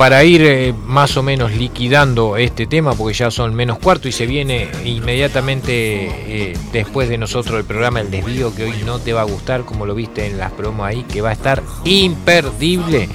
para 0.00 0.24
ir 0.24 0.40
eh, 0.40 0.72
más 0.86 1.18
o 1.18 1.22
menos 1.22 1.52
liquidando 1.52 2.38
este 2.38 2.66
tema, 2.66 2.94
porque 2.94 3.12
ya 3.12 3.30
son 3.30 3.54
menos 3.54 3.78
cuarto 3.78 4.08
y 4.08 4.12
se 4.12 4.24
viene 4.24 4.70
inmediatamente 4.82 5.72
eh, 5.74 6.56
después 6.72 7.10
de 7.10 7.18
nosotros 7.18 7.58
el 7.58 7.66
programa 7.66 8.00
El 8.00 8.10
Desvío, 8.10 8.54
que 8.54 8.64
hoy 8.64 8.82
no 8.86 8.98
te 8.98 9.12
va 9.12 9.20
a 9.20 9.24
gustar, 9.24 9.66
como 9.66 9.84
lo 9.84 9.94
viste 9.94 10.26
en 10.26 10.38
las 10.38 10.52
promos 10.52 10.86
ahí, 10.86 11.02
que 11.02 11.20
va 11.20 11.28
a 11.28 11.32
estar 11.34 11.62
imperdible. 11.84 13.10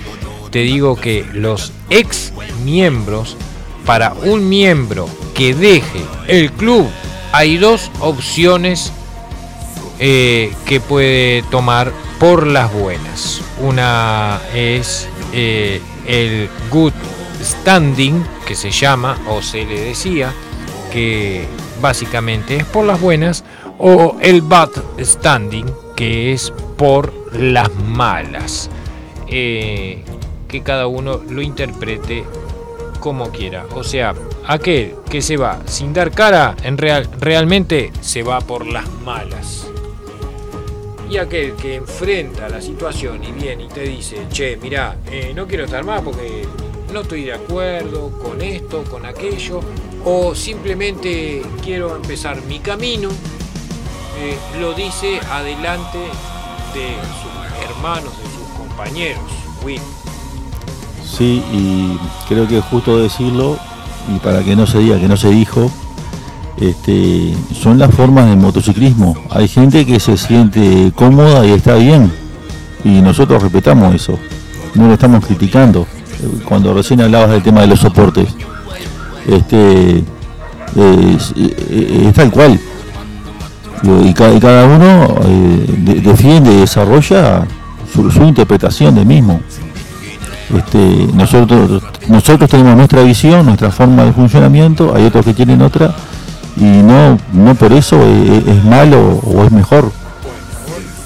Te 0.51 0.59
digo 0.59 0.95
que 0.95 1.25
los 1.33 1.73
ex 1.89 2.33
miembros, 2.63 3.35
para 3.85 4.13
un 4.13 4.47
miembro 4.49 5.09
que 5.33 5.53
deje 5.53 6.01
el 6.27 6.51
club, 6.51 6.87
hay 7.31 7.57
dos 7.57 7.91
opciones 7.99 8.91
eh, 9.99 10.53
que 10.65 10.79
puede 10.79 11.43
tomar 11.51 11.91
por 12.19 12.47
las 12.47 12.73
buenas. 12.73 13.41
Una 13.59 14.41
es 14.53 15.07
el 15.33 16.49
good 16.71 16.93
standing, 17.41 18.25
que 18.45 18.55
se 18.55 18.71
llama 18.71 19.17
o 19.27 19.41
se 19.41 19.65
le 19.65 19.79
decía, 19.79 20.33
que 20.91 21.45
básicamente 21.81 22.57
es 22.57 22.65
por 22.65 22.85
las 22.85 22.99
buenas, 22.99 23.43
o 23.77 24.17
el 24.21 24.41
bad 24.41 24.69
standing, 24.99 25.65
que 25.95 26.33
es 26.33 26.53
por 26.77 27.13
las 27.33 27.73
malas. 27.75 28.69
Eh, 29.27 30.03
que 30.47 30.61
cada 30.61 30.87
uno 30.87 31.21
lo 31.29 31.41
interprete 31.41 32.23
como 33.05 33.29
quiera. 33.29 33.67
O 33.75 33.83
sea, 33.83 34.15
aquel 34.47 34.95
que 35.11 35.21
se 35.21 35.37
va 35.37 35.59
sin 35.67 35.93
dar 35.93 36.09
cara, 36.09 36.55
en 36.63 36.75
real, 36.75 37.07
realmente 37.19 37.91
se 38.01 38.23
va 38.23 38.41
por 38.41 38.65
las 38.65 38.89
malas 39.03 39.67
y 41.07 41.17
aquel 41.17 41.53
que 41.53 41.75
enfrenta 41.75 42.49
la 42.49 42.59
situación 42.59 43.23
y 43.23 43.31
viene 43.31 43.65
y 43.65 43.67
te 43.67 43.81
dice, 43.81 44.25
che, 44.31 44.57
mira, 44.57 44.97
eh, 45.11 45.33
no 45.35 45.45
quiero 45.45 45.65
estar 45.65 45.83
más 45.83 46.01
porque 46.01 46.47
no 46.91 47.01
estoy 47.01 47.25
de 47.25 47.33
acuerdo 47.33 48.09
con 48.17 48.41
esto, 48.41 48.83
con 48.85 49.05
aquello, 49.05 49.59
o 50.03 50.33
simplemente 50.33 51.43
quiero 51.63 51.95
empezar 51.95 52.41
mi 52.45 52.57
camino, 52.57 53.09
eh, 54.17 54.35
lo 54.59 54.73
dice 54.73 55.19
adelante 55.29 55.99
de 56.73 56.95
sus 57.21 57.69
hermanos, 57.69 58.17
de 58.17 58.29
sus 58.31 58.47
compañeros. 58.57 59.21
Will. 59.63 60.04
Sí, 61.17 61.41
y 61.53 61.97
creo 62.27 62.47
que 62.47 62.57
es 62.57 62.65
justo 62.65 62.97
decirlo, 62.97 63.57
y 64.13 64.19
para 64.19 64.43
que 64.43 64.55
no 64.55 64.67
se 64.67 64.79
diga 64.79 64.99
que 64.99 65.07
no 65.07 65.15
se 65.15 65.29
dijo, 65.29 65.71
este, 66.57 67.33
son 67.53 67.79
las 67.79 67.93
formas 67.93 68.27
del 68.27 68.37
motociclismo. 68.37 69.15
Hay 69.29 69.47
gente 69.47 69.85
que 69.85 69.99
se 69.99 70.17
siente 70.17 70.91
cómoda 70.93 71.45
y 71.45 71.51
está 71.51 71.75
bien, 71.75 72.11
y 72.83 73.01
nosotros 73.01 73.41
respetamos 73.41 73.95
eso, 73.95 74.19
no 74.73 74.87
lo 74.87 74.93
estamos 74.93 75.25
criticando. 75.25 75.87
Cuando 76.47 76.73
recién 76.73 77.01
hablabas 77.01 77.31
del 77.31 77.43
tema 77.43 77.61
de 77.61 77.67
los 77.67 77.79
soportes, 77.79 78.27
este, 79.27 80.03
es, 80.75 82.13
tal 82.13 82.31
cual. 82.31 82.59
Y 84.03 84.13
cada, 84.13 84.65
uno 84.65 85.15
eh, 85.25 86.01
defiende 86.03 86.51
y 86.53 86.57
desarrolla 86.61 87.45
su, 87.93 88.23
interpretación 88.23 88.95
de 88.95 89.05
mismo. 89.05 89.39
Este, 90.53 91.07
nosotros, 91.13 91.81
nosotros 92.07 92.49
tenemos 92.49 92.75
nuestra 92.75 93.01
visión, 93.01 93.45
nuestra 93.45 93.71
forma 93.71 94.03
de 94.03 94.13
funcionamiento, 94.13 94.93
hay 94.95 95.05
otros 95.05 95.25
que 95.25 95.33
tienen 95.33 95.61
otra, 95.61 95.93
y 96.57 96.63
no, 96.63 97.17
no 97.33 97.55
por 97.55 97.73
eso 97.73 98.01
es, 98.01 98.47
es 98.47 98.63
malo 98.63 99.19
o 99.23 99.43
es 99.43 99.51
mejor. 99.51 99.91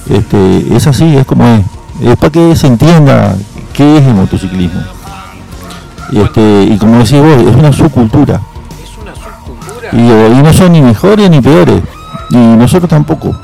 Este, 0.09 0.75
es 0.75 0.87
así, 0.87 1.15
es 1.15 1.25
como 1.25 1.45
es. 1.45 1.65
Es 2.01 2.17
para 2.17 2.31
que 2.31 2.55
se 2.55 2.67
entienda 2.67 3.35
qué 3.73 3.97
es 3.97 4.05
el 4.05 4.13
motociclismo. 4.13 4.81
Y, 6.11 6.19
este, 6.19 6.63
y 6.63 6.77
como 6.77 6.97
decís 6.97 7.21
vos, 7.21 7.37
es 7.47 7.55
una 7.55 7.71
subcultura. 7.71 8.41
Es 8.83 8.97
una 8.97 9.13
subcultura. 9.13 9.89
Y, 9.93 10.39
y 10.39 10.43
no 10.43 10.53
son 10.53 10.73
ni 10.73 10.81
mejores 10.81 11.29
ni 11.29 11.41
peores. 11.41 11.81
Y 12.31 12.37
nosotros 12.37 12.89
tampoco. 12.89 13.35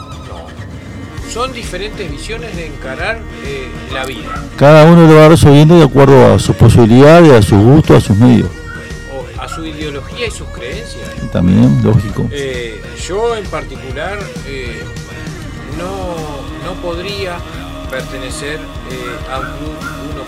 Son 1.32 1.52
diferentes 1.52 2.10
visiones 2.10 2.56
de 2.56 2.68
encarar 2.68 3.20
eh, 3.44 3.68
la 3.92 4.06
vida. 4.06 4.44
Cada 4.58 4.86
uno 4.86 5.06
lo 5.06 5.16
va 5.16 5.28
resolviendo 5.28 5.78
de 5.78 5.84
acuerdo 5.84 6.34
a 6.34 6.40
sus 6.40 6.56
posibilidades, 6.56 7.32
a 7.32 7.42
sus 7.42 7.62
gustos, 7.62 7.98
a 7.98 8.08
sus 8.08 8.18
medios. 8.18 8.50
o 9.12 9.42
a 9.42 9.48
su 9.50 9.66
ideología 9.66 10.28
y 10.28 10.32
sus 10.32 10.48
creencias. 10.50 11.10
También, 11.32 11.82
lógico. 11.84 12.28
Eh, 12.32 12.82
yo 13.06 13.36
en 13.36 13.46
particular 13.48 14.18
eh, 14.48 14.82
no, 15.78 16.16
no 16.66 16.82
podría 16.82 17.38
pertenecer 17.90 18.60
a 19.32 19.40
un 19.40 19.46
club 19.58 19.76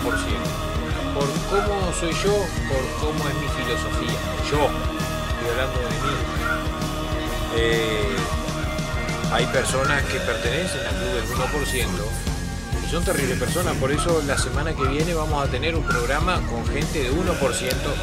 1%. 0.04 0.68
Por 1.14 1.26
cómo 1.50 1.92
soy 1.98 2.12
yo, 2.12 2.32
por 2.68 2.84
cómo 3.00 3.28
es 3.28 3.34
mi 3.34 3.48
filosofía. 3.64 4.18
Yo, 4.50 4.68
estoy 5.30 5.48
hablando 5.50 5.78
de 5.80 5.88
mí. 6.04 6.28
Hay 9.32 9.44
personas 9.46 10.02
que 10.04 10.18
pertenecen 10.20 10.80
al 10.88 10.94
club 10.96 11.12
del 11.12 11.24
1% 11.24 11.86
y 12.86 12.90
son 12.90 13.04
terribles 13.04 13.38
personas. 13.38 13.74
Por 13.76 13.92
eso 13.92 14.22
la 14.26 14.38
semana 14.38 14.72
que 14.72 14.84
viene 14.88 15.12
vamos 15.12 15.46
a 15.46 15.50
tener 15.50 15.74
un 15.74 15.82
programa 15.82 16.40
con 16.48 16.66
gente 16.66 17.02
de 17.02 17.10
1% 17.10 17.14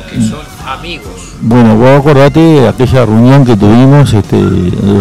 que 0.09 0.21
son 0.21 0.41
amigos. 0.67 1.34
Bueno, 1.41 1.76
vos 1.78 1.99
acordate 1.99 2.39
de 2.39 2.67
aquella 2.67 3.05
reunión 3.05 3.43
que 3.43 3.57
tuvimos, 3.57 4.13
este, 4.13 4.38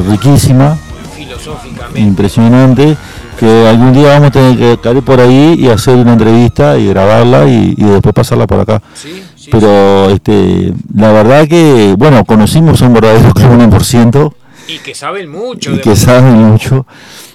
riquísima, 0.08 0.78
filosóficamente. 1.14 2.00
impresionante, 2.00 2.96
que 3.38 3.68
algún 3.68 3.92
día 3.92 4.08
vamos 4.08 4.28
a 4.28 4.32
tener 4.32 4.56
que 4.56 4.80
caer 4.80 5.02
por 5.02 5.20
ahí 5.20 5.56
y 5.58 5.68
hacer 5.68 5.96
una 5.96 6.14
entrevista 6.14 6.78
y 6.78 6.88
grabarla 6.88 7.46
y, 7.46 7.74
y 7.76 7.84
después 7.84 8.14
pasarla 8.14 8.46
por 8.46 8.60
acá. 8.60 8.80
Sí, 8.94 9.22
sí, 9.36 9.50
Pero 9.50 10.08
este, 10.08 10.72
la 10.96 11.12
verdad 11.12 11.46
que, 11.46 11.94
bueno, 11.98 12.24
conocimos 12.24 12.80
a 12.80 12.86
un 12.86 12.94
verdadero 12.94 13.34
club 13.34 13.58
1% 13.58 14.32
Y 14.68 14.78
que 14.78 14.94
saben 14.94 15.30
mucho 15.30 15.72
y 15.72 15.76
de 15.76 15.80
que 15.82 15.96
saben 15.96 16.34
mucho. 16.34 16.86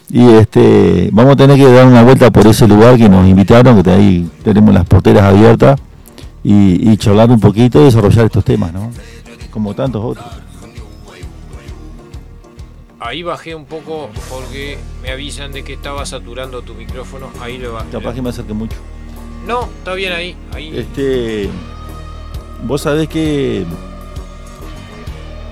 Y 0.10 0.28
este, 0.34 1.10
vamos 1.12 1.34
a 1.34 1.36
tener 1.36 1.58
que 1.58 1.72
dar 1.72 1.86
una 1.86 2.04
vuelta 2.04 2.32
por 2.32 2.48
ese 2.48 2.68
lugar 2.68 2.98
que 2.98 3.08
nos 3.08 3.28
invitaron, 3.28 3.84
que 3.84 3.92
ahí 3.92 4.30
tenemos 4.44 4.74
las 4.74 4.86
porteras 4.86 5.24
abiertas, 5.24 5.80
y, 6.44 6.90
y 6.90 6.98
charlar 6.98 7.30
un 7.30 7.40
poquito 7.40 7.82
y 7.82 7.86
desarrollar 7.86 8.26
estos 8.26 8.44
temas, 8.44 8.74
¿no? 8.74 8.92
Como 9.52 9.76
tantos 9.76 10.04
otros. 10.04 10.26
Ahí 13.00 13.24
bajé 13.24 13.56
un 13.56 13.66
poco 13.66 14.10
porque 14.30 14.78
me 15.02 15.12
avisan 15.12 15.54
de 15.54 15.64
que 15.64 15.74
estaba 15.74 16.06
saturando 16.06 16.62
tu 16.64 16.74
micrófono. 16.74 17.30
Ahí 17.40 17.58
lo 17.58 17.74
va. 17.74 17.86
Capaz 17.90 18.14
que 18.14 18.22
me 18.22 18.30
acerque 18.30 18.54
mucho. 18.54 18.76
No, 19.48 19.70
está 19.78 19.94
bien 19.94 20.12
ahí. 20.12 20.36
ahí. 20.54 20.78
Este, 20.78 21.50
vos 22.66 22.82
sabés 22.82 23.08
que, 23.08 23.66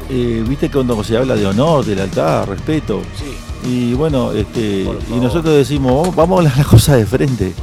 eh, 0.09 0.43
viste 0.47 0.67
que 0.67 0.73
cuando 0.73 1.03
se 1.03 1.17
habla 1.17 1.35
de 1.35 1.45
honor, 1.45 1.85
de 1.85 1.95
lealtad, 1.95 2.45
respeto, 2.47 3.01
Sí. 3.63 3.69
y 3.69 3.93
bueno, 3.93 4.31
este, 4.31 4.83
y 4.83 5.19
nosotros 5.19 5.55
decimos, 5.55 6.07
"Oh, 6.07 6.11
vamos 6.11 6.37
a 6.37 6.39
hablar 6.41 6.57
las 6.57 6.67
cosas 6.67 6.97
de 6.97 7.05
frente. 7.05 7.53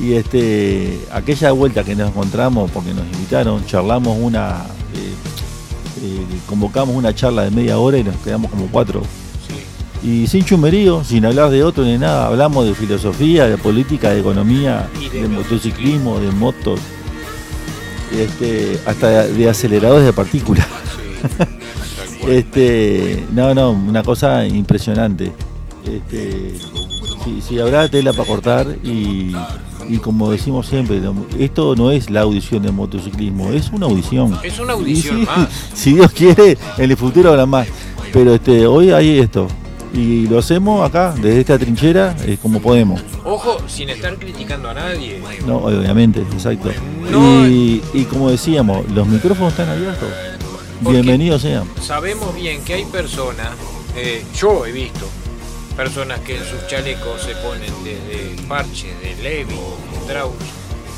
Y 0.00 0.12
este, 0.14 1.00
aquella 1.12 1.50
vuelta 1.52 1.82
que 1.82 1.96
nos 1.96 2.10
encontramos, 2.10 2.70
porque 2.70 2.94
nos 2.94 3.04
invitaron, 3.06 3.66
charlamos 3.66 4.16
una, 4.20 4.64
eh, 4.94 6.04
eh, 6.04 6.24
convocamos 6.46 6.94
una 6.94 7.12
charla 7.14 7.42
de 7.42 7.50
media 7.50 7.78
hora 7.78 7.98
y 7.98 8.04
nos 8.04 8.14
quedamos 8.18 8.48
como 8.50 8.66
cuatro. 8.68 9.02
Sí. 10.02 10.08
Y 10.08 10.26
sin 10.28 10.44
chumerío, 10.44 11.02
sin 11.02 11.24
hablar 11.26 11.50
de 11.50 11.64
otro 11.64 11.82
ni 11.82 11.98
nada, 11.98 12.28
hablamos 12.28 12.64
de 12.64 12.74
filosofía, 12.74 13.46
de 13.48 13.58
política, 13.58 14.10
de 14.10 14.20
economía, 14.20 14.88
de 15.12 15.22
de, 15.22 15.28
motociclismo, 15.28 16.20
de 16.20 16.30
motos, 16.30 16.78
este, 18.16 18.78
hasta 18.86 19.26
de 19.26 19.48
aceleradores 19.50 20.06
de 20.06 20.12
partículas. 20.12 20.66
Este, 22.26 23.24
no, 23.32 23.54
no, 23.54 23.70
una 23.70 24.02
cosa 24.02 24.46
impresionante. 24.46 25.32
Este, 25.86 26.52
si, 27.24 27.40
si 27.40 27.58
habrá 27.58 27.88
tela 27.88 28.12
para 28.12 28.28
cortar 28.28 28.66
y, 28.84 29.32
y 29.88 29.96
como 29.98 30.30
decimos 30.30 30.66
siempre, 30.66 31.00
esto 31.38 31.74
no 31.74 31.90
es 31.90 32.10
la 32.10 32.22
audición 32.22 32.62
de 32.62 32.70
motociclismo, 32.70 33.50
es 33.50 33.70
una 33.70 33.86
audición. 33.86 34.38
Es 34.42 34.58
una 34.58 34.74
audición 34.74 35.20
sí, 35.20 35.26
más. 35.26 35.48
Si 35.74 35.94
Dios 35.94 36.12
quiere, 36.12 36.58
en 36.76 36.90
el 36.90 36.96
futuro 36.96 37.30
habrá 37.30 37.46
más. 37.46 37.66
Pero 38.12 38.34
este, 38.34 38.66
hoy 38.66 38.90
hay 38.90 39.18
esto. 39.20 39.48
Y 39.94 40.26
lo 40.26 40.38
hacemos 40.38 40.86
acá, 40.86 41.14
desde 41.14 41.40
esta 41.40 41.58
trinchera, 41.58 42.14
eh, 42.26 42.36
como 42.40 42.60
podemos. 42.60 43.00
Ojo, 43.24 43.56
sin 43.66 43.88
estar 43.88 44.16
criticando 44.16 44.68
a 44.68 44.74
nadie. 44.74 45.20
No, 45.46 45.56
obviamente, 45.58 46.20
exacto. 46.20 46.70
No. 47.10 47.48
Y, 47.48 47.82
y 47.94 48.04
como 48.04 48.30
decíamos, 48.30 48.88
los 48.90 49.06
micrófonos 49.06 49.52
están 49.52 49.70
abiertos. 49.70 50.08
Bienvenidos 50.80 51.42
sean. 51.42 51.68
Sabemos 51.80 52.34
bien 52.36 52.64
que 52.64 52.74
hay 52.74 52.84
personas, 52.84 53.48
eh, 53.96 54.24
yo 54.36 54.64
he 54.64 54.70
visto, 54.70 55.06
personas 55.76 56.20
que 56.20 56.36
en 56.36 56.44
sus 56.44 56.66
chalecos 56.68 57.20
se 57.22 57.34
ponen 57.36 57.72
desde 57.82 58.40
parche 58.46 58.94
de 59.02 59.20
Levi, 59.20 59.56
Strauss, 60.04 60.34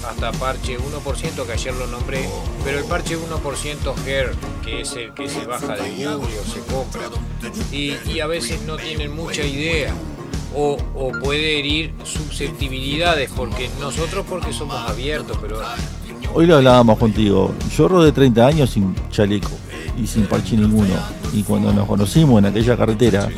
hasta 0.06 0.32
parche 0.32 0.78
1%, 0.78 1.46
que 1.46 1.52
ayer 1.52 1.74
lo 1.74 1.86
nombré, 1.86 2.28
pero 2.62 2.78
el 2.78 2.84
parche 2.84 3.16
1% 3.16 3.94
Hair, 4.06 4.32
que 4.62 4.82
es 4.82 4.92
el 4.92 5.14
que 5.14 5.28
se 5.30 5.46
baja 5.46 5.76
de 5.76 5.90
Google 5.90 6.38
o 6.38 6.44
se 6.44 6.60
compra, 6.70 7.02
y, 7.72 7.96
y 8.06 8.20
a 8.20 8.26
veces 8.26 8.60
no 8.62 8.76
tienen 8.76 9.14
mucha 9.14 9.44
idea. 9.44 9.94
O, 10.52 10.76
o 10.96 11.12
puede 11.12 11.60
herir 11.60 11.94
susceptibilidades, 12.02 13.30
porque 13.36 13.70
nosotros 13.78 14.26
porque 14.28 14.52
somos 14.52 14.76
abiertos, 14.90 15.38
pero 15.40 15.60
Hoy 16.34 16.46
lo 16.46 16.56
hablábamos 16.56 16.98
contigo. 16.98 17.54
Yo 17.76 17.86
rodé 17.86 18.10
30 18.10 18.46
años 18.46 18.70
sin 18.70 18.94
chaleco 19.10 19.50
y 20.02 20.06
sin 20.06 20.26
parche 20.26 20.56
ninguno. 20.56 20.94
Y 21.32 21.42
cuando 21.42 21.72
nos 21.72 21.86
conocimos 21.86 22.38
en 22.38 22.46
aquella 22.46 22.76
carretera, 22.76 23.28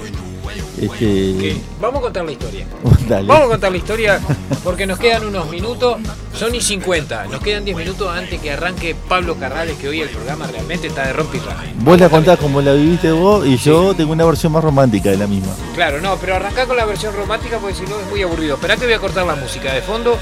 este. 0.81 1.57
vamos 1.81 2.01
a 2.01 2.03
contar 2.03 2.25
la 2.25 2.33
historia. 2.33 2.67
Dale. 3.09 3.29
Vamos 3.29 3.47
a 3.47 3.49
contar 3.51 3.71
la 3.73 3.79
historia 3.79 4.21
porque 4.65 4.87
nos 4.87 4.99
quedan 4.99 5.27
unos 5.27 5.51
minutos, 5.51 5.99
son 6.35 6.55
y 6.55 6.61
50, 6.61 7.27
nos 7.27 7.41
quedan 7.41 7.65
10 7.65 7.77
minutos 7.77 8.09
antes 8.09 8.41
que 8.41 8.51
arranque 8.51 8.97
Pablo 9.09 9.37
Carrales, 9.37 9.77
que 9.77 9.89
hoy 9.89 10.01
el 10.01 10.09
programa 10.09 10.47
realmente 10.47 10.87
está 10.87 11.07
de 11.07 11.13
rompirra. 11.13 11.57
Vos 11.81 12.01
la 12.01 12.09
contás 12.09 12.39
como 12.39 12.61
la 12.61 12.73
viviste 12.73 13.13
vos 13.13 13.47
y 13.47 13.57
yo 13.57 13.95
tengo 13.95 14.13
una 14.13 14.25
versión 14.25 14.53
más 14.53 14.65
romántica 14.65 15.11
de 15.11 15.19
la 15.19 15.27
misma. 15.27 15.53
Claro, 15.75 16.01
no, 16.01 16.17
pero 16.17 16.37
arrancá 16.37 16.67
con 16.67 16.77
la 16.77 16.85
versión 16.85 17.15
romántica 17.15 17.59
porque 17.59 17.75
si 17.75 17.83
no 17.83 17.99
es 17.99 18.09
muy 18.09 18.23
aburrido. 18.23 18.55
Esperá 18.55 18.77
que 18.77 18.85
voy 18.85 18.95
a 18.95 18.99
cortar 18.99 19.27
la 19.27 19.37
música 19.37 19.73
de 19.73 19.83
fondo, 19.83 20.17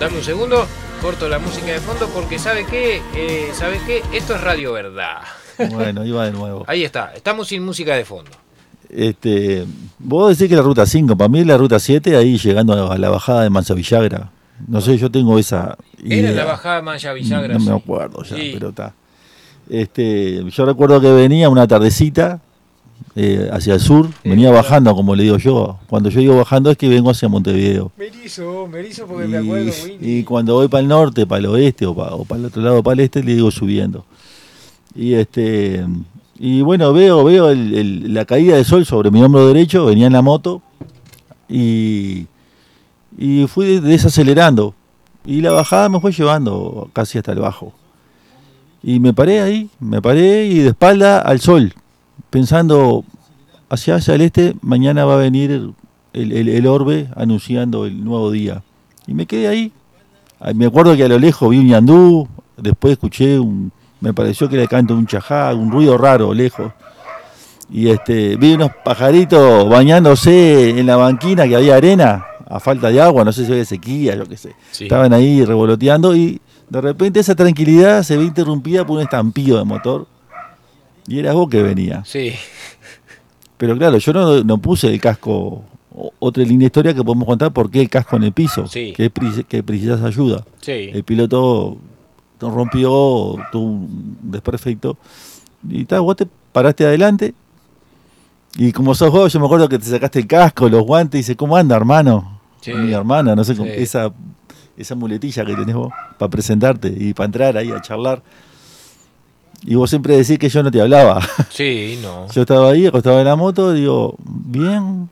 dame 0.00 0.18
un 0.18 0.24
segundo, 0.24 0.66
corto 1.00 1.28
la 1.28 1.38
música 1.38 1.66
de 1.66 1.80
fondo 1.80 2.08
porque 2.08 2.38
¿sabe 2.38 2.66
qué? 2.66 3.00
Eh, 3.14 3.50
¿Sabes 3.54 3.80
qué? 3.86 4.02
Esto 4.12 4.34
es 4.34 4.40
Radio 4.40 4.72
Verdad. 4.72 5.18
Bueno, 5.72 6.04
iba 6.04 6.24
de 6.24 6.32
nuevo. 6.32 6.64
Ahí 6.66 6.84
está, 6.84 7.12
estamos 7.14 7.48
sin 7.48 7.64
música 7.64 7.94
de 7.94 8.04
fondo. 8.04 8.30
Este, 8.90 9.66
vos 9.98 10.30
decís 10.30 10.48
que 10.48 10.56
la 10.56 10.62
ruta 10.62 10.86
5, 10.86 11.16
para 11.16 11.28
mí 11.28 11.40
es 11.40 11.46
la 11.46 11.56
ruta 11.58 11.78
7, 11.78 12.16
ahí 12.16 12.38
llegando 12.38 12.90
a 12.90 12.96
la 12.96 13.10
bajada 13.10 13.42
de 13.42 13.50
Mansa 13.50 13.74
Villagra. 13.74 14.30
No 14.66 14.80
sé, 14.80 14.96
yo 14.98 15.10
tengo 15.10 15.38
esa 15.38 15.76
Era 16.04 16.16
idea. 16.16 16.32
la 16.32 16.44
bajada 16.46 16.82
Mancha 16.82 17.12
Villagra. 17.12 17.54
No 17.58 17.60
me 17.60 17.72
acuerdo 17.76 18.22
ya, 18.24 18.36
Sí. 18.36 18.50
pero 18.54 18.70
está. 18.70 18.94
Este, 19.68 20.42
yo 20.50 20.64
recuerdo 20.66 21.00
que 21.00 21.12
venía 21.12 21.48
una 21.48 21.66
tardecita 21.68 22.40
eh, 23.14 23.48
hacia 23.52 23.74
el 23.74 23.80
sur, 23.80 24.08
venía 24.24 24.50
bajando, 24.50 24.94
como 24.94 25.14
le 25.14 25.24
digo 25.24 25.36
yo. 25.36 25.78
Cuando 25.88 26.08
yo 26.08 26.20
digo 26.20 26.36
bajando 26.36 26.70
es 26.70 26.76
que 26.78 26.88
vengo 26.88 27.10
hacia 27.10 27.28
Montevideo. 27.28 27.92
Me 27.98 28.06
erizo, 28.06 28.66
me 28.66 28.80
erizo 28.80 29.06
porque 29.06 29.26
Y, 29.26 29.28
me 29.28 29.38
acuerdo, 29.38 29.72
Winnie. 29.84 30.18
y 30.18 30.24
cuando 30.24 30.54
voy 30.54 30.68
para 30.68 30.80
el 30.80 30.88
norte, 30.88 31.26
para 31.26 31.38
el 31.40 31.46
oeste 31.46 31.84
o 31.86 31.94
para, 31.94 32.14
o 32.14 32.24
para 32.24 32.40
el 32.40 32.46
otro 32.46 32.62
lado, 32.62 32.82
para 32.82 32.94
el 32.94 33.00
este, 33.00 33.22
le 33.22 33.34
digo 33.34 33.50
subiendo. 33.50 34.06
Y 34.98 35.14
este 35.14 35.86
y 36.40 36.60
bueno, 36.62 36.92
veo 36.92 37.22
veo 37.24 37.54
la 37.54 38.24
caída 38.24 38.56
del 38.56 38.64
sol 38.64 38.84
sobre 38.84 39.10
mi 39.12 39.22
hombro 39.22 39.46
derecho, 39.46 39.86
venía 39.86 40.08
en 40.08 40.12
la 40.12 40.22
moto 40.22 40.60
y, 41.48 42.26
y 43.16 43.46
fui 43.46 43.78
desacelerando. 43.80 44.74
Y 45.24 45.40
la 45.40 45.50
bajada 45.52 45.88
me 45.88 46.00
fue 46.00 46.12
llevando 46.12 46.90
casi 46.92 47.18
hasta 47.18 47.32
el 47.32 47.38
bajo. 47.40 47.72
Y 48.82 49.00
me 49.00 49.12
paré 49.12 49.40
ahí, 49.40 49.70
me 49.80 50.00
paré 50.00 50.46
y 50.46 50.58
de 50.60 50.68
espalda 50.68 51.20
al 51.20 51.40
sol, 51.40 51.74
pensando 52.30 53.04
hacia, 53.68 53.96
hacia 53.96 54.14
el 54.14 54.22
este, 54.22 54.54
mañana 54.62 55.04
va 55.04 55.14
a 55.14 55.18
venir 55.18 55.50
el, 55.50 55.74
el- 56.32 56.48
el 56.48 56.66
orbe 56.66 57.08
anunciando 57.16 57.84
el 57.86 58.04
nuevo 58.04 58.30
día. 58.30 58.62
Y 59.06 59.14
me 59.14 59.26
quedé 59.26 59.48
ahí. 59.48 59.72
Ah, 60.40 60.52
Me 60.54 60.66
acuerdo 60.66 60.96
que 60.96 61.04
a 61.04 61.08
lo 61.08 61.18
lejos 61.18 61.50
vi 61.50 61.58
un 61.58 61.66
ñandú, 61.66 62.28
después 62.56 62.92
escuché 62.92 63.38
un, 63.38 63.72
me 64.00 64.12
pareció 64.14 64.48
que 64.48 64.66
canto 64.68 64.94
de 64.94 65.00
un 65.00 65.06
chajá, 65.06 65.54
un 65.54 65.70
ruido 65.70 65.98
raro 65.98 66.32
lejos. 66.34 66.72
Y 67.70 67.88
este, 67.90 68.36
vi 68.36 68.54
unos 68.54 68.70
pajaritos 68.84 69.68
bañándose 69.68 70.70
en 70.78 70.86
la 70.86 70.96
banquina 70.96 71.46
que 71.46 71.56
había 71.56 71.76
arena, 71.76 72.24
a 72.48 72.60
falta 72.60 72.88
de 72.88 73.00
agua, 73.00 73.24
no 73.24 73.32
sé 73.32 73.44
si 73.44 73.52
había 73.52 73.64
sequía, 73.64 74.14
yo 74.16 74.24
qué 74.26 74.36
sé. 74.38 74.54
Sí. 74.70 74.84
Estaban 74.84 75.12
ahí 75.12 75.44
revoloteando 75.44 76.16
y 76.16 76.40
de 76.70 76.80
repente 76.80 77.20
esa 77.20 77.34
tranquilidad 77.34 78.02
se 78.04 78.16
ve 78.16 78.24
interrumpida 78.24 78.86
por 78.86 78.96
un 78.96 79.02
estampido 79.02 79.58
de 79.58 79.64
motor. 79.64 80.06
Y 81.06 81.18
era 81.18 81.32
vos 81.34 81.48
que 81.50 81.62
venía. 81.62 82.02
Sí, 82.06 82.32
Pero 83.56 83.76
claro, 83.76 83.98
yo 83.98 84.12
no, 84.12 84.42
no 84.44 84.58
puse 84.58 84.88
el 84.88 85.00
casco. 85.00 85.62
Otra 86.20 86.44
línea 86.44 86.60
de 86.60 86.66
historia 86.66 86.94
que 86.94 87.02
podemos 87.02 87.26
contar 87.26 87.52
por 87.52 87.70
qué 87.70 87.80
el 87.80 87.88
casco 87.90 88.16
en 88.16 88.22
el 88.24 88.32
piso. 88.32 88.66
Sí. 88.68 88.92
Que, 88.96 89.10
pre- 89.10 89.44
que 89.48 89.62
precisas 89.62 90.02
ayuda. 90.02 90.44
sí. 90.60 90.90
El 90.92 91.02
piloto 91.02 91.76
rompió, 92.40 93.36
tuvo 93.52 93.64
un 93.64 94.18
desperfecto. 94.22 94.96
Y 95.68 95.84
tal, 95.84 96.02
vos 96.02 96.16
te 96.16 96.26
paraste 96.52 96.84
adelante. 96.86 97.34
Y 98.56 98.72
como 98.72 98.94
sos 98.94 99.10
vos, 99.10 99.32
yo 99.32 99.40
me 99.40 99.46
acuerdo 99.46 99.68
que 99.68 99.78
te 99.78 99.84
sacaste 99.86 100.18
el 100.20 100.26
casco, 100.26 100.68
los 100.68 100.82
guantes, 100.82 101.18
y 101.18 101.22
dice, 101.22 101.36
¿cómo 101.36 101.56
anda, 101.56 101.76
hermano? 101.76 102.40
Sí. 102.60 102.72
Mi 102.72 102.92
hermana, 102.92 103.34
no 103.36 103.44
sé, 103.44 103.54
Sí. 103.54 103.62
esa, 103.66 104.12
esa 104.76 104.94
muletilla 104.94 105.44
que 105.44 105.54
tenés 105.54 105.74
vos 105.74 105.92
para 106.18 106.30
presentarte 106.30 106.88
y 106.96 107.14
para 107.14 107.26
entrar 107.26 107.56
ahí 107.56 107.70
a 107.70 107.80
charlar. 107.80 108.22
Y 109.64 109.74
vos 109.74 109.90
siempre 109.90 110.16
decís 110.16 110.38
que 110.38 110.48
yo 110.48 110.62
no 110.62 110.70
te 110.70 110.80
hablaba. 110.80 111.20
Sí, 111.50 111.98
no. 112.02 112.28
Yo 112.32 112.42
estaba 112.42 112.70
ahí, 112.70 112.86
acostado 112.86 113.18
en 113.18 113.26
la 113.26 113.36
moto, 113.36 113.72
digo, 113.72 114.16
bien. 114.24 115.08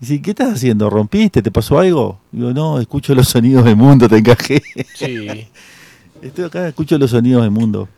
Dice, 0.00 0.20
¿qué 0.20 0.30
estás 0.30 0.52
haciendo? 0.54 0.90
¿Rompiste? 0.90 1.40
¿Te 1.40 1.50
pasó 1.50 1.78
algo? 1.78 2.18
Digo, 2.30 2.52
no, 2.52 2.78
escucho 2.78 3.14
los 3.14 3.28
sonidos 3.28 3.64
del 3.64 3.76
mundo, 3.76 4.08
te 4.08 4.18
encajé. 4.18 4.62
Sí. 4.94 5.48
Estoy 6.24 6.44
acá, 6.44 6.66
escucho 6.68 6.96
los 6.98 7.10
sonidos 7.10 7.42
del 7.42 7.50
mundo. 7.50 7.88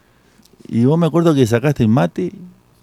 Y 0.69 0.85
vos 0.85 0.99
me 0.99 1.07
acuerdo 1.07 1.35
que 1.35 1.47
sacaste 1.47 1.83
el 1.85 1.89
mate, 1.89 2.33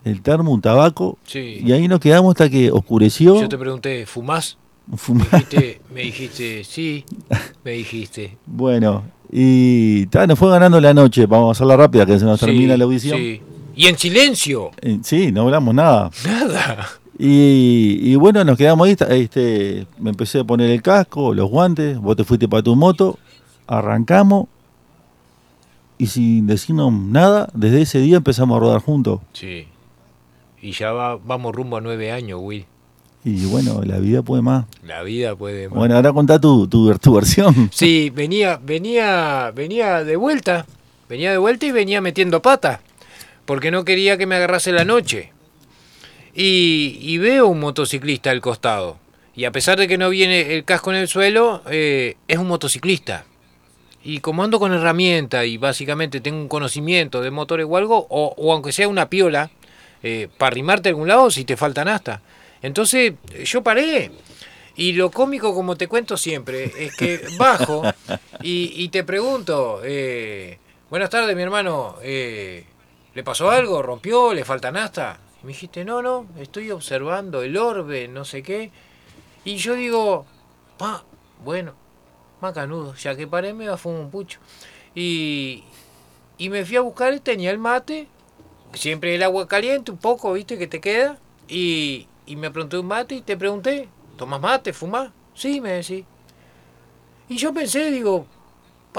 el 0.06 0.22
termo, 0.22 0.52
un 0.52 0.62
tabaco, 0.62 1.18
Sí. 1.26 1.62
y 1.64 1.72
ahí 1.74 1.88
nos 1.88 2.00
quedamos 2.00 2.32
hasta 2.32 2.50
que 2.50 2.72
oscureció. 2.72 3.40
Yo 3.42 3.50
te 3.50 3.58
pregunté, 3.58 4.06
¿fumás? 4.06 4.58
Fuma- 4.98 5.26
Me 5.32 5.38
dijiste, 5.40 5.82
me 5.94 6.02
dijiste, 6.02 6.64
sí, 6.64 7.06
me 7.64 7.72
dijiste. 7.72 8.38
Bueno, 8.46 9.04
y 9.32 10.06
ta, 10.08 10.28
nos 10.28 10.38
fue 10.40 10.50
ganando 10.50 10.80
la 10.80 10.94
noche, 10.94 11.26
vamos 11.26 11.50
a 11.50 11.52
hacerla 11.54 11.76
rápida, 11.78 12.06
que 12.06 12.20
se 12.20 12.26
nos 12.26 12.40
Sí, 12.40 12.46
termina 12.46 12.76
la 12.78 12.84
audición. 12.86 13.18
Sí. 13.18 13.42
Y 13.76 13.88
en 13.88 13.98
silencio. 13.98 14.72
Eh, 14.82 15.00
sí, 15.04 15.32
no 15.32 15.42
hablamos 15.44 15.74
nada. 15.74 16.12
Nada. 16.26 16.88
Y, 17.18 17.98
y 18.02 18.16
bueno, 18.16 18.44
nos 18.44 18.58
quedamos 18.58 18.88
ahí. 18.88 18.96
Este, 19.22 19.88
me 20.00 20.10
empecé 20.12 20.40
a 20.40 20.44
poner 20.44 20.70
el 20.70 20.82
casco, 20.82 21.34
los 21.34 21.50
guantes, 21.50 21.98
vos 21.98 22.16
te 22.16 22.24
fuiste 22.24 22.48
para 22.48 22.62
tu 22.64 22.76
moto, 22.76 23.18
arrancamos 23.68 24.48
y 25.98 26.08
sin 26.08 26.48
decirnos 26.48 26.92
nada, 26.92 27.50
desde 27.54 27.82
ese 27.82 28.00
día 28.00 28.18
empezamos 28.18 28.58
a 28.58 28.60
rodar 28.60 28.82
juntos. 28.82 29.22
Sí. 29.34 29.68
Y 30.62 30.72
ya 30.72 30.92
va, 30.92 31.18
vamos 31.18 31.54
rumbo 31.54 31.78
a 31.78 31.82
nueve 31.82 32.12
años, 32.12 32.40
Will. 32.42 32.66
Y 33.26 33.46
bueno, 33.46 33.82
la 33.86 34.00
vida 34.00 34.22
puede 34.22 34.42
más. 34.42 34.66
La 34.84 35.02
vida 35.04 35.36
puede 35.36 35.70
más. 35.70 35.78
Bueno, 35.78 35.96
ahora 35.96 36.12
contá 36.12 36.40
tu, 36.40 36.68
tu, 36.68 36.94
tu 36.98 37.16
versión. 37.16 37.70
Sí, 37.72 38.10
venía, 38.10 38.60
venía, 38.62 39.52
venía 39.56 40.04
de 40.04 40.16
vuelta. 40.16 40.66
Venía 41.08 41.32
de 41.32 41.38
vuelta 41.38 41.66
y 41.66 41.72
venía 41.72 42.02
metiendo 42.02 42.42
pata. 42.42 42.82
Porque 43.46 43.72
no 43.72 43.86
quería 43.86 44.18
que 44.18 44.26
me 44.26 44.36
agarrase 44.36 44.72
la 44.72 44.84
noche. 44.84 45.32
Y, 46.36 46.98
y 47.02 47.18
veo 47.18 47.48
un 47.48 47.60
motociclista 47.60 48.32
al 48.32 48.42
costado. 48.42 48.98
Y 49.36 49.46
a 49.46 49.52
pesar 49.52 49.80
de 49.80 49.88
que 49.88 49.98
no 49.98 50.10
viene 50.10 50.56
el 50.56 50.64
casco 50.64 50.92
en 50.92 50.98
el 50.98 51.08
suelo, 51.08 51.62
eh, 51.70 52.18
es 52.28 52.38
un 52.38 52.48
motociclista. 52.48 53.26
Y 54.04 54.20
como 54.20 54.44
ando 54.44 54.60
con 54.60 54.74
herramienta 54.74 55.46
y 55.46 55.58
básicamente 55.58 56.20
tengo 56.20 56.38
un 56.38 56.50
conocimiento 56.50 57.22
de 57.22 57.32
motores 57.32 57.66
o 57.70 57.78
algo, 57.78 58.06
o, 58.10 58.34
o 58.38 58.54
aunque 58.54 58.74
sea 58.74 58.88
una 58.88 59.10
piola, 59.10 59.50
eh, 60.04 60.28
para 60.38 60.48
arrimarte 60.48 60.90
a 60.90 60.92
algún 60.92 61.08
lado 61.08 61.32
si 61.32 61.46
te 61.46 61.56
faltan 61.56 61.88
hasta. 61.88 62.22
Entonces 62.62 63.14
yo 63.46 63.64
paré. 63.64 64.12
Y 64.76 64.94
lo 64.94 65.12
cómico, 65.12 65.54
como 65.54 65.76
te 65.76 65.88
cuento 65.88 66.18
siempre, 66.18 66.72
es 66.78 66.96
que 66.96 67.22
bajo 67.38 67.84
y, 68.42 68.74
y 68.76 68.90
te 68.90 69.04
pregunto, 69.04 69.82
eh, 69.84 70.58
buenas 70.90 71.10
tardes 71.10 71.36
mi 71.36 71.44
hermano, 71.44 71.98
eh, 72.02 72.66
¿le 73.14 73.24
pasó 73.24 73.52
algo? 73.52 73.82
¿Rompió? 73.82 74.34
¿Le 74.34 74.44
faltan 74.44 74.76
hasta? 74.76 75.20
Y 75.42 75.46
me 75.46 75.54
dijiste, 75.54 75.86
no, 75.86 76.02
no, 76.02 76.26
estoy 76.40 76.72
observando 76.72 77.44
el 77.44 77.56
orbe, 77.56 78.08
no 78.08 78.26
sé 78.26 78.42
qué. 78.42 78.72
Y 79.46 79.58
yo 79.58 79.76
digo, 79.76 80.26
pa, 80.78 81.04
bueno, 81.44 81.76
macanudo, 82.44 82.94
ya 82.96 83.16
que 83.16 83.26
paré 83.26 83.54
me 83.54 83.68
va 83.68 83.76
a 83.76 83.78
fumar 83.78 84.02
un 84.02 84.12
pucho. 84.12 84.40
Y, 84.94 85.64
y 86.38 86.50
me 86.50 86.66
fui 86.66 86.76
a 86.76 86.82
buscar, 86.82 87.20
tenía 87.20 87.50
el 87.52 87.58
mate, 87.58 88.08
siempre 88.74 89.16
el 89.16 89.24
agua 89.24 89.48
caliente, 89.48 89.92
un 89.92 89.98
poco, 89.98 90.34
viste, 90.34 90.58
que 90.58 90.68
te 90.68 90.80
queda. 90.80 91.18
Y, 91.48 92.08
y 92.26 92.36
me 92.36 92.52
pregunté 92.52 92.78
un 92.78 92.88
mate 92.88 93.16
y 93.16 93.22
te 93.22 93.38
pregunté, 93.38 93.88
¿tomas 94.18 94.42
mate, 94.42 94.74
fumás? 94.74 95.12
Sí, 95.34 95.62
me 95.62 95.72
decís. 95.72 96.06
Y 97.30 97.38
yo 97.38 97.54
pensé, 97.54 97.90
digo, 97.90 98.28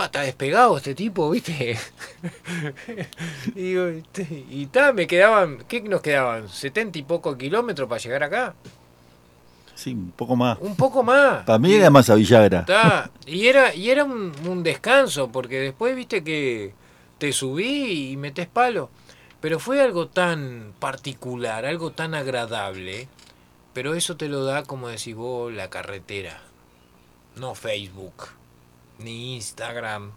está 0.03 0.23
despegado 0.23 0.77
este 0.77 0.95
tipo, 0.95 1.31
viste. 1.31 1.79
y 3.55 3.61
digo, 3.63 3.85
este, 3.87 4.45
y 4.51 4.67
ta, 4.67 4.93
me 4.93 5.07
quedaban, 5.07 5.65
¿qué 5.69 5.81
nos 5.83 6.01
quedaban? 6.01 6.49
¿70 6.49 6.97
y 6.97 7.03
poco 7.03 7.37
kilómetros 7.37 7.89
para 7.89 8.01
llegar 8.01 8.23
acá? 8.25 8.55
Sí, 9.75 9.93
un 9.93 10.13
poco 10.13 10.37
más. 10.37 10.59
Un 10.61 10.77
poco 10.77 11.03
más. 11.03 11.45
Para 11.45 11.59
mí 11.59 11.73
era 11.73 11.91
más 11.91 12.09
a 12.11 12.15
Villagra. 12.15 12.65
Ta, 12.65 13.11
y 13.27 13.47
era, 13.47 13.75
y 13.75 13.91
era 13.91 14.05
un, 14.05 14.33
un 14.47 14.63
descanso, 14.63 15.31
porque 15.33 15.59
después 15.61 15.95
viste 15.97 16.23
que 16.23 16.73
te 17.19 17.33
subí 17.33 18.11
y 18.13 18.17
metes 18.17 18.47
palo. 18.47 18.91
Pero 19.41 19.59
fue 19.59 19.81
algo 19.83 20.09
tan 20.09 20.73
particular, 20.79 21.67
algo 21.67 21.91
tan 21.91 22.15
agradable. 22.15 23.09
Pero 23.73 23.95
eso 23.95 24.17
te 24.17 24.29
lo 24.29 24.45
da, 24.45 24.63
como 24.63 24.89
decís 24.89 25.15
vos, 25.17 25.53
la 25.53 25.69
carretera. 25.69 26.41
No 27.37 27.55
Facebook, 27.57 28.29
ni 29.01 29.35
Instagram. 29.35 30.13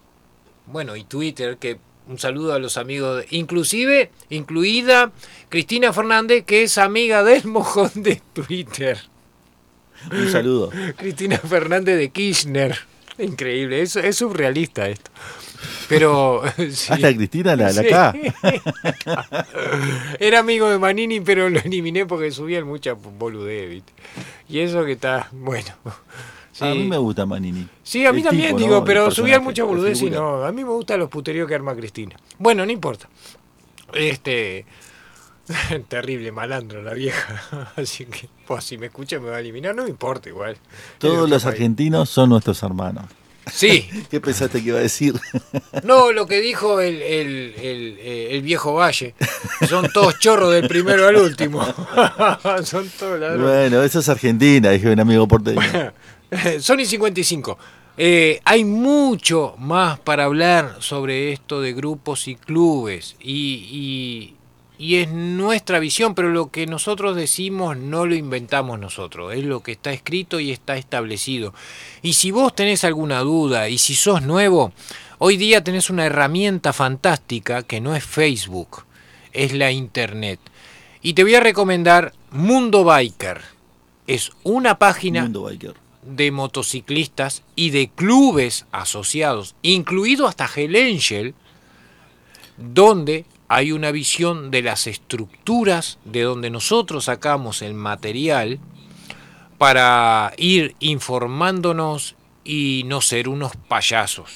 Bueno, 0.67 0.95
y 0.95 1.03
Twitter, 1.03 1.57
que 1.57 1.79
un 2.07 2.19
saludo 2.19 2.53
a 2.53 2.59
los 2.59 2.77
amigos, 2.77 3.17
de- 3.17 3.27
inclusive, 3.37 4.11
incluida 4.29 5.11
Cristina 5.49 5.91
Fernández, 5.91 6.45
que 6.45 6.63
es 6.63 6.77
amiga 6.77 7.23
del 7.23 7.45
mojón 7.47 7.91
de 7.95 8.21
Twitter. 8.33 8.99
Un 10.11 10.31
saludo. 10.31 10.71
Cristina 10.97 11.37
Fernández 11.37 11.97
de 11.97 12.09
Kirchner. 12.09 12.77
Increíble, 13.19 13.81
es, 13.81 13.95
es 13.95 14.15
surrealista 14.17 14.87
esto. 14.87 15.09
Pero. 15.89 16.43
sí. 16.71 16.93
Hasta 16.93 17.15
Cristina 17.15 17.55
la, 17.55 17.71
la 17.71 17.81
Sí. 17.81 17.87
acá. 17.87 18.13
Era 20.19 20.39
amigo 20.39 20.69
de 20.69 20.77
Manini, 20.77 21.19
pero 21.19 21.49
lo 21.49 21.59
eliminé 21.59 22.05
porque 22.05 22.31
subían 22.31 22.65
mucha 22.65 22.93
boludez. 22.93 23.83
Y 24.49 24.59
eso 24.59 24.85
que 24.85 24.93
está. 24.93 25.29
Bueno. 25.31 25.69
Sí. 26.51 26.65
A 26.65 26.73
mí 26.73 26.85
me 26.85 26.97
gusta 26.97 27.25
Manini. 27.25 27.67
Sí, 27.83 28.05
a 28.05 28.11
mí 28.11 28.19
El 28.19 28.25
también, 28.25 28.47
tipo, 28.49 28.59
digo, 28.59 28.71
¿no? 28.71 28.77
El 28.79 28.83
pero 28.83 29.11
subían 29.11 29.43
mucha 29.43 29.63
boludez 29.63 30.01
y 30.01 30.09
no. 30.09 30.43
A 30.43 30.51
mí 30.51 30.63
me 30.63 30.71
gustan 30.71 30.99
los 30.99 31.09
puteríos 31.09 31.47
que 31.47 31.55
arma 31.55 31.75
Cristina. 31.75 32.15
Bueno, 32.39 32.65
no 32.65 32.71
importa. 32.71 33.07
Este. 33.93 34.65
Terrible 35.87 36.31
malandro 36.31 36.81
la 36.81 36.93
vieja. 36.93 37.71
Así 37.75 38.05
que, 38.05 38.27
pues 38.45 38.63
si 38.63 38.77
me 38.77 38.87
escucha 38.87 39.19
me 39.19 39.29
va 39.29 39.37
a 39.37 39.39
eliminar, 39.39 39.75
no 39.75 39.83
me 39.83 39.89
importa 39.89 40.29
igual. 40.29 40.57
Todos 40.97 41.29
los 41.29 41.43
país. 41.43 41.53
argentinos 41.55 42.09
son 42.09 42.29
nuestros 42.29 42.61
hermanos. 42.63 43.05
Sí, 43.51 43.87
¿Qué 44.11 44.19
pensaste 44.19 44.61
que 44.61 44.69
iba 44.69 44.77
a 44.79 44.81
decir? 44.81 45.13
no, 45.83 46.11
lo 46.11 46.25
que 46.27 46.41
dijo 46.41 46.81
el, 46.81 47.01
el, 47.01 47.53
el, 47.57 47.97
eh, 47.99 48.27
el 48.31 48.41
viejo 48.41 48.73
Valle. 48.73 49.15
Son 49.69 49.89
todos 49.93 50.19
chorros 50.19 50.51
del 50.51 50.67
primero 50.67 51.07
al 51.07 51.15
último. 51.15 51.63
Son 52.65 52.89
todos 52.99 53.17
ladrones. 53.19 53.45
bueno, 53.69 53.83
eso 53.83 53.99
es 53.99 54.09
Argentina, 54.09 54.69
dije 54.71 54.89
un 54.91 54.99
amigo 54.99 55.27
porteño. 55.29 55.61
Sony 56.59 56.83
55. 56.85 57.57
Eh, 57.99 58.41
hay 58.43 58.63
mucho 58.65 59.55
más 59.57 59.97
para 59.99 60.25
hablar 60.25 60.75
sobre 60.79 61.31
esto 61.31 61.61
de 61.61 61.73
grupos 61.73 62.27
y 62.27 62.35
clubes 62.35 63.15
y, 63.21 63.33
y- 63.71 64.36
y 64.79 64.97
es 64.97 65.09
nuestra 65.09 65.79
visión, 65.79 66.13
pero 66.13 66.29
lo 66.29 66.51
que 66.51 66.67
nosotros 66.67 67.15
decimos 67.15 67.77
no 67.77 68.05
lo 68.05 68.15
inventamos 68.15 68.79
nosotros, 68.79 69.33
es 69.33 69.43
lo 69.43 69.63
que 69.63 69.71
está 69.71 69.91
escrito 69.91 70.39
y 70.39 70.51
está 70.51 70.77
establecido. 70.77 71.53
Y 72.01 72.13
si 72.13 72.31
vos 72.31 72.55
tenés 72.55 72.83
alguna 72.83 73.21
duda 73.21 73.69
y 73.69 73.79
si 73.79 73.95
sos 73.95 74.21
nuevo, 74.21 74.71
hoy 75.17 75.37
día 75.37 75.63
tenés 75.63 75.89
una 75.89 76.05
herramienta 76.05 76.73
fantástica 76.73 77.63
que 77.63 77.81
no 77.81 77.95
es 77.95 78.03
Facebook, 78.03 78.85
es 79.33 79.53
la 79.53 79.71
Internet. 79.71 80.39
Y 81.01 81.13
te 81.13 81.23
voy 81.23 81.35
a 81.35 81.39
recomendar 81.39 82.13
Mundo 82.31 82.83
Biker. 82.83 83.41
Es 84.05 84.31
una 84.43 84.77
página 84.77 85.23
Mundo 85.23 85.43
Biker. 85.43 85.73
de 86.03 86.31
motociclistas 86.31 87.43
y 87.55 87.71
de 87.71 87.89
clubes 87.89 88.65
asociados, 88.71 89.55
incluido 89.63 90.27
hasta 90.27 90.49
Hell 90.53 90.75
Angel, 90.75 91.33
donde 92.57 93.25
hay 93.49 93.71
una 93.71 93.91
visión 93.91 94.51
de 94.51 94.61
las 94.61 94.87
estructuras 94.87 95.99
de 96.05 96.21
donde 96.23 96.49
nosotros 96.49 97.05
sacamos 97.05 97.61
el 97.61 97.73
material 97.73 98.59
para 99.57 100.33
ir 100.37 100.75
informándonos 100.79 102.15
y 102.43 102.83
no 102.85 103.01
ser 103.01 103.27
unos 103.29 103.53
payasos. 103.67 104.31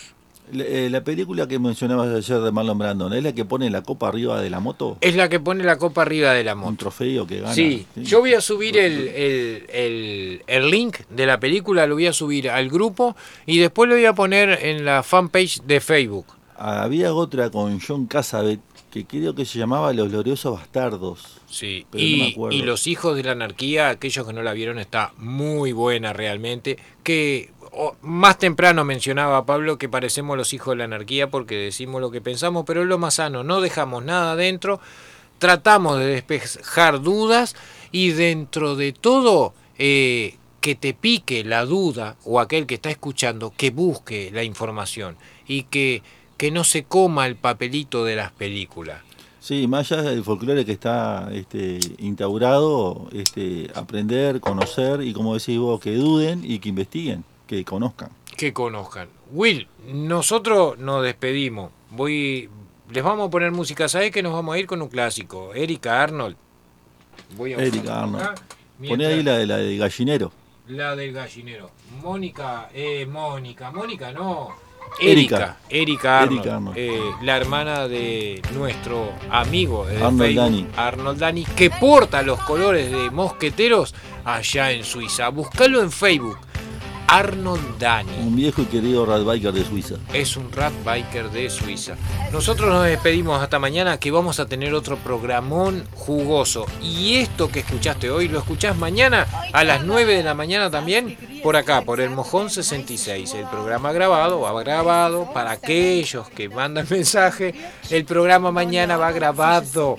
La, 0.51 0.65
eh, 0.65 0.89
la 0.89 1.01
película 1.01 1.47
que 1.47 1.59
mencionabas 1.59 2.09
ayer 2.13 2.39
de 2.41 2.51
Marlon 2.51 2.77
Brandon, 2.77 3.13
¿es 3.13 3.23
la 3.23 3.31
que 3.33 3.45
pone 3.45 3.69
la 3.69 3.83
copa 3.83 4.09
arriba 4.09 4.41
de 4.41 4.49
la 4.49 4.59
moto? 4.59 4.97
Es 4.99 5.15
la 5.15 5.29
que 5.29 5.39
pone 5.39 5.63
la 5.63 5.77
copa 5.77 6.01
arriba 6.01 6.33
de 6.33 6.43
la 6.43 6.55
Un 6.55 6.59
moto. 6.59 6.75
trofeo 6.77 7.25
que 7.25 7.39
gana. 7.39 7.53
Sí, 7.53 7.85
yo 7.95 8.19
voy 8.19 8.33
a 8.33 8.41
subir 8.41 8.77
el, 8.77 9.07
el- 9.09 9.65
el- 9.71 10.43
el 10.47 10.69
link 10.69 10.97
de 11.09 11.25
la 11.25 11.39
película, 11.39 11.87
lo 11.87 11.95
voy 11.95 12.07
a 12.07 12.13
subir 12.13 12.49
al 12.49 12.69
grupo 12.69 13.15
y 13.45 13.59
después 13.59 13.87
lo 13.87 13.95
voy 13.95 14.05
a 14.05 14.13
poner 14.13 14.59
en 14.65 14.83
la 14.83 15.03
fanpage 15.03 15.61
de 15.61 15.79
Facebook. 15.79 16.25
Había 16.57 17.13
otra 17.13 17.49
con 17.49 17.79
John 17.79 18.05
Cassavet 18.05 18.59
que 18.91 19.05
creo 19.05 19.33
que 19.33 19.45
se 19.45 19.57
llamaba 19.57 19.93
Los 19.93 20.09
Gloriosos 20.09 20.59
Bastardos. 20.59 21.39
Sí, 21.49 21.85
Pero 21.89 22.03
no 22.03 22.09
me 22.09 22.27
y, 22.27 22.31
acuerdo. 22.33 22.57
y 22.57 22.61
Los 22.61 22.87
Hijos 22.87 23.15
de 23.15 23.23
la 23.23 23.31
Anarquía, 23.31 23.89
aquellos 23.89 24.27
que 24.27 24.33
no 24.33 24.43
la 24.43 24.53
vieron, 24.53 24.77
está 24.79 25.13
muy 25.17 25.71
buena 25.71 26.11
realmente. 26.13 26.77
Que 27.03 27.51
o- 27.71 27.95
más 28.01 28.37
temprano 28.37 28.83
mencionaba 28.83 29.45
Pablo 29.45 29.77
que 29.77 29.87
parecemos 29.89 30.35
los 30.37 30.53
hijos 30.53 30.73
de 30.73 30.77
la 30.79 30.83
anarquía 30.83 31.29
porque 31.31 31.55
decimos 31.55 32.01
lo 32.01 32.11
que 32.11 32.19
pensamos, 32.19 32.65
pero 32.67 32.81
es 32.81 32.87
lo 32.87 32.97
más 32.97 33.13
sano, 33.15 33.43
no 33.45 33.61
dejamos 33.61 34.03
nada 34.03 34.33
adentro, 34.33 34.81
tratamos 35.39 35.97
de 35.97 36.05
despejar 36.07 37.01
dudas 37.01 37.55
y 37.93 38.09
dentro 38.11 38.75
de 38.75 38.91
todo 38.91 39.53
eh, 39.79 40.35
que 40.59 40.75
te 40.75 40.93
pique 40.93 41.43
la 41.45 41.65
duda 41.65 42.17
o 42.25 42.39
aquel 42.41 42.67
que 42.67 42.75
está 42.75 42.89
escuchando 42.91 43.53
que 43.55 43.71
busque 43.71 44.31
la 44.33 44.43
información 44.43 45.15
y 45.47 45.63
que, 45.63 46.03
que 46.41 46.49
no 46.49 46.63
se 46.63 46.85
coma 46.85 47.27
el 47.27 47.35
papelito 47.35 48.03
de 48.03 48.15
las 48.15 48.31
películas. 48.31 49.03
Sí, 49.39 49.67
más 49.67 49.91
allá 49.91 50.01
del 50.09 50.23
folclore 50.23 50.65
que 50.65 50.71
está 50.71 51.29
este, 51.31 51.77
instaurado, 51.99 53.07
este, 53.13 53.69
aprender, 53.75 54.39
conocer 54.39 55.03
y 55.03 55.13
como 55.13 55.37
decís 55.37 55.59
vos, 55.59 55.79
que 55.79 55.93
duden 55.93 56.41
y 56.43 56.57
que 56.57 56.69
investiguen, 56.69 57.23
que 57.45 57.63
conozcan. 57.63 58.09
que 58.37 58.53
conozcan. 58.53 59.07
Will, 59.29 59.67
nosotros 59.85 60.79
nos 60.79 61.03
despedimos. 61.03 61.69
Voy, 61.91 62.49
les 62.89 63.03
vamos 63.03 63.27
a 63.27 63.29
poner 63.29 63.51
música. 63.51 63.87
¿Sabes 63.87 64.09
que 64.09 64.23
nos 64.23 64.33
vamos 64.33 64.55
a 64.55 64.57
ir 64.57 64.65
con 64.65 64.81
un 64.81 64.89
clásico? 64.89 65.53
Erika 65.53 66.01
Arnold. 66.01 66.37
Voy 67.37 67.53
a 67.53 67.57
Erika 67.57 68.01
Arnold. 68.01 68.23
acá, 68.25 68.35
Poné 68.87 69.05
ahí 69.05 69.21
la 69.21 69.37
de 69.37 69.45
la 69.45 69.57
de 69.57 69.77
gallinero. 69.77 70.31
la 70.69 70.95
del 70.95 71.13
gallinero. 71.13 71.69
Mónica, 72.01 72.71
eh, 72.73 73.05
Mónica, 73.05 73.69
Mónica 73.69 74.11
no. 74.11 74.70
Erika. 74.99 75.57
Erika, 75.69 76.19
Arnold, 76.19 76.37
Erika 76.39 76.55
Arnold. 76.55 76.77
eh, 76.77 77.01
la 77.23 77.37
hermana 77.37 77.87
de 77.87 78.41
nuestro 78.53 79.11
amigo 79.29 79.85
de 79.85 79.95
Arnold 79.97 80.17
Facebook, 80.19 80.35
Dani. 80.43 80.67
Arnold 80.77 81.19
Dani, 81.19 81.45
que 81.45 81.69
porta 81.69 82.21
los 82.21 82.39
colores 82.43 82.91
de 82.91 83.09
mosqueteros 83.09 83.95
allá 84.25 84.71
en 84.71 84.83
Suiza. 84.83 85.29
Búscalo 85.29 85.81
en 85.81 85.91
Facebook, 85.91 86.37
Arnold 87.11 87.77
Dani. 87.77 88.09
Un 88.21 88.37
viejo 88.37 88.61
y 88.61 88.65
querido 88.65 89.05
rad 89.05 89.25
biker 89.25 89.51
de 89.51 89.65
Suiza. 89.65 89.95
es 90.13 90.37
un 90.37 90.49
rat 90.49 90.71
biker 90.85 91.29
de 91.29 91.49
Suiza. 91.49 91.97
Nosotros 92.31 92.69
nos 92.69 92.85
despedimos 92.85 93.43
hasta 93.43 93.59
mañana 93.59 93.97
que 93.97 94.11
vamos 94.11 94.39
a 94.39 94.45
tener 94.45 94.73
otro 94.73 94.95
programón 94.95 95.83
jugoso. 95.93 96.65
Y 96.81 97.15
esto 97.15 97.49
que 97.49 97.59
escuchaste 97.59 98.09
hoy 98.09 98.29
lo 98.29 98.39
escuchás 98.39 98.77
mañana 98.77 99.27
a 99.51 99.65
las 99.65 99.83
9 99.83 100.15
de 100.15 100.23
la 100.23 100.35
mañana 100.35 100.71
también 100.71 101.17
por 101.43 101.57
acá, 101.57 101.81
por 101.81 101.99
el 101.99 102.11
Mojón 102.11 102.49
66. 102.49 103.33
El 103.33 103.45
programa 103.47 103.91
grabado 103.91 104.39
va 104.39 104.63
grabado 104.63 105.33
para 105.33 105.51
aquellos 105.51 106.29
que 106.29 106.47
mandan 106.47 106.87
mensaje. 106.89 107.53
El 107.89 108.05
programa 108.05 108.51
mañana 108.51 108.95
va 108.95 109.11
grabado. 109.11 109.97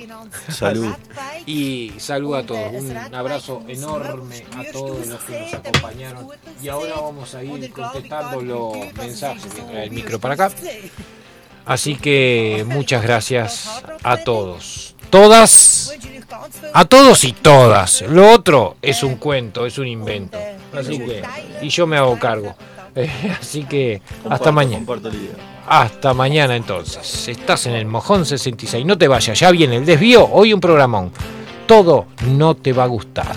Salud. 0.49 0.95
Y 1.47 1.93
saludo 1.99 2.37
a 2.37 2.43
todos. 2.45 2.73
Un 2.73 3.15
abrazo 3.15 3.63
enorme 3.69 4.45
a 4.57 4.71
todos 4.73 5.07
los 5.07 5.21
que 5.23 5.41
nos 5.41 5.55
acompañaron. 5.55 6.29
Y 6.63 6.69
ahora 6.69 6.95
vamos 6.97 7.35
a 7.35 7.43
ir 7.43 7.71
contestando 7.73 8.41
los 8.41 8.93
mensajes. 8.95 9.53
El 9.73 9.91
micro 9.91 10.19
para 10.19 10.35
acá. 10.35 10.51
Así 11.65 11.97
que 11.97 12.65
muchas 12.67 13.03
gracias 13.03 13.83
a 14.03 14.19
todos. 14.19 14.95
Todas. 15.11 15.95
A 16.73 16.85
todos 16.85 17.25
y 17.25 17.33
todas. 17.33 18.03
Lo 18.03 18.31
otro 18.31 18.77
es 18.83 19.03
un 19.03 19.17
cuento, 19.17 19.67
es 19.67 19.79
un 19.79 19.87
invento. 19.87 20.39
Así 20.75 20.99
que. 20.99 21.23
Y 21.61 21.69
yo 21.69 21.87
me 21.87 21.97
hago 21.97 22.19
cargo. 22.19 22.57
Eh, 22.95 23.11
Así 23.41 23.65
que 23.65 24.03
hasta 24.29 24.53
mañana. 24.53 24.85
Hasta 25.67 26.15
mañana 26.15 26.57
entonces. 26.57 27.29
Estás 27.29 27.67
en 27.67 27.75
el 27.75 27.87
Mojón 27.87 28.27
66. 28.27 28.85
No 28.85 28.99
te 28.99 29.09
vayas, 29.09 29.39
ya 29.39 29.51
viene 29.51 29.77
el 29.77 29.87
desvío. 29.87 30.29
Hoy 30.31 30.53
un 30.53 30.61
programón. 30.61 31.13
Todo 31.67 32.07
no 32.27 32.55
te 32.55 32.73
va 32.73 32.85
a 32.85 32.89
gustar. 32.89 33.35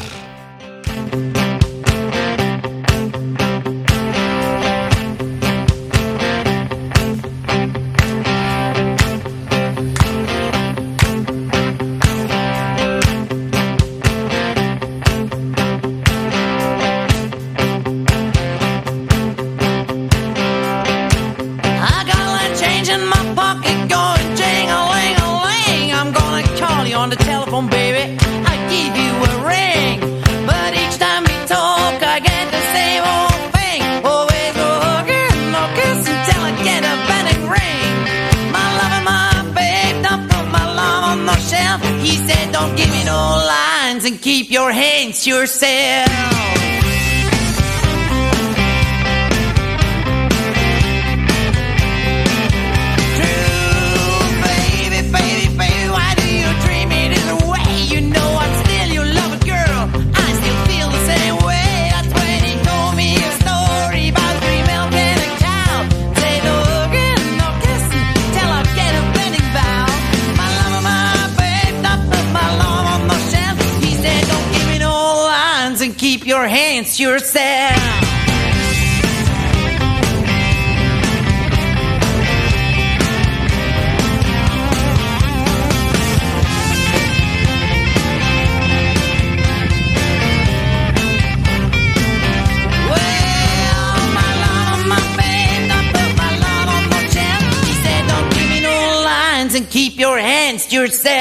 Hands 100.85 101.01
to 101.01 101.14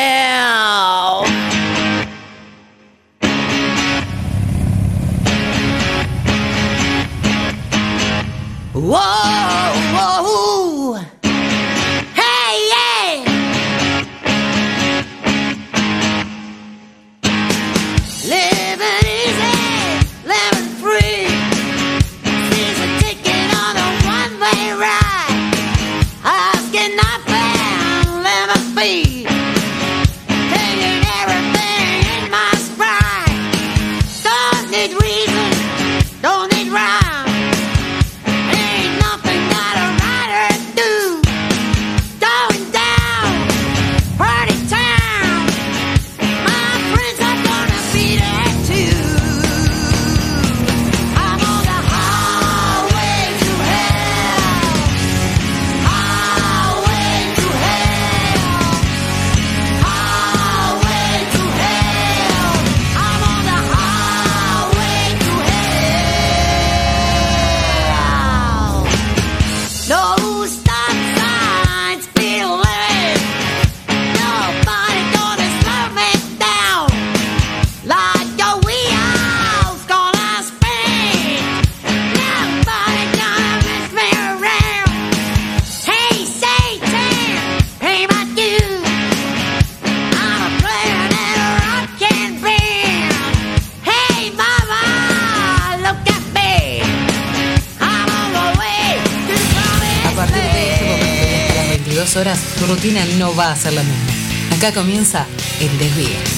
va 103.38 103.50
a 103.52 103.56
ser 103.56 103.72
la 103.72 103.82
misma. 103.82 104.12
Acá 104.56 104.72
comienza 104.72 105.26
el 105.60 105.78
desvío. 105.78 106.33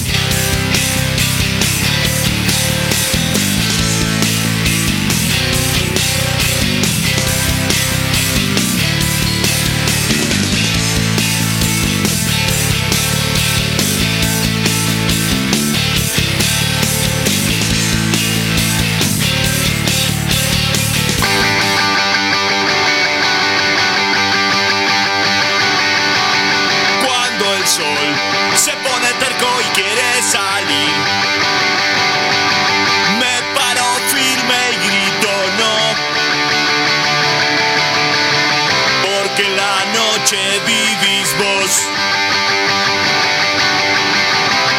Noche 40.18 40.60
vivís 40.66 41.36
vos. 41.36 41.88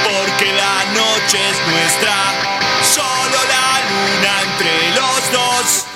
Porque 0.04 0.52
la 0.54 0.86
noche 0.94 1.38
es 1.52 1.58
nuestra, 1.72 2.16
solo 2.82 3.38
la 3.54 3.70
luna 3.90 4.42
entre 4.42 4.90
los 4.96 5.32
dos. 5.32 5.87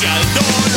Empuja 0.00 0.14
hacia 0.14 0.69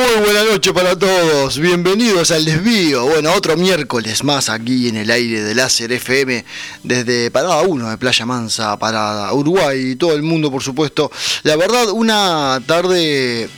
Muy 0.00 0.24
buena 0.24 0.44
noche 0.44 0.72
para 0.72 0.98
todos, 0.98 1.58
bienvenidos 1.58 2.30
al 2.30 2.46
desvío. 2.46 3.04
Bueno, 3.04 3.34
otro 3.34 3.54
miércoles 3.58 4.24
más 4.24 4.48
aquí 4.48 4.88
en 4.88 4.96
el 4.96 5.10
aire 5.10 5.42
de 5.42 5.54
Láser 5.54 5.92
FM 5.92 6.42
desde 6.82 7.30
Parada 7.30 7.60
1 7.60 7.90
de 7.90 7.98
Playa 7.98 8.24
Mansa 8.24 8.78
para 8.78 9.30
Uruguay 9.34 9.90
y 9.90 9.96
todo 9.96 10.14
el 10.14 10.22
mundo, 10.22 10.50
por 10.50 10.62
supuesto. 10.62 11.12
La 11.42 11.54
verdad, 11.56 11.90
una 11.90 12.62
tarde 12.64 13.50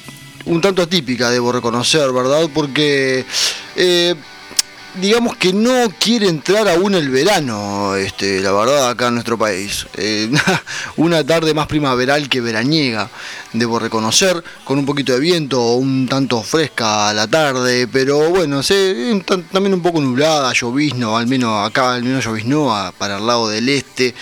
un 0.46 0.60
tanto 0.60 0.82
atípica, 0.82 1.30
debo 1.30 1.52
reconocer, 1.52 2.10
¿verdad? 2.10 2.50
Porque 2.52 3.24
eh, 3.76 4.16
digamos 4.94 5.36
que 5.36 5.52
no 5.52 5.88
quiere 5.98 6.28
entrar 6.28 6.68
aún 6.68 6.94
el 6.94 7.08
verano, 7.08 7.96
este, 7.96 8.40
la 8.40 8.52
verdad, 8.52 8.90
acá 8.90 9.08
en 9.08 9.14
nuestro 9.14 9.38
país. 9.38 9.86
Eh, 9.94 10.30
una 10.96 11.24
tarde 11.24 11.54
más 11.54 11.66
primaveral 11.66 12.28
que 12.28 12.40
veraniega, 12.40 13.10
debo 13.52 13.78
reconocer, 13.78 14.42
con 14.64 14.78
un 14.78 14.86
poquito 14.86 15.12
de 15.12 15.20
viento, 15.20 15.74
un 15.74 16.06
tanto 16.08 16.42
fresca 16.42 17.08
a 17.08 17.14
la 17.14 17.26
tarde, 17.26 17.88
pero 17.88 18.30
bueno, 18.30 18.60
también 19.50 19.74
un 19.74 19.82
poco 19.82 20.00
nublada, 20.00 20.52
llovizno, 20.52 21.16
al 21.16 21.26
menos 21.26 21.66
acá, 21.66 21.94
al 21.94 22.04
menos 22.04 22.24
lloviznó 22.24 22.92
para 22.98 23.18
el 23.18 23.26
lado 23.26 23.48
del 23.48 23.68
este. 23.68 24.14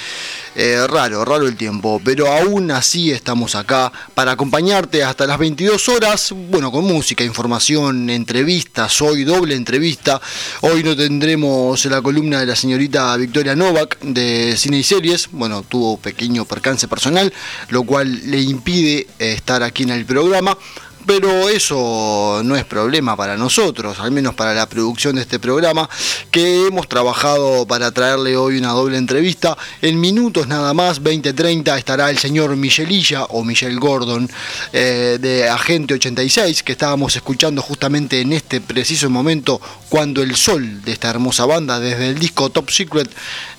Eh, 0.62 0.87
raro, 0.87 1.24
raro 1.24 1.49
el 1.49 1.57
tiempo, 1.57 2.03
pero 2.05 2.31
aún 2.31 2.70
así 2.70 3.11
estamos 3.11 3.55
acá 3.55 3.91
para 4.12 4.32
acompañarte 4.32 5.03
hasta 5.03 5.27
las 5.27 5.39
22 5.39 5.89
horas, 5.89 6.35
bueno, 6.51 6.70
con 6.70 6.85
música, 6.85 7.24
información, 7.24 8.11
entrevistas, 8.11 9.01
hoy 9.01 9.24
doble 9.24 9.55
entrevista, 9.55 10.20
hoy 10.61 10.82
no 10.82 10.95
tendremos 10.95 11.82
la 11.87 12.03
columna 12.03 12.41
de 12.41 12.45
la 12.45 12.57
señorita 12.57 13.16
Victoria 13.16 13.57
Novak 13.57 14.01
de 14.01 14.55
Cine 14.59 14.81
y 14.81 14.82
Series, 14.82 15.31
bueno, 15.32 15.62
tuvo 15.62 15.97
pequeño 15.97 16.45
percance 16.45 16.87
personal, 16.89 17.32
lo 17.70 17.85
cual 17.85 18.31
le 18.31 18.43
impide 18.43 19.07
eh, 19.19 19.32
estar 19.32 19.62
aquí 19.62 19.85
en 19.85 19.91
el 19.93 20.05
programa, 20.05 20.59
pero 21.06 21.48
eso 21.48 22.43
no 22.44 22.56
es 22.56 22.64
problema 22.64 23.16
para 23.16 23.36
nosotros, 23.36 23.98
al 24.01 24.10
menos 24.10 24.35
para 24.35 24.55
la 24.55 24.68
producción 24.68 25.16
de 25.16 25.22
este 25.22 25.39
programa, 25.39 25.89
que 26.31 26.66
hemos 26.66 26.89
trabajado 26.89 27.66
para 27.66 27.90
traerle 27.90 28.36
hoy 28.36 28.59
una 28.59 28.72
doble 28.72 28.97
entrevista. 28.97 29.56
En 29.82 30.01
minutos 30.01 30.47
nada 30.47 30.74
más, 30.74 31.02
20-30, 31.02 31.77
estará 31.78 32.10
el 32.10 32.18
señor 32.18 32.56
Michelilla 32.56 33.24
o 33.24 33.44
Michelle 33.44 33.78
Gordon 33.78 34.28
eh, 34.72 35.18
de 35.20 35.48
Agente 35.48 35.94
86, 35.94 36.62
que 36.62 36.72
estábamos 36.72 37.16
escuchando 37.16 37.62
justamente 37.62 38.20
en 38.20 38.32
este 38.32 38.60
preciso 38.60 39.10
momento 39.10 39.60
cuando 39.89 40.22
el 40.22 40.36
sol 40.36 40.82
de 40.82 40.93
esta 40.93 41.10
hermosa 41.10 41.47
banda, 41.47 41.81
desde 41.81 42.09
el 42.09 42.18
disco 42.18 42.51
Top 42.51 42.70
Secret 42.70 43.10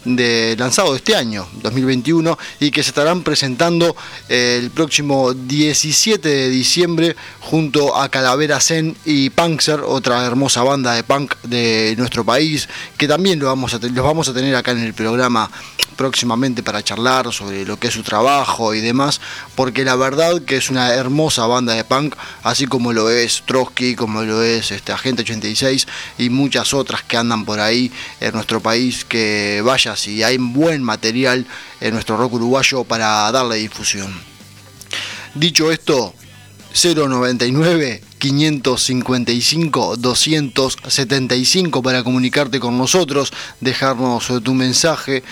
de, 0.06 0.56
lanzado 0.57 0.95
este 0.95 1.15
año, 1.15 1.48
2021, 1.61 2.38
y 2.60 2.72
que 2.72 2.84
se 2.84 2.90
estarán 2.90 3.23
presentando 3.23 3.95
eh, 4.30 4.60
el 4.61 4.72
próximo 4.72 5.34
17 5.34 6.28
de 6.28 6.49
diciembre 6.49 7.15
junto 7.40 7.95
a 7.95 8.10
Calavera 8.10 8.60
Zen 8.60 8.95
y 9.06 9.30
Punkser, 9.30 9.82
otra 9.82 10.26
hermosa 10.26 10.64
banda 10.64 10.94
de 10.94 11.03
punk 11.03 11.36
de 11.44 11.95
nuestro 11.98 12.23
país, 12.23 12.68
que 12.98 13.07
también 13.07 13.40
los 13.40 13.49
vamos 13.49 13.73
a 13.73 14.34
tener 14.34 14.56
acá 14.56 14.72
en 14.72 14.80
el 14.80 14.94
programa 14.94 15.49
próximamente 15.95 16.64
para 16.64 16.84
charlar 16.84 17.32
sobre 17.32 17.64
lo 17.64 17.78
que 17.78 17.88
es 17.90 17.94
su 17.94 18.02
trabajo 18.02 18.73
y 18.73 18.82
demás, 18.82 19.22
porque 19.56 19.86
la 19.86 19.95
verdad 19.95 20.41
que 20.41 20.57
es 20.57 20.69
una 20.69 20.94
hermosa 20.94 21.45
banda 21.45 21.73
de 21.73 21.84
punk, 21.84 22.15
así 22.44 22.65
como 22.65 22.91
lo 22.94 23.10
es 23.10 23.44
Trotsky, 23.45 23.95
como 23.95 24.23
lo 24.23 24.41
es 24.41 24.72
este, 24.72 24.91
Agente 24.91 25.22
86 25.22 25.88
y 26.18 26.30
muchas 26.30 26.73
otras 26.73 27.03
que 27.03 27.18
andan 27.18 27.45
por 27.45 27.60
ahí 27.60 27.91
en 28.19 28.34
nuestro 28.34 28.61
país, 28.61 29.06
que 29.06 29.61
vaya 29.64 29.90
si 29.95 30.23
hay 30.23 30.38
buen 30.38 30.84
material 30.84 31.45
en 31.80 31.93
nuestro 31.93 32.18
rock 32.18 32.34
uruguayo 32.34 32.84
para 32.84 33.31
darle 33.31 33.57
difusión. 33.57 34.13
Dicho 35.35 35.72
esto, 35.72 36.13
099 36.73 38.01
555 38.18 39.97
275 39.97 41.81
para 41.81 42.03
comunicarte 42.03 42.59
con 42.59 42.77
nosotros, 42.77 43.34
dejarnos 43.59 44.31
tu 44.43 44.53
mensaje. 44.53 45.23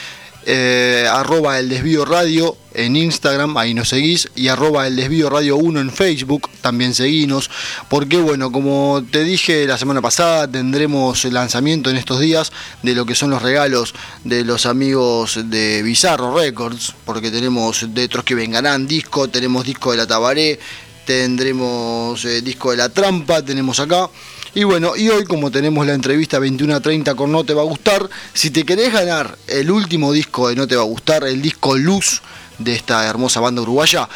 Eh, 0.52 1.06
arroba 1.08 1.60
el 1.60 1.70
desvío 1.70 2.06
radio 2.06 2.58
en 2.74 2.96
Instagram, 2.96 3.56
ahí 3.56 3.76
nos 3.76 3.90
seguís, 3.90 4.30
y 4.36 4.48
arroba 4.48 4.88
el 4.88 4.96
desvío 4.96 5.30
radio 5.30 5.58
1 5.58 5.80
en 5.80 5.92
Facebook, 5.92 6.50
también 6.62 6.96
seguinos, 6.96 7.52
porque 7.88 8.18
bueno, 8.18 8.52
como 8.52 9.06
te 9.12 9.24
dije 9.24 9.68
la 9.68 9.78
semana 9.78 10.02
pasada, 10.02 10.48
tendremos 10.48 11.24
el 11.26 11.36
lanzamiento 11.36 11.92
en 11.92 11.98
estos 11.98 12.20
días 12.20 12.52
de 12.82 12.96
lo 12.96 13.06
que 13.06 13.14
son 13.14 13.30
los 13.30 13.44
regalos 13.44 13.94
de 14.24 14.44
los 14.44 14.66
amigos 14.66 15.40
de 15.52 15.84
Bizarro 15.84 16.36
Records, 16.36 16.96
porque 17.06 17.30
tenemos 17.30 17.94
de 17.94 18.08
Trotsky 18.08 18.34
Vengarán 18.34 18.88
disco, 18.88 19.28
tenemos 19.28 19.66
disco 19.66 19.92
de 19.92 19.98
la 19.98 20.08
Tabaré, 20.08 20.60
tendremos 21.06 22.26
eh, 22.26 22.42
disco 22.42 22.72
de 22.72 22.78
la 22.78 22.90
trampa, 22.90 23.44
tenemos 23.44 23.80
acá. 23.80 24.10
Y 24.56 24.64
bueno, 24.64 24.96
y 24.96 25.10
hoy 25.10 25.26
como 25.26 25.52
tenemos 25.52 25.86
la 25.86 25.94
entrevista 25.94 26.40
21 26.40 26.76
a 26.76 26.80
30 26.80 27.14
con 27.16 27.32
No 27.32 27.44
Te 27.44 27.54
Va 27.54 27.62
a 27.62 27.66
Gustar, 27.66 28.10
si 28.34 28.50
te 28.50 28.66
querés 28.66 28.92
ganar 28.92 29.38
el 29.48 29.70
último 29.70 30.12
disco 30.12 30.50
de 30.50 30.56
No 30.56 30.68
Te 30.68 30.76
Va 30.76 30.82
a 30.82 30.86
Gustar, 30.86 31.24
el 31.24 31.42
disco 31.42 31.78
Luz 31.78 32.22
de 32.58 32.74
esta 32.74 33.06
hermosa 33.08 33.40
banda 33.40 33.62
uruguaya, 33.62 34.10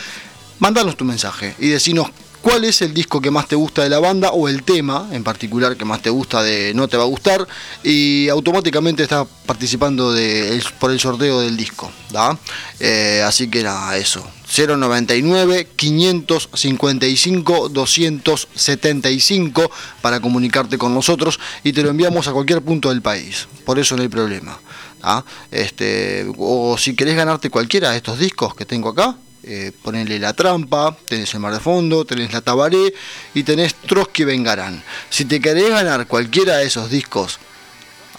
mandanos 0.59 0.97
tu 0.97 1.05
mensaje 1.05 1.55
y 1.59 1.69
decinos 1.69 2.09
cuál 2.43 2.63
es 2.65 2.81
el 2.81 2.93
disco 2.93 3.21
que 3.21 3.31
más 3.31 3.47
te 3.47 3.55
gusta 3.55 3.83
de 3.83 3.89
la 3.89 3.99
banda 3.99 4.31
o 4.31 4.49
el 4.49 4.63
tema 4.63 5.07
en 5.11 5.23
particular 5.23 5.77
que 5.77 5.85
más 5.85 6.01
te 6.01 6.09
gusta 6.09 6.43
de 6.43 6.73
No 6.73 6.89
Te 6.89 6.97
Va 6.97 7.03
a 7.03 7.07
Gustar 7.07 7.47
y 7.83 8.27
automáticamente 8.27 9.01
estás 9.01 9.25
participando 9.45 10.11
de 10.11 10.61
por 10.77 10.91
el 10.91 10.99
sorteo 10.99 11.39
del 11.39 11.55
disco. 11.55 11.89
¿da? 12.11 12.37
Eh, 12.81 13.23
así 13.25 13.49
que 13.49 13.63
nada, 13.63 13.95
eso. 13.97 14.29
099 14.55 15.69
555 15.75 17.69
275 17.69 19.71
para 20.01 20.19
comunicarte 20.19 20.77
con 20.77 20.93
nosotros 20.93 21.39
y 21.63 21.71
te 21.71 21.81
lo 21.81 21.89
enviamos 21.89 22.27
a 22.27 22.33
cualquier 22.33 22.61
punto 22.61 22.89
del 22.89 23.01
país. 23.01 23.47
Por 23.65 23.79
eso 23.79 23.95
no 23.95 24.01
hay 24.01 24.09
problema. 24.09 24.59
¿ah? 25.01 25.23
Este, 25.49 26.27
o 26.37 26.77
si 26.77 26.93
querés 26.93 27.15
ganarte 27.15 27.49
cualquiera 27.49 27.91
de 27.91 27.97
estos 27.97 28.19
discos 28.19 28.53
que 28.53 28.65
tengo 28.65 28.89
acá, 28.89 29.15
eh, 29.43 29.71
la 30.19 30.33
trampa, 30.33 30.95
tenés 31.07 31.33
el 31.33 31.39
mar 31.39 31.53
de 31.53 31.59
fondo, 31.59 32.05
tenés 32.05 32.33
la 32.33 32.41
tabaré 32.41 32.93
y 33.33 33.43
tenés 33.43 33.75
Trotsky 33.75 34.23
Vengarán. 34.23 34.83
Si 35.09 35.25
te 35.25 35.39
querés 35.39 35.69
ganar 35.69 36.07
cualquiera 36.07 36.57
de 36.57 36.65
esos 36.65 36.89
discos 36.89 37.39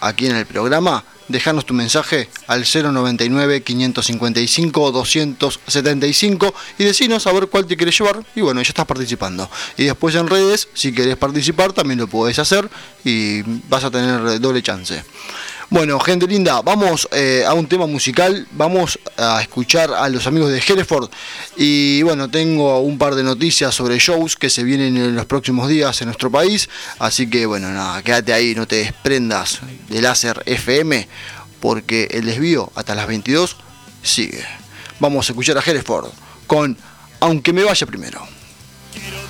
aquí 0.01 0.27
en 0.27 0.37
el 0.37 0.47
programa, 0.47 1.05
dejanos 1.29 1.65
tu 1.65 1.75
mensaje 1.75 2.29
al 2.47 2.65
099 2.65 3.63
555 3.63 4.93
275 4.93 6.55
y 6.79 6.85
decinos 6.85 7.27
a 7.27 7.33
ver 7.33 7.47
cuál 7.49 7.67
te 7.67 7.77
querés 7.77 7.99
llevar 7.99 8.23
y 8.35 8.41
bueno, 8.43 8.61
ya 8.63 8.69
estás 8.69 8.87
participando. 8.87 9.49
Y 9.77 9.85
después 9.85 10.15
en 10.15 10.29
redes, 10.29 10.69
si 10.75 10.93
querés 10.93 11.17
participar, 11.17 11.73
también 11.73 12.01
lo 12.01 12.07
podés 12.07 12.39
hacer 12.39 12.69
y 13.05 13.43
vas 13.69 13.85
a 13.85 13.91
tener 13.91 14.41
doble 14.41 14.63
chance. 14.63 15.03
Bueno, 15.71 15.99
gente 15.99 16.27
linda, 16.27 16.61
vamos 16.61 17.09
eh, 17.11 17.43
a 17.47 17.55
un 17.55 17.67
tema 17.67 17.87
musical, 17.87 18.47
vamos 18.53 18.99
a 19.17 19.41
escuchar 19.41 19.93
a 19.93 20.09
los 20.09 20.27
amigos 20.27 20.51
de 20.51 20.59
Hereford 20.59 21.11
y 21.57 22.03
bueno, 22.03 22.31
tengo 22.31 22.81
un 22.81 22.99
par 22.99 23.15
de 23.15 23.23
noticias 23.23 23.75
sobre 23.75 23.99
shows 23.99 24.37
que 24.37 24.51
se 24.51 24.63
vienen 24.63 24.97
en 24.97 25.17
los 25.17 25.25
próximos 25.25 25.69
días 25.69 26.01
en 26.03 26.09
nuestro 26.09 26.31
país, 26.31 26.69
así 26.99 27.31
que 27.31 27.47
bueno, 27.47 27.71
nada, 27.71 28.03
quédate 28.03 28.35
ahí, 28.35 28.55
no 28.55 28.67
te 28.67 28.77
desprendas 28.77 29.61
de 29.89 30.03
láser 30.03 30.43
FM 30.45 31.09
porque 31.61 32.09
el 32.11 32.27
desvío 32.27 32.71
hasta 32.75 32.95
las 32.95 33.07
22 33.07 33.57
sigue. 34.03 34.45
Vamos 35.01 35.29
a 35.29 35.33
escuchar 35.33 35.57
a 35.57 35.63
Hereford 35.65 36.11
con 36.47 36.77
Aunque 37.21 37.55
me 37.55 37.65
vaya 37.65 37.87
primero. 37.87 38.21
Debo 38.93 39.25